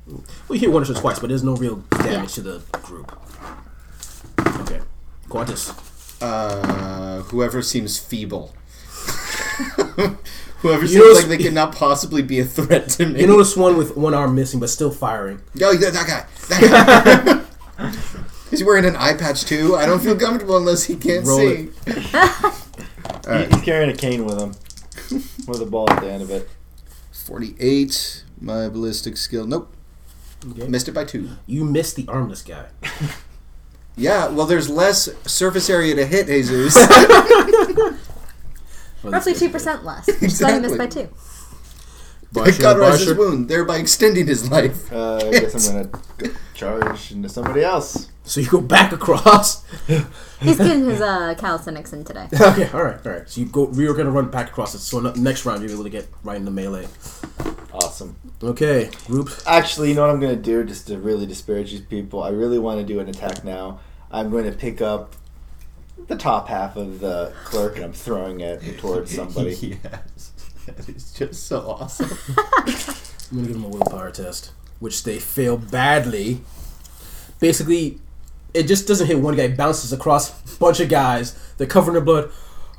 [0.48, 2.26] We you hit once or twice, but there's no real damage Yeah.
[2.26, 3.16] to the group.
[4.62, 4.80] Okay,
[5.30, 5.74] Qantas.
[6.22, 8.56] Uh, whoever seems feeble.
[10.62, 13.22] whoever You seems notice- like they cannot possibly be a threat to me.
[13.22, 15.42] You notice one with one arm missing but still firing.
[15.56, 16.26] Yo, that, that guy.
[16.50, 17.46] That
[17.78, 17.92] guy.
[18.52, 19.76] Is he wearing an eye patch too?
[19.76, 21.70] I don't feel comfortable unless he can't Roll see.
[21.86, 24.50] He- He's carrying a cane with him,
[25.48, 26.50] with a ball at the end of it.
[27.26, 28.24] 48.
[28.42, 29.46] My ballistic skill.
[29.46, 29.72] Nope.
[30.52, 30.68] Okay.
[30.68, 31.30] Missed it by two.
[31.46, 32.66] You missed the armless guy.
[33.98, 36.74] Yeah, well, there's less surface area to hit, Jesus.
[39.04, 40.08] Roughly two percent less.
[40.08, 41.10] Which is why you missed by two.
[42.34, 43.18] I Barsha, cauterize his Barsha.
[43.18, 44.92] wound, thereby extending his life.
[44.92, 48.10] Uh, I guess I'm gonna go charge into somebody else.
[48.24, 49.66] So you go back across.
[50.40, 52.28] He's getting his uh, calisthenics in today.
[52.34, 53.30] okay, all right, all right.
[53.30, 53.70] So you go.
[53.74, 54.80] You're gonna run back across it.
[54.80, 56.88] So no- next round you're able to get right in the melee.
[57.74, 58.16] Awesome.
[58.42, 59.30] Okay, group.
[59.46, 62.24] Actually, you know what I'm gonna do, just to really disparage these people.
[62.24, 63.80] I really want to do an attack now.
[64.10, 65.16] I'm going to pick up
[66.08, 69.80] the top half of the clerk and I'm throwing it towards somebody.
[69.84, 70.32] yes.
[70.68, 72.12] That is just so awesome.
[72.38, 72.66] I'm
[73.36, 76.42] gonna give them a willpower test, which they fail badly.
[77.40, 77.98] Basically,
[78.54, 79.44] it just doesn't hit one guy.
[79.46, 81.34] It bounces across a bunch of guys.
[81.58, 82.30] They're covered in blood.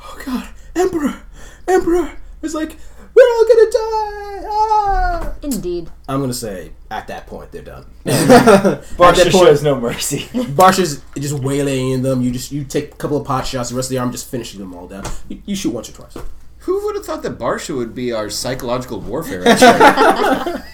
[0.01, 1.23] Oh God, Emperor,
[1.67, 2.13] Emperor!
[2.41, 2.77] It's like
[3.15, 4.49] we're all gonna die.
[4.51, 5.33] Ah!
[5.43, 5.91] Indeed.
[6.09, 7.85] I'm gonna say at that point they're done.
[8.05, 10.19] Barsha that point- shows no mercy.
[10.33, 12.23] Barsha's just waylaying them.
[12.23, 13.71] You just you take a couple of pot shots.
[13.71, 15.05] The rest of the arm just finishing them all down.
[15.29, 16.17] You, you shoot once or twice.
[16.61, 20.65] Who would have thought that Barsha would be our psychological warfare expert?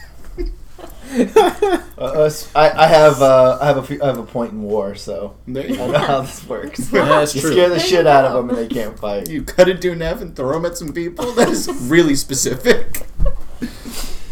[1.10, 4.62] Uh, us- I, I have uh, I have a few, I have a point in
[4.62, 5.98] war, so There I know go.
[5.98, 6.93] how this works.
[6.93, 7.52] Yeah, that's you true.
[7.52, 9.28] scare the There shit out of them and they can't fight.
[9.28, 11.32] You cut it to an F and throw them at some people?
[11.32, 13.06] That is really specific.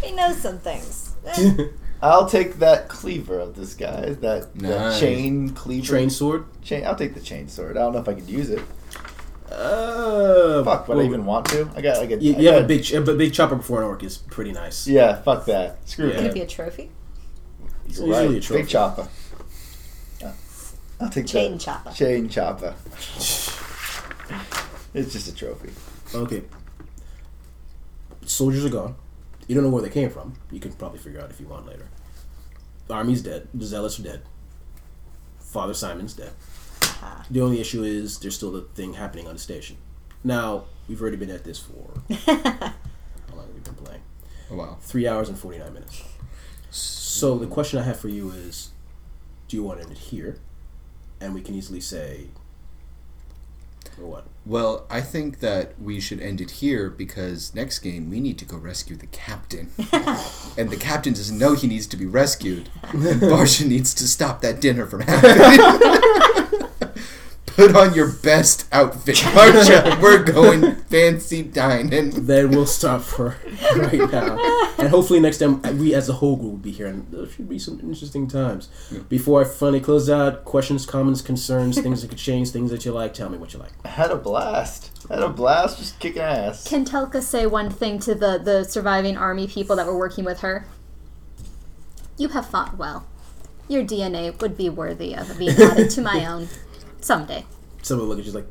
[0.03, 1.15] He knows some things.
[2.03, 4.11] I'll take that cleaver of this guy.
[4.11, 5.85] That, that chain cleaver.
[5.99, 6.45] chain sword.
[6.63, 6.87] Chain.
[6.87, 7.77] I'll take the chain sword.
[7.77, 8.63] I don't know if I could use it.
[9.51, 11.71] Uh, Fuck, would I well, even want to?
[11.77, 11.99] I got.
[11.99, 12.21] I got.
[12.21, 14.87] You, I you have a big, a big chopper before an orc is pretty nice.
[14.89, 15.79] Yeah, fuck that.
[15.89, 16.15] Screw Yeah.
[16.17, 16.35] Could it that.
[16.35, 16.91] be a trophy?
[17.87, 18.37] It's You're usually right.
[18.39, 18.63] a trophy.
[18.63, 19.09] Big chopper.
[20.21, 20.33] Yeah.
[21.01, 21.93] I'll take Chain the chopper.
[21.93, 22.75] chain chopper.
[24.95, 25.69] It's just a trophy.
[26.15, 26.43] Okay.
[28.25, 28.95] Soldiers are gone.
[29.47, 30.33] You don't know where they came from.
[30.51, 31.87] You can probably figure out if you want later.
[32.89, 33.47] The army's dead.
[33.53, 34.23] The zealots are dead.
[35.39, 36.33] Father Simon's dead.
[37.31, 39.77] The only issue is there's still a thing happening on the station.
[40.23, 44.03] Now, we've already been at this for how long have we been playing?
[44.51, 44.77] Oh, wow.
[44.81, 46.05] Three hours and 49 minutes.
[46.71, 48.71] So the question I have for you is
[49.49, 50.39] do you want to end it here?
[51.21, 52.29] And we can easily say,
[54.01, 54.27] or what?
[54.45, 58.45] Well, I think that we should end it here because next game we need to
[58.45, 59.71] go rescue the captain.
[60.59, 62.69] and the captain doesn't know he needs to be rescued.
[62.83, 66.69] And Barsha needs to stop that dinner from happening.
[67.57, 69.99] Put on your best outfit, Barsha.
[70.03, 72.11] We're going fancy dining.
[72.27, 73.39] then we'll stop for
[73.75, 74.37] right now.
[74.77, 77.27] And hopefully next time uh, we as a whole group will be here and there
[77.27, 78.69] should be some interesting times.
[79.09, 82.93] Before I finally close out, questions, comments, concerns, things that could change, things that you
[82.93, 83.73] like, tell me what you like.
[83.87, 84.91] I had a blast.
[85.09, 86.69] I had a blast just kicking ass.
[86.69, 90.41] Can Telka say one thing to the, the surviving army people that were working with
[90.41, 90.67] her?
[92.19, 93.07] You have fought well.
[93.67, 96.49] Your DNA would be worthy of being added to my own
[97.01, 97.45] someday.
[97.83, 98.47] Someone look at you like,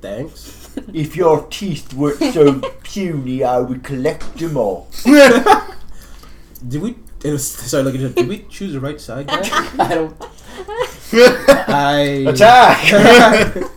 [0.00, 0.70] thanks.
[0.94, 4.88] If your teeth weren't so puny, I would collect them all.
[5.04, 8.08] Did we it was, sorry, look at you.
[8.08, 9.40] Did we choose the right side guy?
[9.78, 10.16] I don't
[11.12, 13.70] I Attack!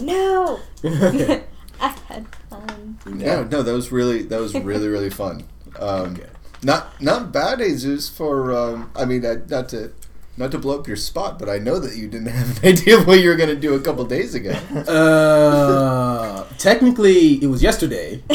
[0.00, 0.60] No!
[0.84, 1.44] okay.
[1.80, 2.98] I had fun.
[3.06, 5.44] No, no, that was really that was really really fun.
[5.78, 6.26] Um, Okay.
[6.62, 8.08] Not not bad, Jesus.
[8.08, 9.92] For um, I mean, uh, not to
[10.36, 12.98] not to blow up your spot, but I know that you didn't have an idea
[12.98, 14.58] of what you were going to do a couple days ago.
[14.90, 18.22] Uh, technically, it was yesterday,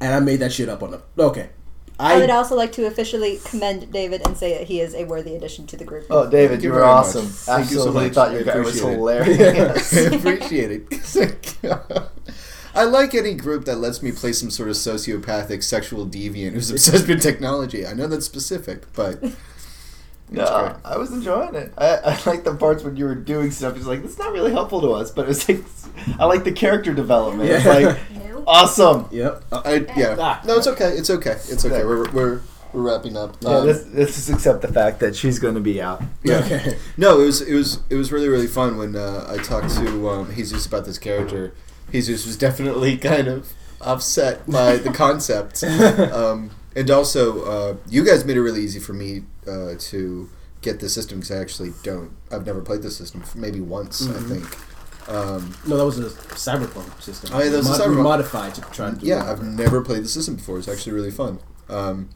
[0.00, 1.02] and I made that shit up on the.
[1.18, 1.50] Okay,
[1.98, 5.34] I, would also like to officially commend David and say that he is a worthy
[5.36, 6.06] addition to the group.
[6.10, 7.06] Oh, David, Thank you you were very much.
[7.06, 7.26] awesome.
[7.26, 8.14] Thank you so Absolutely much.
[8.14, 8.96] thought I your guy was appreciate it.
[8.96, 9.96] hilarious.
[9.96, 10.70] I appreciate
[11.62, 12.04] it.
[12.74, 16.70] I like any group that lets me play some sort of sociopathic sexual deviant who's
[16.70, 17.84] obsessed with technology.
[17.86, 19.36] I know that's specific, but it's
[20.30, 20.76] No, great.
[20.84, 21.72] I was enjoying it.
[21.76, 23.76] I, I like the parts when you were doing stuff.
[23.76, 25.64] It's like, it's not really helpful to us, but it's like,
[26.20, 27.50] I like the character development.
[27.50, 27.72] It's Yeah.
[27.72, 27.98] like,
[28.46, 29.08] awesome.
[29.10, 29.42] yep.
[29.52, 30.16] I yeah.
[30.18, 30.40] Ah.
[30.46, 30.90] No, it's okay.
[30.92, 31.32] It's okay.
[31.32, 31.84] It's okay.
[31.84, 32.40] We're we're,
[32.72, 33.36] we're wrapping up.
[33.40, 36.02] Yeah, Um, this, this is accept the fact that she's going to be out.
[36.22, 36.38] Yeah.
[36.44, 36.76] Okay.
[36.96, 40.08] No, it was it was it was really really fun when uh, I talked to
[40.10, 41.52] um, Jesus about this character.
[41.92, 48.24] Jesus was definitely kind of upset by the concept, um, and also uh, you guys
[48.24, 50.28] made it really easy for me uh, to
[50.62, 52.12] get the system because I actually don't.
[52.30, 54.44] I've never played the system maybe once I think.
[55.08, 56.04] Um, No, that was a
[56.36, 57.30] cyberpunk system.
[57.32, 59.30] Oh, yeah, that was a cyberpunk- modified to try do yeah.
[59.30, 60.58] I've never played the system before.
[60.58, 61.40] It's actually really fun.
[61.68, 62.10] Um,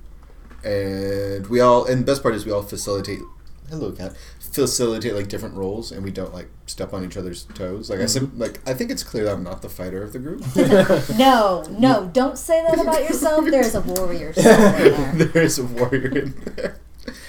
[0.62, 3.20] and we all, and the best part is we all facilitate.
[3.68, 4.14] Hello, cat.
[4.54, 7.90] Facilitate like different roles, and we don't like step on each other's toes.
[7.90, 10.20] Like I said, like I think it's clear that I'm not the fighter of the
[10.20, 10.44] group.
[11.18, 13.44] No, no, don't say that about yourself.
[13.46, 15.12] There's a warrior in there.
[15.26, 16.78] there is a warrior in there.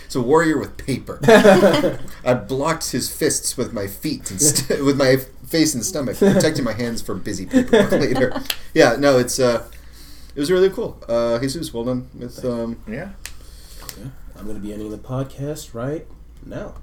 [0.05, 1.19] It's a warrior with paper.
[2.23, 6.63] I blocked his fists with my feet and st- with my face and stomach, protecting
[6.63, 8.39] my hands from busy paperwork later.
[8.75, 9.67] Yeah, no, it's uh,
[10.35, 11.03] it was really cool.
[11.09, 13.09] Uh, Jesus, well done with um, Yeah.
[14.37, 16.05] I'm going to be ending the podcast right
[16.45, 16.75] now.